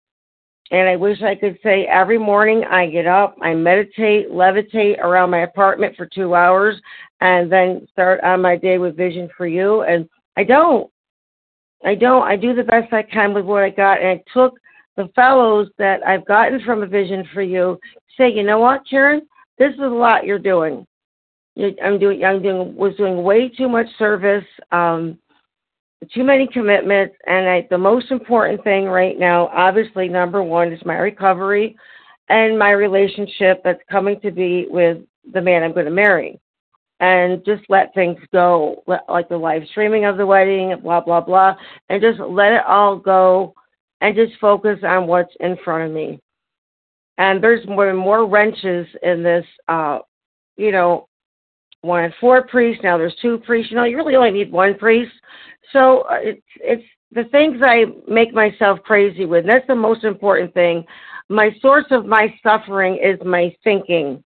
And 0.70 0.86
I 0.86 0.96
wish 0.96 1.22
I 1.22 1.34
could 1.34 1.58
say 1.62 1.86
every 1.86 2.18
morning 2.18 2.62
I 2.64 2.86
get 2.90 3.06
up, 3.06 3.36
I 3.40 3.54
meditate, 3.54 4.30
levitate 4.30 4.98
around 4.98 5.30
my 5.30 5.40
apartment 5.40 5.96
for 5.96 6.04
two 6.04 6.34
hours, 6.34 6.78
and 7.22 7.50
then 7.50 7.88
start 7.90 8.20
on 8.22 8.42
my 8.42 8.56
day 8.56 8.76
with 8.76 8.94
vision 8.94 9.30
for 9.34 9.46
you. 9.46 9.82
And 9.82 10.06
I 10.36 10.44
don't. 10.44 10.90
I 11.84 11.94
don't. 11.94 12.24
I 12.24 12.36
do 12.36 12.54
the 12.54 12.64
best 12.64 12.92
I 12.92 13.02
can 13.02 13.32
with 13.32 13.46
what 13.46 13.62
I 13.62 13.70
got. 13.70 14.02
And 14.02 14.20
I 14.20 14.22
took 14.34 14.58
the 14.96 15.08
fellows 15.14 15.68
that 15.78 16.06
I've 16.06 16.26
gotten 16.26 16.60
from 16.64 16.82
a 16.82 16.86
vision 16.86 17.26
for 17.32 17.40
you 17.40 17.78
say, 18.18 18.30
you 18.30 18.42
know 18.42 18.58
what, 18.58 18.82
Karen, 18.88 19.22
this 19.58 19.72
is 19.72 19.80
a 19.80 19.86
lot 19.86 20.26
you're 20.26 20.38
doing. 20.38 20.86
I'm 21.82 21.98
doing, 21.98 22.24
I'm 22.24 22.42
doing, 22.42 22.76
was 22.76 22.94
doing 22.96 23.22
way 23.22 23.48
too 23.48 23.68
much 23.68 23.86
service, 23.98 24.44
um, 24.70 25.18
too 26.14 26.22
many 26.22 26.46
commitments, 26.46 27.16
and 27.26 27.48
I, 27.48 27.66
the 27.70 27.78
most 27.78 28.10
important 28.10 28.62
thing 28.62 28.84
right 28.84 29.18
now, 29.18 29.48
obviously, 29.48 30.08
number 30.08 30.42
one 30.42 30.72
is 30.72 30.84
my 30.84 30.96
recovery 30.96 31.76
and 32.28 32.58
my 32.58 32.70
relationship 32.70 33.62
that's 33.64 33.82
coming 33.90 34.20
to 34.20 34.30
be 34.30 34.66
with 34.70 34.98
the 35.32 35.40
man 35.40 35.62
I'm 35.62 35.72
going 35.72 35.86
to 35.86 35.90
marry 35.90 36.38
and 37.00 37.44
just 37.44 37.62
let 37.68 37.94
things 37.94 38.18
go, 38.32 38.82
like 39.08 39.28
the 39.28 39.36
live 39.36 39.62
streaming 39.70 40.04
of 40.04 40.16
the 40.16 40.26
wedding, 40.26 40.76
blah, 40.82 41.00
blah, 41.00 41.20
blah, 41.20 41.54
and 41.88 42.02
just 42.02 42.18
let 42.20 42.52
it 42.52 42.64
all 42.66 42.96
go 42.96 43.54
and 44.00 44.16
just 44.16 44.32
focus 44.40 44.78
on 44.82 45.06
what's 45.06 45.34
in 45.40 45.56
front 45.64 45.84
of 45.88 45.92
me. 45.92 46.20
And 47.18 47.42
there's 47.42 47.66
more, 47.66 47.92
more 47.94 48.26
wrenches 48.28 48.86
in 49.02 49.22
this, 49.22 49.44
uh, 49.68 49.98
you 50.56 50.72
know, 50.72 51.07
one 51.82 52.02
had 52.02 52.14
four 52.20 52.46
priests, 52.46 52.82
now 52.82 52.98
there's 52.98 53.14
two 53.22 53.38
priests. 53.38 53.70
You 53.70 53.76
know, 53.76 53.84
you 53.84 53.96
really 53.96 54.16
only 54.16 54.30
need 54.30 54.50
one 54.50 54.76
priest. 54.76 55.12
So 55.72 56.02
uh, 56.10 56.18
it's, 56.20 56.42
it's 56.56 56.84
the 57.12 57.24
things 57.24 57.60
I 57.62 57.84
make 58.06 58.34
myself 58.34 58.80
crazy 58.82 59.24
with. 59.24 59.46
That's 59.46 59.66
the 59.66 59.74
most 59.74 60.04
important 60.04 60.52
thing. 60.54 60.84
My 61.28 61.50
source 61.60 61.86
of 61.90 62.06
my 62.06 62.34
suffering 62.42 62.98
is 63.02 63.18
my 63.24 63.54
thinking 63.62 64.22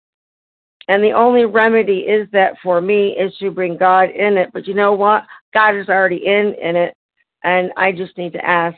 and 0.87 1.03
the 1.03 1.11
only 1.11 1.45
remedy 1.45 1.99
is 1.99 2.27
that 2.31 2.53
for 2.61 2.81
me 2.81 3.09
is 3.09 3.35
to 3.37 3.51
bring 3.51 3.77
God 3.77 4.09
in 4.09 4.37
it. 4.37 4.49
But 4.53 4.67
you 4.67 4.73
know 4.73 4.93
what? 4.93 5.23
God 5.53 5.75
is 5.75 5.87
already 5.87 6.25
in 6.25 6.55
in 6.61 6.75
it, 6.75 6.95
and 7.43 7.71
I 7.77 7.91
just 7.91 8.17
need 8.17 8.33
to 8.33 8.45
ask. 8.45 8.77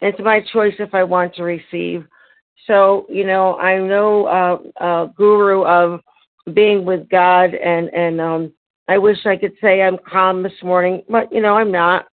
It's 0.00 0.18
my 0.20 0.40
choice 0.52 0.74
if 0.78 0.94
I 0.94 1.04
want 1.04 1.34
to 1.36 1.44
receive. 1.44 2.06
So 2.66 3.06
you 3.08 3.24
know, 3.26 3.56
I'm 3.58 3.88
no 3.88 4.26
uh, 4.26 4.82
uh, 4.82 5.06
guru 5.16 5.64
of 5.64 6.00
being 6.52 6.84
with 6.84 7.08
God, 7.08 7.54
and 7.54 7.88
and 7.94 8.20
um, 8.20 8.52
I 8.88 8.98
wish 8.98 9.18
I 9.26 9.36
could 9.36 9.52
say 9.60 9.82
I'm 9.82 9.98
calm 9.98 10.42
this 10.42 10.52
morning, 10.62 11.02
but 11.08 11.32
you 11.32 11.40
know, 11.40 11.54
I'm 11.54 11.70
not. 11.70 12.06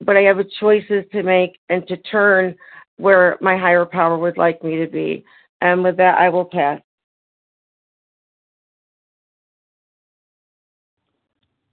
But 0.00 0.16
I 0.16 0.22
have 0.22 0.38
a 0.38 0.44
choices 0.60 1.04
to 1.12 1.22
make 1.22 1.58
and 1.70 1.86
to 1.88 1.96
turn 1.96 2.54
where 2.98 3.38
my 3.40 3.56
higher 3.56 3.86
power 3.86 4.18
would 4.18 4.36
like 4.36 4.62
me 4.62 4.76
to 4.76 4.86
be. 4.86 5.24
And 5.62 5.82
with 5.82 5.96
that, 5.96 6.18
I 6.18 6.28
will 6.28 6.44
pass. 6.44 6.80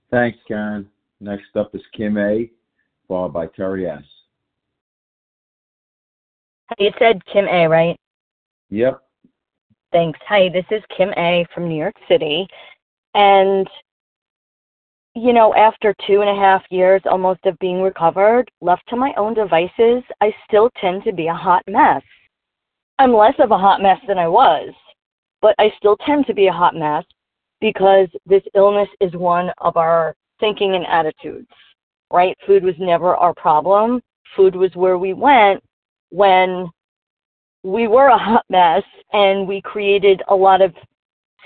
Thanks, 0.09 0.37
Karen. 0.47 0.87
Next 1.19 1.55
up 1.55 1.73
is 1.75 1.81
Kim 1.95 2.17
A, 2.17 2.49
followed 3.07 3.33
by 3.33 3.47
Terry 3.47 3.89
S. 3.89 4.03
You 6.77 6.91
said 6.99 7.25
Kim 7.25 7.45
A, 7.47 7.67
right? 7.67 7.97
Yep. 8.69 9.01
Thanks. 9.93 10.19
Hi, 10.27 10.49
this 10.49 10.65
is 10.71 10.81
Kim 10.97 11.13
A 11.17 11.45
from 11.53 11.69
New 11.69 11.77
York 11.77 11.93
City. 12.09 12.47
And, 13.13 13.67
you 15.13 15.33
know, 15.33 15.53
after 15.53 15.93
two 16.07 16.21
and 16.21 16.29
a 16.31 16.41
half 16.41 16.63
years 16.71 17.03
almost 17.05 17.45
of 17.45 17.59
being 17.59 17.79
recovered, 17.79 18.49
left 18.59 18.81
to 18.89 18.95
my 18.95 19.13
own 19.17 19.35
devices, 19.35 20.01
I 20.19 20.33
still 20.47 20.71
tend 20.81 21.03
to 21.03 21.13
be 21.13 21.27
a 21.27 21.33
hot 21.33 21.61
mess. 21.67 22.01
I'm 22.97 23.13
less 23.13 23.35
of 23.37 23.51
a 23.51 23.57
hot 23.57 23.83
mess 23.83 23.99
than 24.07 24.17
I 24.17 24.27
was, 24.27 24.73
but 25.43 25.53
I 25.59 25.71
still 25.77 25.95
tend 26.07 26.25
to 26.25 26.33
be 26.33 26.47
a 26.47 26.51
hot 26.51 26.73
mess 26.73 27.05
because 27.61 28.07
this 28.25 28.43
illness 28.55 28.89
is 28.99 29.13
one 29.13 29.51
of 29.59 29.77
our 29.77 30.15
thinking 30.39 30.73
and 30.73 30.87
attitudes, 30.87 31.51
right? 32.11 32.35
Food 32.47 32.63
was 32.63 32.75
never 32.79 33.15
our 33.15 33.35
problem. 33.35 34.01
Food 34.35 34.55
was 34.55 34.73
where 34.73 34.97
we 34.97 35.13
went 35.13 35.63
when 36.09 36.67
we 37.63 37.87
were 37.87 38.07
a 38.07 38.17
hot 38.17 38.45
mess 38.49 38.83
and 39.13 39.47
we 39.47 39.61
created 39.61 40.21
a 40.29 40.35
lot 40.35 40.61
of 40.61 40.73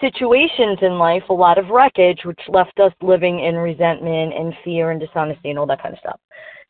situations 0.01 0.77
in 0.81 0.97
life, 0.97 1.23
a 1.29 1.33
lot 1.33 1.57
of 1.57 1.69
wreckage, 1.69 2.21
which 2.23 2.39
left 2.49 2.79
us 2.79 2.91
living 3.01 3.39
in 3.39 3.55
resentment 3.55 4.33
and 4.33 4.53
fear 4.63 4.91
and 4.91 4.99
dishonesty 4.99 5.49
and 5.49 5.59
all 5.59 5.65
that 5.65 5.81
kind 5.81 5.93
of 5.93 5.99
stuff. 5.99 6.19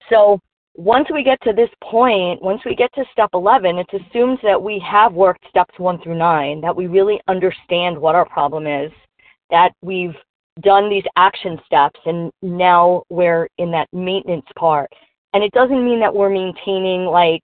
So 0.09 0.39
once 0.75 1.07
we 1.11 1.23
get 1.23 1.41
to 1.41 1.53
this 1.53 1.69
point, 1.83 2.41
once 2.41 2.61
we 2.65 2.75
get 2.75 2.93
to 2.93 3.03
step 3.11 3.29
11, 3.33 3.77
it's 3.77 4.05
assumed 4.05 4.37
that 4.43 4.61
we 4.61 4.79
have 4.79 5.13
worked 5.13 5.45
steps 5.49 5.73
one 5.77 6.01
through 6.01 6.17
nine, 6.17 6.61
that 6.61 6.75
we 6.75 6.87
really 6.87 7.19
understand 7.27 7.97
what 7.97 8.15
our 8.15 8.27
problem 8.29 8.67
is, 8.67 8.91
that 9.49 9.71
we've 9.81 10.15
done 10.61 10.89
these 10.89 11.03
action 11.15 11.59
steps 11.65 11.99
and 12.05 12.31
now 12.41 13.03
we're 13.09 13.47
in 13.57 13.71
that 13.71 13.87
maintenance 13.91 14.45
part. 14.57 14.89
And 15.33 15.43
it 15.43 15.51
doesn't 15.51 15.83
mean 15.83 15.99
that 15.99 16.13
we're 16.13 16.29
maintaining 16.29 17.05
like 17.05 17.43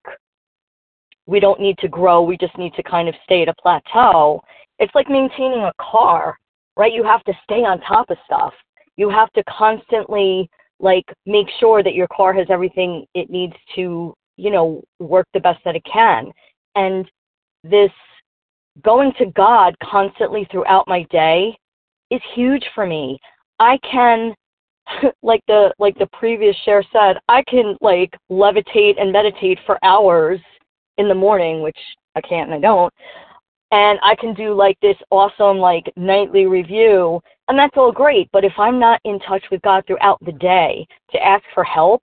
we 1.26 1.40
don't 1.40 1.62
need 1.62 1.78
to 1.80 1.88
grow, 1.88 2.22
we 2.22 2.38
just 2.38 2.58
need 2.58 2.74
to 2.74 2.84
kind 2.84 3.08
of 3.08 3.16
stay 3.24 3.42
at 3.42 3.48
a 3.48 3.54
plateau. 3.62 4.42
It's 4.80 4.94
like 4.96 5.10
maintaining 5.10 5.64
a 5.64 5.74
car, 5.80 6.38
right? 6.76 6.94
You 6.94 7.04
have 7.04 7.24
to 7.26 7.34
stay 7.44 7.64
on 7.64 7.80
top 7.82 8.10
of 8.10 8.18
stuff. 8.26 8.54
You 8.98 9.10
have 9.10 9.32
to 9.34 9.44
constantly 9.46 10.50
like 10.80 11.06
make 11.26 11.48
sure 11.60 11.82
that 11.84 11.96
your 11.96 12.08
car 12.08 12.34
has 12.34 12.48
everything 12.50 13.06
it 13.14 13.30
needs 13.30 13.56
to, 13.76 14.14
you 14.38 14.52
know, 14.52 14.84
work 15.00 15.28
the 15.34 15.40
best 15.40 15.60
that 15.64 15.76
it 15.76 15.86
can. 15.92 16.32
And 16.76 17.10
this 17.64 17.92
going 18.84 19.14
to 19.20 19.28
God 19.28 19.76
constantly 19.84 20.48
throughout 20.52 20.88
my 20.88 21.04
day 21.10 21.56
is 22.10 22.22
huge 22.36 22.66
for 22.76 22.86
me. 22.86 23.20
I 23.60 23.78
can 23.90 24.34
like 25.24 25.42
the 25.48 25.74
like 25.80 25.98
the 25.98 26.08
previous 26.08 26.56
share 26.66 26.84
said, 26.92 27.18
I 27.30 27.44
can 27.48 27.78
like 27.80 28.14
levitate 28.30 29.00
and 29.00 29.12
meditate 29.12 29.60
for 29.66 29.80
hours 29.84 30.42
in 30.98 31.08
the 31.08 31.16
morning, 31.16 31.62
which 31.62 31.78
I 32.16 32.22
can't 32.22 32.52
and 32.52 32.54
I 32.54 32.60
don't. 32.60 32.94
And 33.72 34.00
I 34.04 34.16
can 34.16 34.34
do 34.36 34.54
like 34.54 34.80
this 34.82 34.98
awesome 35.10 35.58
like 35.58 35.92
nightly 35.96 36.46
review 36.46 37.22
and 37.48 37.60
that's 37.60 37.76
all 37.76 37.92
great, 37.92 38.30
but 38.32 38.46
if 38.46 38.54
I'm 38.58 38.80
not 38.80 39.02
in 39.04 39.20
touch 39.20 39.44
with 39.52 39.62
God 39.64 39.84
throughout 39.86 40.18
the 40.26 40.32
day 40.32 40.88
to 41.12 41.24
ask 41.24 41.44
for 41.54 41.64
help, 41.64 42.02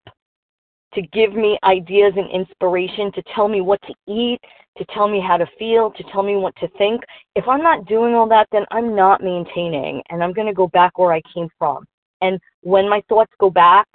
to 0.93 1.03
give 1.03 1.35
me 1.35 1.59
ideas 1.65 2.13
and 2.17 2.31
inspiration, 2.31 3.13
to 3.13 3.23
tell 3.35 3.49
me 3.49 3.61
what 3.61 3.81
to 3.83 3.95
eat, 4.13 4.41
to 4.77 4.85
tell 4.87 5.09
me 5.09 5.21
how 5.21 5.37
to 5.37 5.47
feel, 5.59 5.91
to 5.93 6.03
tell 6.13 6.23
me 6.23 6.37
what 6.37 6.55
to 6.57 6.69
think. 6.77 7.03
If 7.37 7.49
I'm 7.49 7.63
not 7.63 7.87
doing 7.87 8.15
all 8.15 8.29
that, 8.29 8.49
then 8.53 8.67
I'm 8.71 8.95
not 8.95 9.23
maintaining 9.23 10.03
and 10.11 10.23
I'm 10.23 10.33
going 10.33 10.49
to 10.49 10.53
go 10.53 10.69
back 10.69 10.99
where 10.99 11.13
I 11.13 11.23
came 11.33 11.49
from. 11.59 11.85
And 12.21 12.39
when 12.63 12.89
my 12.89 13.03
thoughts 13.09 13.33
go 13.39 13.51
back 13.51 13.87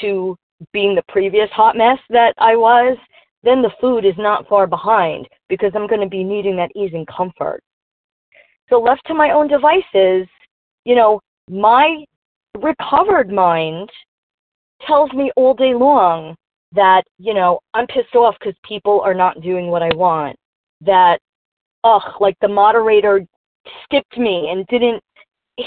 to 0.00 0.36
being 0.72 0.94
the 0.94 1.04
previous 1.08 1.48
hot 1.50 1.76
mess 1.76 1.98
that 2.10 2.34
I 2.38 2.56
was, 2.56 2.98
then 3.44 3.62
the 3.62 3.72
food 3.80 4.04
is 4.04 4.14
not 4.16 4.48
far 4.48 4.66
behind 4.66 5.28
because 5.48 5.72
I'm 5.74 5.86
going 5.86 6.00
to 6.00 6.08
be 6.08 6.24
needing 6.24 6.56
that 6.56 6.72
ease 6.74 6.92
and 6.94 7.06
comfort. 7.06 7.60
So, 8.70 8.80
left 8.80 9.06
to 9.06 9.14
my 9.14 9.30
own 9.30 9.48
devices, 9.48 10.26
you 10.84 10.94
know, 10.94 11.20
my 11.50 12.04
recovered 12.58 13.30
mind 13.30 13.90
tells 14.86 15.12
me 15.12 15.30
all 15.36 15.54
day 15.54 15.74
long 15.74 16.34
that 16.72 17.02
you 17.18 17.34
know 17.34 17.58
i'm 17.74 17.86
pissed 17.86 18.14
off 18.14 18.34
because 18.38 18.54
people 18.64 19.00
are 19.00 19.14
not 19.14 19.40
doing 19.40 19.68
what 19.68 19.82
i 19.82 19.94
want 19.94 20.36
that 20.80 21.18
ugh 21.84 22.02
like 22.20 22.36
the 22.40 22.48
moderator 22.48 23.24
skipped 23.84 24.18
me 24.18 24.48
and 24.50 24.66
didn't 24.66 25.02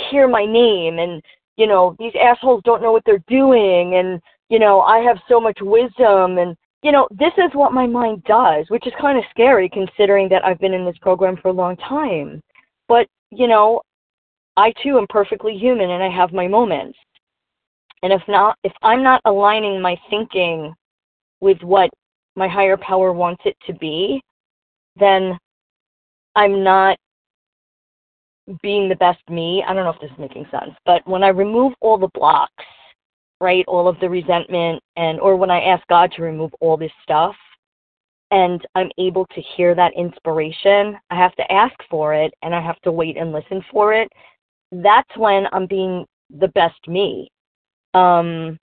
hear 0.09 0.28
my 0.28 0.45
name 0.45 0.99
and 0.99 1.21
you 1.55 1.65
know 1.67 1.95
these 1.99 2.13
assholes 2.21 2.61
don't 2.63 2.82
know 2.82 2.91
what 2.91 3.03
they're 3.05 3.23
doing 3.28 3.95
and 3.95 4.21
you 4.49 4.59
know 4.59 4.82
i 4.82 4.99
have 4.99 5.17
so 5.30 5.39
much 5.39 5.57
wisdom 5.61 6.38
and 6.38 6.55
you 6.84 6.91
know 6.91 7.07
this 7.11 7.34
is 7.38 7.49
what 7.53 7.73
my 7.73 7.88
mind 7.88 8.23
does 8.25 8.65
which 8.69 8.86
is 8.88 8.93
kind 8.99 9.17
of 9.17 9.23
scary 9.30 9.69
considering 9.69 10.30
that 10.30 10.45
i've 10.45 10.59
been 10.59 10.73
in 10.73 10.86
this 10.86 10.97
program 11.01 11.38
for 11.38 11.49
a 11.49 11.53
long 11.53 11.75
time 11.78 12.41
but 12.88 13.07
you 13.32 13.47
know 13.47 13.82
i 14.57 14.73
too 14.84 14.97
am 14.97 15.07
perfectly 15.09 15.57
human 15.57 15.89
and 15.89 16.03
i 16.03 16.09
have 16.09 16.32
my 16.34 16.47
moments 16.47 16.97
and 18.03 18.13
if 18.13 18.21
not 18.28 18.57
if 18.63 18.73
i'm 18.84 19.03
not 19.03 19.21
aligning 19.25 19.82
my 19.82 19.97
thinking 20.09 20.73
with 21.41 21.61
what 21.61 21.89
my 22.38 22.47
higher 22.47 22.78
power 22.78 23.11
wants 23.11 23.41
it 23.45 23.57
to 23.65 23.73
be, 23.73 24.21
then 24.95 25.38
I'm 26.36 26.63
not 26.63 26.97
being 28.61 28.88
the 28.88 28.95
best 28.95 29.19
me. 29.30 29.63
I 29.67 29.73
don't 29.73 29.84
know 29.84 29.89
if 29.89 29.99
this 29.99 30.11
is 30.11 30.19
making 30.19 30.45
sense, 30.51 30.71
but 30.86 31.05
when 31.07 31.23
I 31.23 31.30
remove 31.30 31.73
all 31.82 31.97
the 31.97 32.09
blocks, 32.13 32.63
right, 33.40 33.66
all 33.68 33.88
of 33.88 34.00
the 34.00 34.10
resentment 34.10 34.82
and 34.96 35.20
or 35.20 35.36
when 35.36 35.52
I 35.52 35.62
ask 35.62 35.86
God 35.88 36.12
to 36.14 36.24
remove 36.24 36.52
all 36.60 36.78
this 36.78 36.92
stuff 37.04 37.36
and 38.32 38.66
I'm 38.76 38.92
able 38.98 39.26
to 39.28 39.42
hear 39.56 39.76
that 39.76 39.94
inspiration, 39.96 40.98
I 41.10 41.16
have 41.16 41.36
to 41.36 41.52
ask 41.52 41.76
for 41.90 42.14
it 42.14 42.34
and 42.42 42.54
I 42.54 42.62
have 42.62 42.80
to 42.82 42.92
wait 42.92 43.18
and 43.18 43.32
listen 43.32 43.64
for 43.72 43.94
it. 43.94 44.10
That's 44.72 45.10
when 45.16 45.46
I'm 45.52 45.68
being 45.68 46.06
the 46.40 46.50
best 46.50 46.88
me. 46.88 47.30
Um 47.94 48.58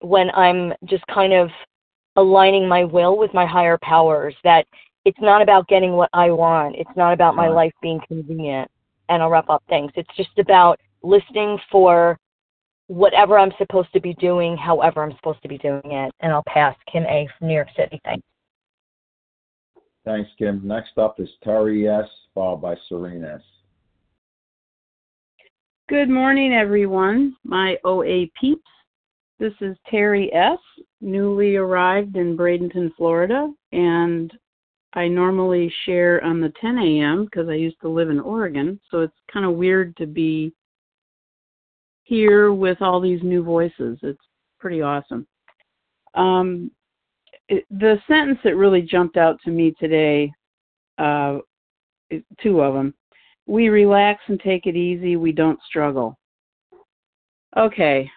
when 0.00 0.30
I'm 0.30 0.72
just 0.84 1.06
kind 1.08 1.32
of 1.32 1.50
aligning 2.16 2.66
my 2.66 2.84
will 2.84 3.18
with 3.18 3.34
my 3.34 3.46
higher 3.46 3.78
powers 3.82 4.34
that 4.44 4.66
it's 5.04 5.20
not 5.20 5.42
about 5.42 5.68
getting 5.68 5.92
what 5.92 6.10
I 6.12 6.30
want. 6.30 6.76
It's 6.76 6.90
not 6.96 7.12
about 7.12 7.34
my 7.34 7.48
life 7.48 7.72
being 7.82 8.00
convenient. 8.06 8.70
And 9.08 9.22
I'll 9.22 9.30
wrap 9.30 9.48
up 9.50 9.62
things. 9.68 9.90
It's 9.96 10.14
just 10.16 10.38
about 10.38 10.78
listening 11.02 11.58
for 11.70 12.18
whatever 12.90 13.38
I'm 13.38 13.52
supposed 13.56 13.92
to 13.92 14.00
be 14.00 14.14
doing, 14.14 14.56
however 14.56 15.04
I'm 15.04 15.14
supposed 15.16 15.40
to 15.42 15.48
be 15.48 15.58
doing 15.58 15.80
it. 15.84 16.12
And 16.18 16.32
I'll 16.32 16.42
pass 16.48 16.74
Kim 16.90 17.04
A 17.04 17.28
from 17.38 17.46
New 17.46 17.54
York 17.54 17.68
City. 17.76 18.00
Thanks. 18.04 18.26
Thanks, 20.04 20.28
Kim. 20.36 20.60
Next 20.66 20.98
up 20.98 21.20
is 21.20 21.28
Terry 21.44 21.88
S., 21.88 22.08
followed 22.34 22.62
by 22.62 22.74
Serene 22.88 23.22
S. 23.22 23.42
Good 25.88 26.08
morning, 26.08 26.52
everyone. 26.52 27.36
My 27.44 27.76
OA 27.84 28.26
peeps. 28.40 28.62
This 29.38 29.54
is 29.60 29.76
Terry 29.88 30.32
S., 30.34 30.58
newly 31.00 31.56
arrived 31.56 32.16
in 32.16 32.36
Bradenton, 32.36 32.90
Florida, 32.96 33.52
and 33.70 34.32
I 34.94 35.06
normally 35.06 35.72
share 35.86 36.22
on 36.24 36.40
the 36.40 36.52
10 36.60 36.76
a.m. 36.78 37.24
because 37.26 37.48
I 37.48 37.54
used 37.54 37.80
to 37.82 37.88
live 37.88 38.10
in 38.10 38.18
Oregon, 38.18 38.80
so 38.90 39.00
it's 39.00 39.14
kind 39.32 39.46
of 39.46 39.54
weird 39.54 39.96
to 39.98 40.06
be 40.06 40.52
here 42.10 42.52
with 42.52 42.82
all 42.82 43.00
these 43.00 43.22
new 43.22 43.40
voices. 43.40 43.96
It's 44.02 44.18
pretty 44.58 44.82
awesome. 44.82 45.28
Um, 46.14 46.72
it, 47.48 47.64
the 47.70 47.98
sentence 48.08 48.40
that 48.42 48.56
really 48.56 48.82
jumped 48.82 49.16
out 49.16 49.38
to 49.44 49.50
me 49.52 49.72
today, 49.78 50.32
uh, 50.98 51.38
two 52.42 52.62
of 52.62 52.74
them. 52.74 52.92
We 53.46 53.68
relax 53.68 54.22
and 54.26 54.40
take 54.40 54.66
it 54.66 54.74
easy. 54.74 55.14
We 55.14 55.30
don't 55.30 55.60
struggle. 55.62 56.18
Okay, 57.56 58.10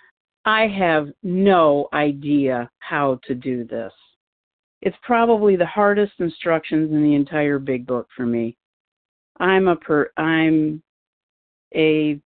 I 0.44 0.68
have 0.68 1.10
no 1.22 1.88
idea 1.94 2.72
how 2.80 3.20
to 3.28 3.36
do 3.36 3.64
this. 3.64 3.94
It's 4.82 4.98
probably 5.04 5.56
the 5.56 5.68
hardest 5.68 6.14
instructions 6.18 6.92
in 6.92 7.04
the 7.04 7.14
entire 7.14 7.60
big 7.60 7.86
book 7.86 8.08
for 8.18 8.26
me. 8.26 8.58
I'm 9.40 9.68
a 9.68 9.76
per 9.76 10.10
I'm 10.18 10.82
a 11.76 12.20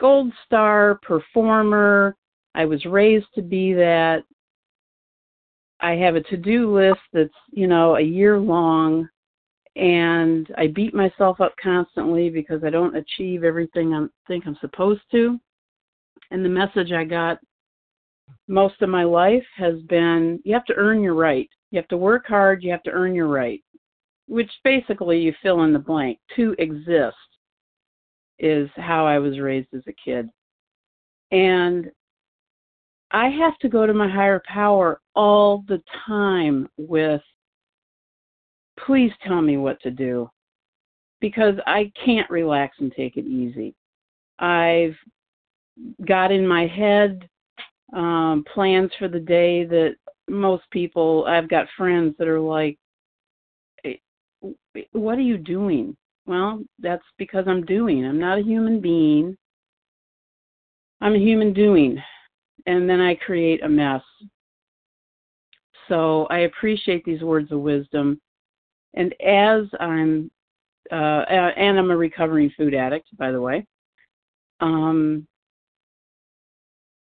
gold 0.00 0.32
star 0.44 0.98
performer. 1.02 2.16
I 2.54 2.64
was 2.64 2.84
raised 2.84 3.26
to 3.34 3.42
be 3.42 3.72
that. 3.74 4.22
I 5.80 5.92
have 5.92 6.16
a 6.16 6.22
to-do 6.22 6.74
list 6.74 7.00
that's, 7.12 7.34
you 7.52 7.66
know, 7.66 7.96
a 7.96 8.00
year 8.00 8.38
long 8.38 9.08
and 9.76 10.48
I 10.56 10.68
beat 10.68 10.94
myself 10.94 11.40
up 11.40 11.54
constantly 11.62 12.30
because 12.30 12.64
I 12.64 12.70
don't 12.70 12.96
achieve 12.96 13.44
everything 13.44 13.92
I 13.92 14.06
think 14.26 14.44
I'm 14.46 14.56
supposed 14.60 15.02
to. 15.12 15.38
And 16.30 16.44
the 16.44 16.48
message 16.48 16.92
I 16.92 17.04
got 17.04 17.38
most 18.48 18.80
of 18.80 18.88
my 18.88 19.04
life 19.04 19.44
has 19.56 19.74
been 19.82 20.40
you 20.44 20.54
have 20.54 20.64
to 20.66 20.74
earn 20.76 21.02
your 21.02 21.14
right. 21.14 21.48
You 21.70 21.76
have 21.78 21.88
to 21.88 21.96
work 21.96 22.26
hard, 22.26 22.62
you 22.62 22.70
have 22.70 22.82
to 22.84 22.90
earn 22.90 23.14
your 23.14 23.28
right, 23.28 23.62
which 24.28 24.50
basically 24.64 25.18
you 25.18 25.34
fill 25.42 25.62
in 25.64 25.74
the 25.74 25.78
blank. 25.78 26.18
To 26.36 26.54
exist 26.58 27.16
is 28.38 28.68
how 28.76 29.06
I 29.06 29.18
was 29.18 29.38
raised 29.38 29.68
as 29.74 29.82
a 29.86 29.94
kid. 30.04 30.28
And 31.32 31.90
I 33.10 33.28
have 33.28 33.58
to 33.58 33.68
go 33.68 33.86
to 33.86 33.94
my 33.94 34.08
higher 34.08 34.42
power 34.46 35.00
all 35.14 35.64
the 35.68 35.82
time 36.06 36.68
with, 36.76 37.22
please 38.84 39.12
tell 39.26 39.40
me 39.40 39.56
what 39.56 39.80
to 39.82 39.90
do 39.90 40.28
because 41.20 41.54
I 41.66 41.90
can't 42.04 42.28
relax 42.30 42.76
and 42.80 42.92
take 42.92 43.16
it 43.16 43.26
easy. 43.26 43.74
I've 44.38 44.96
got 46.06 46.30
in 46.30 46.46
my 46.46 46.66
head 46.66 47.28
um, 47.94 48.44
plans 48.52 48.90
for 48.98 49.08
the 49.08 49.20
day 49.20 49.64
that 49.64 49.96
most 50.28 50.64
people, 50.70 51.24
I've 51.26 51.48
got 51.48 51.66
friends 51.76 52.14
that 52.18 52.28
are 52.28 52.40
like, 52.40 52.78
what 54.92 55.16
are 55.16 55.22
you 55.22 55.38
doing? 55.38 55.96
Well, 56.26 56.62
that's 56.80 57.04
because 57.18 57.44
I'm 57.46 57.64
doing. 57.64 58.04
I'm 58.04 58.18
not 58.18 58.38
a 58.38 58.42
human 58.42 58.80
being. 58.80 59.36
I'm 61.00 61.14
a 61.14 61.18
human 61.18 61.52
doing. 61.52 62.02
And 62.66 62.88
then 62.90 63.00
I 63.00 63.14
create 63.14 63.62
a 63.62 63.68
mess. 63.68 64.02
So 65.88 66.26
I 66.30 66.40
appreciate 66.40 67.04
these 67.04 67.22
words 67.22 67.52
of 67.52 67.60
wisdom. 67.60 68.20
And 68.94 69.14
as 69.24 69.66
I'm, 69.78 70.30
uh, 70.90 71.24
and 71.26 71.78
I'm 71.78 71.90
a 71.90 71.96
recovering 71.96 72.50
food 72.56 72.74
addict, 72.74 73.08
by 73.16 73.30
the 73.30 73.40
way. 73.40 73.66
Um, 74.60 75.26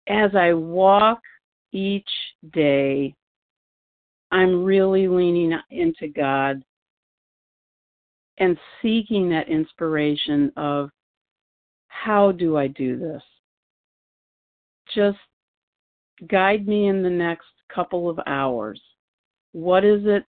as 0.07 0.35
I 0.35 0.53
walk 0.53 1.19
each 1.73 2.09
day, 2.53 3.13
I'm 4.31 4.63
really 4.63 5.07
leaning 5.07 5.57
into 5.69 6.07
God 6.07 6.63
and 8.37 8.57
seeking 8.81 9.29
that 9.29 9.49
inspiration 9.49 10.51
of 10.57 10.89
how 11.87 12.31
do 12.31 12.57
I 12.57 12.67
do 12.67 12.97
this? 12.97 13.21
Just 14.95 15.17
guide 16.27 16.67
me 16.67 16.87
in 16.87 17.03
the 17.03 17.09
next 17.09 17.47
couple 17.73 18.09
of 18.09 18.19
hours. 18.27 18.81
What 19.51 19.83
is 19.83 20.01
it 20.05 20.25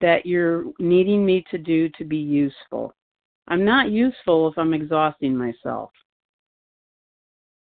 that 0.00 0.26
you're 0.26 0.64
needing 0.78 1.24
me 1.24 1.44
to 1.50 1.58
do 1.58 1.88
to 1.90 2.04
be 2.04 2.16
useful? 2.16 2.94
I'm 3.48 3.64
not 3.64 3.90
useful 3.90 4.48
if 4.48 4.56
I'm 4.58 4.74
exhausting 4.74 5.36
myself. 5.36 5.90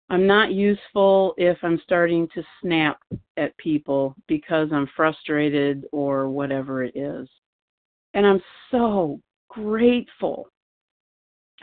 I'm 0.08 0.26
not 0.26 0.52
useful 0.52 1.34
if 1.36 1.58
I'm 1.62 1.80
starting 1.84 2.28
to 2.34 2.42
snap 2.60 3.00
at 3.36 3.56
people 3.58 4.14
because 4.28 4.68
I'm 4.72 4.88
frustrated 4.96 5.84
or 5.92 6.28
whatever 6.28 6.84
it 6.84 6.96
is. 6.96 7.28
And 8.14 8.24
I'm 8.24 8.40
so 8.70 9.20
grateful. 9.56 10.48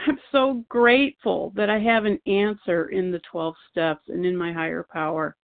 I'm 0.07 0.17
so 0.31 0.63
grateful 0.69 1.53
that 1.55 1.69
I 1.69 1.79
have 1.79 2.05
an 2.05 2.19
answer 2.25 2.89
in 2.89 3.11
the 3.11 3.21
12 3.31 3.53
steps 3.69 4.01
and 4.07 4.25
in 4.25 4.35
my 4.35 4.51
higher 4.51 4.85
power. 4.91 5.35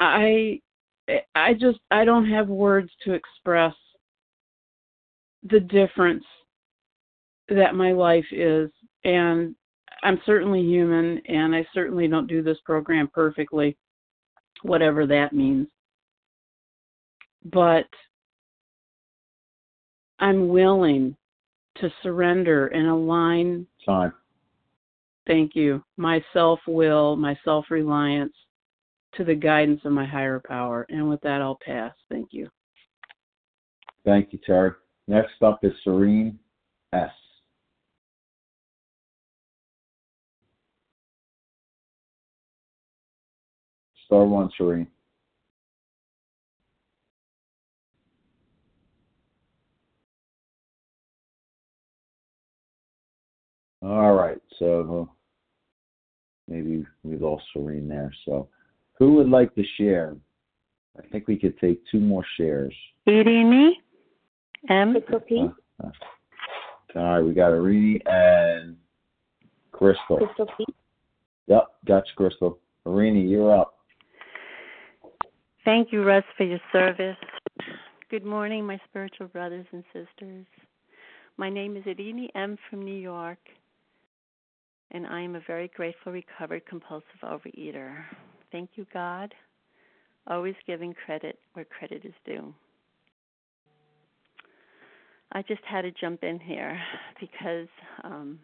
I 0.00 0.60
I 1.34 1.52
just 1.52 1.78
I 1.90 2.04
don't 2.04 2.28
have 2.30 2.48
words 2.48 2.90
to 3.04 3.12
express 3.12 3.74
the 5.42 5.60
difference 5.60 6.24
that 7.48 7.74
my 7.74 7.92
life 7.92 8.24
is 8.32 8.70
and 9.04 9.54
I'm 10.02 10.20
certainly 10.24 10.62
human 10.62 11.20
and 11.28 11.54
I 11.54 11.66
certainly 11.74 12.08
don't 12.08 12.26
do 12.26 12.42
this 12.42 12.58
program 12.64 13.08
perfectly, 13.12 13.76
whatever 14.62 15.06
that 15.06 15.32
means. 15.32 15.68
But 17.44 17.86
I'm 20.18 20.48
willing 20.48 21.16
to 21.76 21.90
surrender 22.02 22.68
and 22.68 22.88
align. 22.88 23.66
Time. 23.84 24.12
Thank 25.26 25.54
you. 25.54 25.82
My 25.96 26.24
self 26.32 26.60
will, 26.66 27.16
my 27.16 27.38
self 27.44 27.66
reliance 27.70 28.32
to 29.14 29.24
the 29.24 29.34
guidance 29.34 29.80
of 29.84 29.92
my 29.92 30.06
higher 30.06 30.40
power. 30.46 30.86
And 30.88 31.08
with 31.08 31.20
that, 31.22 31.40
I'll 31.40 31.58
pass. 31.64 31.92
Thank 32.10 32.28
you. 32.32 32.48
Thank 34.04 34.32
you, 34.32 34.38
Terry. 34.46 34.72
Next 35.08 35.42
up 35.42 35.60
is 35.62 35.72
Serene 35.84 36.38
S. 36.92 37.10
Star 44.06 44.24
one, 44.24 44.48
Serene. 44.56 44.86
So 54.58 55.10
maybe 56.48 56.84
we 57.02 57.16
lost 57.16 57.44
Serene 57.52 57.88
there. 57.88 58.12
So, 58.24 58.48
who 58.98 59.14
would 59.14 59.28
like 59.28 59.54
to 59.54 59.64
share? 59.76 60.16
I 60.98 61.06
think 61.08 61.28
we 61.28 61.36
could 61.36 61.58
take 61.58 61.82
two 61.90 62.00
more 62.00 62.24
shares. 62.36 62.74
Irini, 63.06 63.72
M. 64.70 64.96
Uh, 64.96 65.16
uh, 65.84 65.90
all 66.94 67.02
right, 67.02 67.20
we 67.20 67.34
got 67.34 67.50
Irini 67.50 68.00
and 68.06 68.76
Crystal. 69.72 70.16
Crystal 70.16 70.46
P. 70.56 70.64
Yep, 71.46 71.66
gotcha, 71.86 72.12
Crystal. 72.16 72.58
Irini, 72.86 73.28
you're 73.28 73.54
up. 73.54 73.74
Thank 75.64 75.92
you, 75.92 76.04
Russ, 76.04 76.24
for 76.36 76.44
your 76.44 76.60
service. 76.72 77.16
Good 78.08 78.24
morning, 78.24 78.64
my 78.64 78.80
spiritual 78.88 79.26
brothers 79.28 79.66
and 79.72 79.84
sisters. 79.92 80.46
My 81.36 81.50
name 81.50 81.76
is 81.76 81.84
Irini 81.84 82.28
M. 82.34 82.56
from 82.70 82.82
New 82.82 82.94
York, 82.94 83.38
and 84.96 85.06
I 85.06 85.20
am 85.20 85.36
a 85.36 85.40
very 85.46 85.70
grateful, 85.76 86.10
recovered, 86.10 86.64
compulsive 86.66 87.20
overeater. 87.22 88.02
Thank 88.50 88.70
you, 88.76 88.86
God. 88.94 89.34
Always 90.26 90.54
giving 90.66 90.94
credit 91.04 91.38
where 91.52 91.66
credit 91.66 92.02
is 92.04 92.14
due. 92.24 92.54
I 95.32 95.42
just 95.42 95.60
had 95.68 95.82
to 95.82 95.90
jump 95.90 96.24
in 96.24 96.40
here 96.40 96.80
because 97.20 97.68
um, 98.04 98.38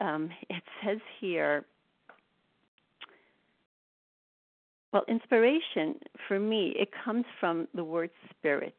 um, 0.00 0.28
it 0.50 0.62
says 0.84 0.98
here 1.20 1.64
Well, 4.92 5.04
inspiration 5.08 5.94
for 6.28 6.38
me, 6.38 6.74
it 6.78 6.90
comes 7.02 7.24
from 7.40 7.66
the 7.74 7.82
word 7.82 8.10
spirit. 8.28 8.74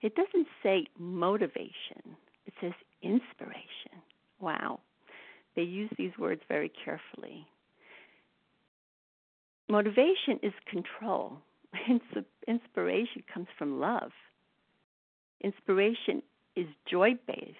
It 0.00 0.14
doesn't 0.14 0.46
say 0.62 0.86
motivation, 0.98 2.16
it 2.46 2.54
says 2.62 2.72
inspiration. 3.02 4.00
Wow. 4.40 4.80
They 5.56 5.62
use 5.62 5.90
these 5.96 6.16
words 6.18 6.42
very 6.48 6.70
carefully. 6.84 7.46
Motivation 9.68 10.38
is 10.42 10.52
control. 10.70 11.38
inspiration 12.48 13.22
comes 13.32 13.46
from 13.58 13.80
love. 13.80 14.12
Inspiration 15.42 16.22
is 16.56 16.66
joy 16.90 17.14
based. 17.26 17.58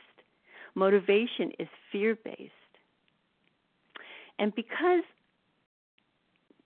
Motivation 0.75 1.53
is 1.59 1.69
fear 1.91 2.17
based. 2.25 2.53
And 4.39 4.55
because 4.55 5.05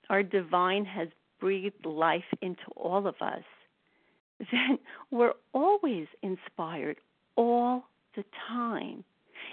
our 0.08 0.22
divine 0.22 0.84
has 0.84 1.08
breathed 1.38 1.84
life 1.84 2.24
into 2.40 2.62
all 2.76 3.06
of 3.06 3.14
us, 3.20 3.44
then 4.52 4.78
we're 5.10 5.34
always 5.52 6.06
inspired 6.22 6.96
all 7.36 7.84
the 8.16 8.24
time. 8.48 9.04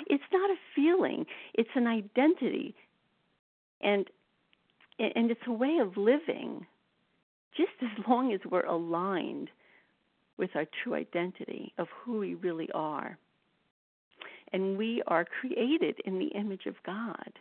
It's 0.07 0.23
not 0.31 0.49
a 0.49 0.55
feeling, 0.75 1.25
it's 1.53 1.69
an 1.75 1.87
identity. 1.87 2.75
And 3.81 4.05
and 4.97 5.29
it's 5.29 5.41
a 5.47 5.51
way 5.51 5.77
of 5.81 5.97
living 5.97 6.65
just 7.57 7.71
as 7.81 8.05
long 8.07 8.33
as 8.33 8.39
we're 8.49 8.65
aligned 8.65 9.49
with 10.37 10.51
our 10.55 10.65
true 10.83 10.93
identity 10.93 11.73
of 11.77 11.87
who 12.03 12.19
we 12.19 12.35
really 12.35 12.69
are. 12.73 13.17
And 14.53 14.77
we 14.77 15.01
are 15.07 15.25
created 15.25 15.99
in 16.05 16.19
the 16.19 16.27
image 16.27 16.65
of 16.65 16.75
God. 16.85 17.33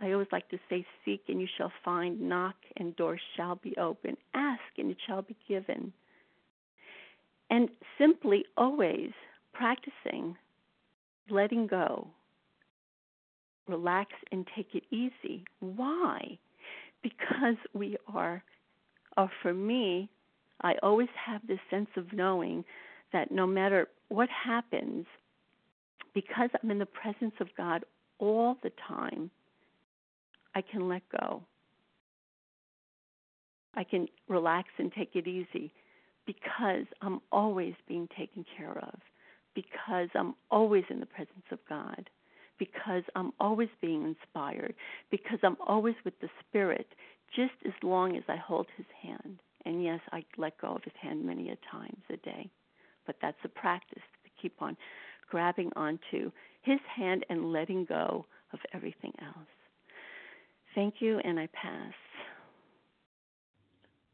I 0.00 0.12
always 0.12 0.28
like 0.30 0.48
to 0.50 0.58
say, 0.68 0.84
Seek 1.04 1.22
and 1.28 1.40
you 1.40 1.48
shall 1.56 1.72
find, 1.84 2.20
knock 2.20 2.56
and 2.76 2.94
doors 2.96 3.20
shall 3.36 3.56
be 3.56 3.74
open, 3.76 4.16
ask 4.34 4.60
and 4.78 4.90
it 4.90 4.98
shall 5.06 5.22
be 5.22 5.36
given. 5.48 5.92
And 7.48 7.70
simply 7.98 8.44
always 8.56 9.10
practicing 9.54 10.36
letting 11.30 11.66
go, 11.66 12.08
relax 13.68 14.12
and 14.32 14.46
take 14.54 14.74
it 14.74 14.84
easy. 14.90 15.44
Why? 15.60 16.38
Because 17.02 17.56
we 17.74 17.96
are, 18.12 18.42
or 19.16 19.30
for 19.42 19.54
me, 19.54 20.08
I 20.62 20.74
always 20.82 21.08
have 21.24 21.46
this 21.46 21.58
sense 21.70 21.88
of 21.96 22.12
knowing 22.12 22.64
that 23.12 23.30
no 23.30 23.46
matter 23.46 23.88
what 24.08 24.28
happens, 24.28 25.06
because 26.14 26.50
I'm 26.62 26.70
in 26.70 26.78
the 26.78 26.86
presence 26.86 27.34
of 27.40 27.48
God 27.56 27.84
all 28.18 28.56
the 28.62 28.72
time, 28.88 29.30
I 30.54 30.62
can 30.62 30.88
let 30.88 31.02
go. 31.20 31.42
I 33.74 33.84
can 33.84 34.08
relax 34.28 34.68
and 34.78 34.90
take 34.92 35.14
it 35.14 35.26
easy 35.26 35.72
because 36.26 36.86
I'm 37.02 37.20
always 37.30 37.74
being 37.86 38.08
taken 38.18 38.44
care 38.56 38.78
of, 38.78 38.98
because 39.56 40.08
I'm 40.14 40.34
always 40.50 40.84
in 40.90 41.00
the 41.00 41.06
presence 41.06 41.46
of 41.50 41.58
God, 41.68 42.08
because 42.58 43.02
I'm 43.16 43.32
always 43.40 43.70
being 43.80 44.04
inspired, 44.04 44.74
because 45.10 45.38
I'm 45.42 45.56
always 45.66 45.94
with 46.04 46.14
the 46.20 46.28
Spirit, 46.46 46.86
just 47.34 47.54
as 47.64 47.72
long 47.82 48.16
as 48.16 48.22
I 48.28 48.36
hold 48.36 48.66
His 48.76 48.86
hand. 49.02 49.38
And 49.64 49.82
yes, 49.82 50.00
I 50.12 50.24
let 50.36 50.60
go 50.60 50.76
of 50.76 50.84
His 50.84 50.92
hand 51.00 51.24
many 51.24 51.50
a 51.50 51.56
times 51.72 52.02
a 52.10 52.18
day, 52.18 52.50
but 53.06 53.16
that's 53.20 53.38
a 53.44 53.48
practice 53.48 54.02
to 54.24 54.30
keep 54.40 54.60
on 54.60 54.76
grabbing 55.28 55.72
onto 55.74 56.30
His 56.62 56.78
hand 56.94 57.24
and 57.30 57.50
letting 57.50 57.86
go 57.86 58.26
of 58.52 58.60
everything 58.74 59.12
else. 59.22 59.48
Thank 60.74 60.96
you, 61.00 61.18
and 61.24 61.40
I 61.40 61.48
pass. 61.54 61.94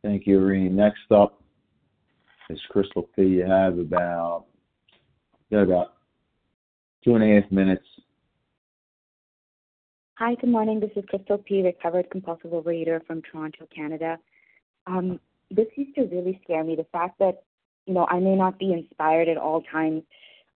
Thank 0.02 0.26
you, 0.26 0.38
Irene. 0.38 0.76
Next 0.76 1.10
up 1.10 1.42
is 2.48 2.60
Crystal 2.70 3.08
P. 3.14 3.22
You 3.22 3.44
have 3.44 3.78
about 3.78 4.46
have 5.58 5.68
about 5.68 5.94
two 7.04 7.14
and 7.14 7.24
a 7.24 7.40
half 7.40 7.50
minutes. 7.50 7.84
Hi, 10.18 10.34
good 10.36 10.50
morning. 10.50 10.80
This 10.80 10.90
is 10.94 11.04
Crystal 11.08 11.38
P., 11.38 11.62
recovered 11.62 12.10
compulsive 12.10 12.50
overeater 12.50 13.04
from 13.06 13.22
Toronto, 13.22 13.66
Canada. 13.74 14.18
Um, 14.86 15.18
this 15.50 15.66
used 15.76 15.94
to 15.96 16.02
really 16.02 16.40
scare 16.44 16.64
me. 16.64 16.76
The 16.76 16.86
fact 16.92 17.18
that 17.18 17.42
you 17.86 17.94
know 17.94 18.06
I 18.08 18.18
may 18.20 18.36
not 18.36 18.58
be 18.58 18.72
inspired 18.72 19.28
at 19.28 19.36
all 19.36 19.62
times. 19.72 20.02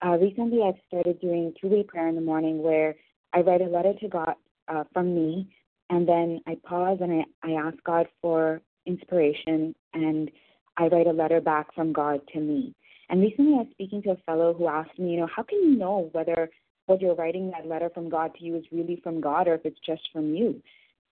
Uh, 0.05 0.17
recently, 0.17 0.61
I've 0.61 0.79
started 0.87 1.19
doing 1.19 1.53
two-way 1.59 1.83
prayer 1.83 2.07
in 2.07 2.15
the 2.15 2.21
morning, 2.21 2.61
where 2.61 2.95
I 3.33 3.39
write 3.39 3.61
a 3.61 3.65
letter 3.65 3.93
to 4.01 4.07
God 4.07 4.35
uh, 4.67 4.83
from 4.93 5.15
me 5.15 5.49
and 5.89 6.07
then 6.07 6.41
I 6.47 6.57
pause 6.63 6.97
and 7.01 7.25
I, 7.43 7.47
I 7.47 7.67
ask 7.67 7.77
God 7.83 8.07
for 8.21 8.61
inspiration 8.85 9.75
and 9.93 10.31
I 10.77 10.87
write 10.87 11.07
a 11.07 11.11
letter 11.11 11.41
back 11.41 11.73
from 11.73 11.93
God 11.93 12.21
to 12.33 12.39
me. 12.39 12.73
And 13.09 13.21
recently 13.21 13.53
I 13.53 13.57
was 13.57 13.67
speaking 13.71 14.01
to 14.03 14.11
a 14.11 14.17
fellow 14.25 14.53
who 14.53 14.67
asked 14.67 14.97
me, 14.97 15.11
you 15.11 15.19
know, 15.19 15.29
how 15.33 15.43
can 15.43 15.59
you 15.59 15.77
know 15.77 16.09
whether 16.11 16.49
what 16.87 17.01
you're 17.01 17.15
writing 17.15 17.51
that 17.51 17.67
letter 17.67 17.89
from 17.93 18.09
God 18.09 18.33
to 18.35 18.43
you 18.43 18.55
is 18.55 18.65
really 18.71 18.99
from 19.03 19.21
God 19.21 19.47
or 19.47 19.55
if 19.55 19.65
it's 19.65 19.79
just 19.85 20.09
from 20.11 20.33
you? 20.33 20.61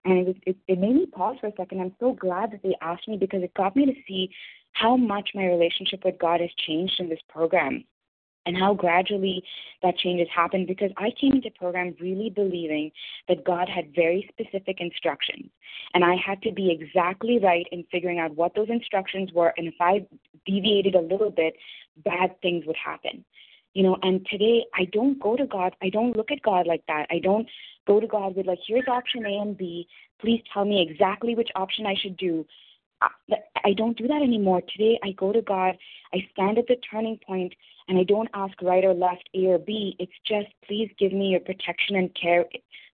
And 0.05 0.19
it, 0.19 0.27
was, 0.27 0.35
it, 0.45 0.57
it 0.67 0.79
made 0.79 0.95
me 0.95 1.05
pause 1.05 1.37
for 1.39 1.47
a 1.47 1.55
second. 1.55 1.81
I'm 1.81 1.95
so 1.99 2.13
glad 2.13 2.51
that 2.51 2.61
they 2.61 2.75
asked 2.81 3.07
me 3.07 3.17
because 3.17 3.41
it 3.41 3.53
got 3.53 3.75
me 3.75 3.85
to 3.85 3.93
see 4.07 4.29
how 4.73 4.97
much 4.97 5.29
my 5.33 5.45
relationship 5.45 6.03
with 6.03 6.19
God 6.19 6.41
has 6.41 6.49
changed 6.67 6.99
in 6.99 7.09
this 7.09 7.21
program 7.29 7.85
and 8.45 8.57
how 8.57 8.73
gradually 8.73 9.43
that 9.81 9.97
change 9.97 10.19
has 10.19 10.27
happened 10.33 10.67
because 10.67 10.91
I 10.97 11.11
came 11.19 11.33
into 11.33 11.49
program 11.51 11.95
really 11.99 12.29
believing 12.29 12.91
that 13.27 13.45
God 13.45 13.69
had 13.69 13.95
very 13.95 14.29
specific 14.31 14.77
instructions 14.79 15.49
and 15.93 16.03
I 16.03 16.15
had 16.15 16.41
to 16.43 16.51
be 16.51 16.71
exactly 16.71 17.39
right 17.39 17.65
in 17.71 17.85
figuring 17.91 18.19
out 18.19 18.35
what 18.35 18.55
those 18.55 18.69
instructions 18.69 19.31
were 19.33 19.53
and 19.57 19.67
if 19.67 19.75
I 19.79 20.05
deviated 20.45 20.95
a 20.95 21.01
little 21.01 21.31
bit 21.31 21.55
bad 21.97 22.39
things 22.41 22.65
would 22.65 22.77
happen 22.83 23.23
you 23.73 23.83
know 23.83 23.97
and 24.01 24.25
today 24.29 24.65
I 24.73 24.85
don't 24.85 25.19
go 25.19 25.35
to 25.35 25.45
God 25.45 25.75
I 25.81 25.89
don't 25.89 26.15
look 26.15 26.31
at 26.31 26.41
God 26.41 26.67
like 26.67 26.83
that 26.87 27.07
I 27.11 27.19
don't 27.19 27.47
go 27.87 27.99
to 27.99 28.07
God 28.07 28.35
with 28.35 28.47
like 28.47 28.59
here's 28.67 28.87
option 28.87 29.25
A 29.25 29.41
and 29.41 29.57
B 29.57 29.87
please 30.19 30.41
tell 30.53 30.65
me 30.65 30.85
exactly 30.87 31.35
which 31.35 31.49
option 31.55 31.85
I 31.85 31.95
should 32.01 32.17
do 32.17 32.45
I 33.65 33.73
don't 33.73 33.97
do 33.97 34.07
that 34.07 34.21
anymore. 34.21 34.61
Today, 34.61 34.99
I 35.03 35.11
go 35.11 35.31
to 35.31 35.41
God, 35.41 35.77
I 36.13 36.27
stand 36.31 36.57
at 36.57 36.67
the 36.67 36.75
turning 36.89 37.19
point, 37.25 37.53
and 37.87 37.97
I 37.97 38.03
don't 38.03 38.29
ask 38.33 38.61
right 38.61 38.83
or 38.83 38.93
left, 38.93 39.27
A 39.33 39.45
or 39.47 39.57
B. 39.57 39.95
It's 39.99 40.11
just, 40.27 40.47
please 40.67 40.89
give 40.99 41.13
me 41.13 41.29
your 41.29 41.39
protection 41.39 41.95
and 41.95 42.15
care 42.19 42.45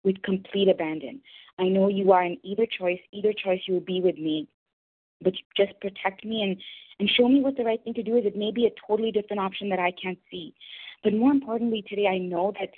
with 0.03 0.20
complete 0.22 0.68
abandon. 0.68 1.20
I 1.59 1.64
know 1.64 1.88
you 1.88 2.12
are 2.12 2.24
in 2.24 2.38
either 2.42 2.66
choice. 2.66 3.01
Either 3.12 3.32
choice, 3.32 3.61
you 3.66 3.74
will 3.74 3.80
be 3.80 4.01
with 4.01 4.18
me. 4.18 4.49
But 5.23 5.35
just 5.57 5.79
protect 5.81 6.25
me 6.25 6.43
and, 6.43 6.57
and 6.99 7.09
show 7.09 7.29
me 7.29 7.41
what 7.41 7.57
the 7.57 7.65
right 7.65 7.83
thing 7.83 7.95
to 7.95 8.03
do 8.03 8.17
is. 8.17 8.27
It 8.27 8.37
may 8.37 8.51
be 8.51 8.67
a 8.67 8.87
totally 8.87 9.12
different 9.12 9.41
option 9.41 9.69
that 9.71 9.79
I 9.79 9.93
can't 9.93 10.19
see. 10.31 10.55
But 11.03 11.15
more 11.15 11.33
importantly, 11.33 11.85
today, 11.87 12.07
I 12.07 12.19
know 12.19 12.53
that 12.59 12.71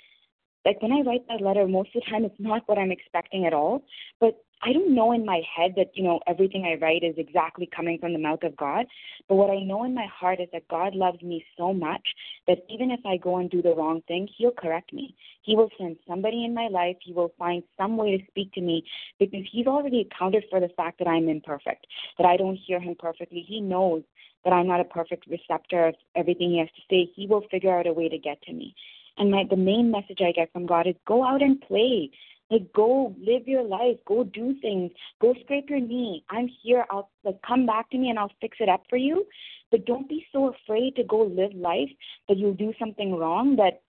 like 0.67 0.81
when 0.81 0.91
I 0.91 0.99
write 0.99 1.25
that 1.29 1.41
letter, 1.41 1.65
most 1.65 1.95
of 1.95 2.03
the 2.03 2.11
time 2.11 2.25
it's 2.25 2.35
not 2.39 2.63
what 2.65 2.77
I'm 2.77 2.91
expecting 2.91 3.45
at 3.45 3.53
all. 3.53 3.85
But 4.19 4.43
I 4.61 4.73
don't 4.73 4.93
know 4.93 5.13
in 5.13 5.25
my 5.25 5.41
head 5.55 5.75
that, 5.77 5.91
you 5.93 6.03
know, 6.03 6.19
everything 6.27 6.65
I 6.65 6.83
write 6.83 7.03
is 7.03 7.15
exactly 7.17 7.69
coming 7.73 7.99
from 7.99 8.11
the 8.11 8.19
mouth 8.19 8.43
of 8.43 8.57
God. 8.57 8.85
But 9.29 9.35
what 9.35 9.49
I 9.49 9.59
know 9.59 9.85
in 9.85 9.95
my 9.95 10.07
heart 10.07 10.41
is 10.41 10.49
that 10.51 10.67
God 10.67 10.93
loves 10.93 11.21
me 11.21 11.45
so 11.57 11.73
much 11.73 12.01
that 12.47 12.65
even 12.69 12.91
if 12.91 12.99
I 13.05 13.15
go 13.15 13.37
and 13.37 13.49
do 13.49 13.61
the 13.61 13.75
wrong 13.75 14.01
thing, 14.09 14.27
He'll 14.35 14.51
correct 14.51 14.91
me. 14.91 15.15
He 15.41 15.55
will 15.55 15.69
send 15.77 15.97
somebody 16.05 16.43
in 16.43 16.53
my 16.53 16.67
life. 16.67 16.97
He 17.01 17.13
will 17.13 17.31
find 17.39 17.63
some 17.77 17.95
way 17.95 18.17
to 18.17 18.25
speak 18.27 18.51
to 18.53 18.61
me 18.61 18.83
because 19.19 19.45
He's 19.49 19.67
already 19.67 20.09
accounted 20.11 20.43
for 20.49 20.59
the 20.59 20.69
fact 20.75 20.99
that 20.99 21.07
I'm 21.07 21.29
imperfect, 21.29 21.87
that 22.17 22.27
I 22.27 22.35
don't 22.35 22.59
hear 22.67 22.81
Him 22.81 22.95
perfectly. 22.99 23.45
He 23.47 23.61
knows 23.61 24.03
that 24.43 24.51
I'm 24.51 24.67
not 24.67 24.81
a 24.81 24.85
perfect 24.85 25.27
receptor 25.27 25.87
of 25.87 25.95
everything 26.15 26.51
He 26.51 26.59
has 26.59 26.69
to 26.75 26.81
say. 26.89 27.09
He 27.15 27.25
will 27.25 27.45
figure 27.49 27.77
out 27.77 27.87
a 27.87 27.93
way 27.93 28.09
to 28.09 28.17
get 28.17 28.41
to 28.43 28.53
me. 28.53 28.75
And 29.17 29.31
my 29.31 29.43
the 29.49 29.55
main 29.55 29.91
message 29.91 30.19
I 30.21 30.31
get 30.31 30.51
from 30.51 30.65
God 30.65 30.87
is 30.87 30.95
go 31.07 31.25
out 31.25 31.41
and 31.41 31.59
play. 31.61 32.11
Like 32.49 32.71
go 32.73 33.13
live 33.19 33.47
your 33.47 33.63
life, 33.63 33.97
go 34.05 34.23
do 34.23 34.55
things, 34.61 34.91
go 35.21 35.33
scrape 35.43 35.69
your 35.69 35.81
knee. 35.81 36.23
I'm 36.29 36.49
here. 36.63 36.85
I'll 36.89 37.09
like 37.25 37.41
come 37.45 37.65
back 37.65 37.89
to 37.91 37.97
me 37.97 38.09
and 38.09 38.17
I'll 38.17 38.31
fix 38.39 38.57
it 38.59 38.69
up 38.69 38.83
for 38.89 38.97
you. 38.97 39.25
But 39.69 39.85
don't 39.85 40.07
be 40.07 40.25
so 40.31 40.53
afraid 40.53 40.95
to 40.95 41.03
go 41.03 41.19
live 41.23 41.53
life 41.53 41.89
that 42.29 42.37
you'll 42.37 42.53
do 42.53 42.73
something 42.79 43.15
wrong 43.15 43.57
that 43.57 43.81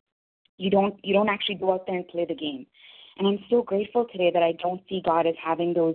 you 0.56 0.70
don't 0.70 0.98
you 1.04 1.14
don't 1.14 1.28
actually 1.28 1.54
go 1.54 1.72
out 1.72 1.86
there 1.86 1.96
and 1.96 2.08
play 2.08 2.24
the 2.24 2.34
game. 2.34 2.66
And 3.18 3.26
I'm 3.26 3.38
so 3.50 3.62
grateful 3.62 4.06
today 4.10 4.30
that 4.32 4.42
I 4.42 4.52
don't 4.52 4.80
see 4.88 5.02
God 5.04 5.26
as 5.26 5.34
having 5.42 5.74
those 5.74 5.94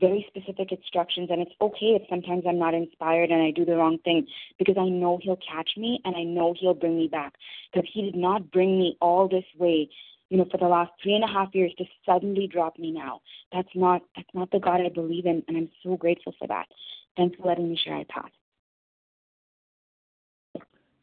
very 0.00 0.26
specific 0.28 0.72
instructions 0.72 1.28
and 1.30 1.40
it's 1.40 1.54
okay 1.60 1.96
if 1.96 2.02
sometimes 2.08 2.44
I'm 2.48 2.58
not 2.58 2.74
inspired 2.74 3.30
and 3.30 3.42
I 3.42 3.50
do 3.52 3.64
the 3.64 3.76
wrong 3.76 3.98
thing 4.04 4.26
because 4.58 4.76
I 4.78 4.88
know 4.88 5.18
he'll 5.22 5.38
catch 5.38 5.70
me 5.76 6.00
and 6.04 6.16
I 6.16 6.24
know 6.24 6.54
he'll 6.58 6.74
bring 6.74 6.96
me 6.96 7.08
back 7.08 7.34
because 7.72 7.88
he 7.92 8.02
did 8.02 8.16
not 8.16 8.50
bring 8.50 8.78
me 8.78 8.96
all 9.00 9.28
this 9.28 9.44
way 9.56 9.88
you 10.30 10.38
know, 10.38 10.46
for 10.50 10.58
the 10.58 10.66
last 10.66 10.90
three 11.02 11.14
and 11.14 11.22
a 11.22 11.28
half 11.28 11.54
years 11.54 11.72
to 11.78 11.84
suddenly 12.04 12.48
drop 12.48 12.78
me 12.78 12.90
now. 12.90 13.20
That's 13.52 13.68
not 13.74 14.02
that's 14.16 14.28
not 14.34 14.50
the 14.50 14.58
God 14.58 14.80
I 14.80 14.88
believe 14.88 15.26
in, 15.26 15.42
and 15.46 15.56
I'm 15.56 15.68
so 15.82 15.96
grateful 15.96 16.34
for 16.38 16.48
that. 16.48 16.66
Thanks 17.16 17.36
for 17.36 17.46
letting 17.46 17.68
me 17.68 17.78
share. 17.82 17.96
I 17.96 18.06
pass. 18.08 18.30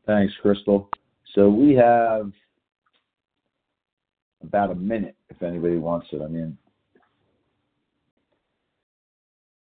Thanks, 0.06 0.34
Crystal. 0.42 0.90
So 1.34 1.50
we 1.50 1.74
have 1.76 2.32
about 4.44 4.72
a 4.72 4.76
minute 4.76 5.16
if 5.30 5.42
anybody 5.42 5.78
wants 5.78 6.08
it. 6.12 6.22
I 6.22 6.28
mean, 6.28 6.58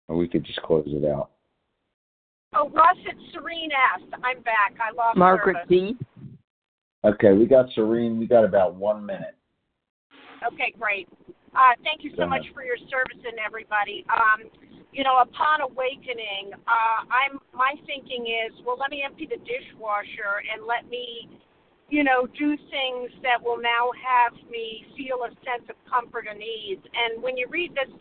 or 0.09 0.17
we 0.17 0.27
could 0.27 0.45
just 0.45 0.61
close 0.63 0.87
it 0.87 1.05
out. 1.05 1.31
Oh, 2.55 2.71
Russ, 2.71 2.97
it's 3.05 3.21
Serene 3.33 3.71
S. 3.71 4.03
I'm 4.25 4.43
back. 4.43 4.75
I 4.81 4.93
lost 4.97 5.19
Margaret 5.19 5.57
service. 5.69 5.69
D. 5.69 5.97
Okay, 7.05 7.33
we 7.33 7.47
got 7.47 7.67
Serene. 7.75 8.19
We 8.19 8.27
got 8.27 8.45
about 8.45 8.75
one 8.75 9.05
minute. 9.05 9.37
Okay, 10.47 10.73
great. 10.79 11.09
Uh, 11.55 11.77
thank 11.85 12.05
you 12.05 12.13
so 12.17 12.27
much 12.27 12.45
for 12.55 12.65
your 12.65 12.77
service 12.89 13.21
and 13.25 13.37
everybody. 13.45 14.05
Um, 14.09 14.49
you 14.93 15.05
know, 15.05 15.21
upon 15.21 15.61
awakening, 15.61 16.53
uh, 16.55 16.99
I'm 17.13 17.39
my 17.53 17.75
thinking 17.87 18.27
is, 18.27 18.57
well, 18.65 18.77
let 18.81 18.91
me 18.91 19.03
empty 19.05 19.29
the 19.29 19.41
dishwasher 19.45 20.41
and 20.49 20.65
let 20.65 20.89
me, 20.89 21.29
you 21.89 22.05
know, 22.05 22.27
do 22.39 22.57
things 22.71 23.11
that 23.23 23.43
will 23.43 23.61
now 23.61 23.93
have 23.99 24.33
me 24.49 24.87
feel 24.97 25.25
a 25.29 25.31
sense 25.45 25.69
of 25.69 25.77
comfort 25.85 26.25
and 26.31 26.41
ease. 26.41 26.81
And 26.81 27.23
when 27.23 27.37
you 27.37 27.47
read 27.51 27.73
this 27.75 27.93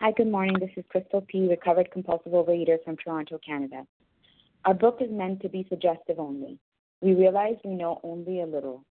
Hi, 0.00 0.10
good 0.16 0.26
morning. 0.26 0.56
This 0.58 0.70
is 0.76 0.84
Crystal 0.88 1.20
P., 1.20 1.46
recovered 1.48 1.92
compulsive 1.92 2.32
overeater 2.32 2.82
from 2.84 2.96
Toronto, 2.96 3.38
Canada. 3.46 3.86
Our 4.64 4.74
book 4.74 4.98
is 5.00 5.08
meant 5.08 5.40
to 5.42 5.48
be 5.48 5.64
suggestive 5.68 6.18
only. 6.18 6.58
We 7.00 7.14
realize 7.14 7.54
we 7.64 7.74
know 7.76 8.00
only 8.02 8.40
a 8.40 8.46
little. 8.46 8.84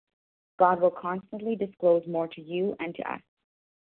God 0.57 0.79
will 0.79 0.91
constantly 0.91 1.57
disclose 1.57 2.03
more 2.07 2.29
to 2.29 2.41
you 2.41 2.73
and 2.79 2.95
to 2.95 3.11
us. 3.11 3.21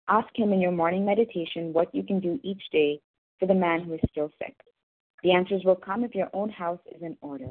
Ask 0.07 0.29
Him 0.37 0.53
in 0.53 0.61
your 0.61 0.71
morning 0.71 1.05
meditation 1.05 1.73
what 1.73 1.93
you 1.93 2.05
can 2.05 2.21
do 2.21 2.39
each 2.45 2.63
day 2.71 3.01
for 3.41 3.47
the 3.47 3.55
man 3.55 3.83
who 3.83 3.95
is 3.95 4.01
still 4.09 4.31
sick. 4.39 4.55
The 5.25 5.33
answers 5.33 5.63
will 5.65 5.75
come 5.75 6.05
if 6.05 6.15
your 6.15 6.31
own 6.33 6.51
house 6.51 6.81
is 6.95 7.03
in 7.03 7.17
order 7.21 7.51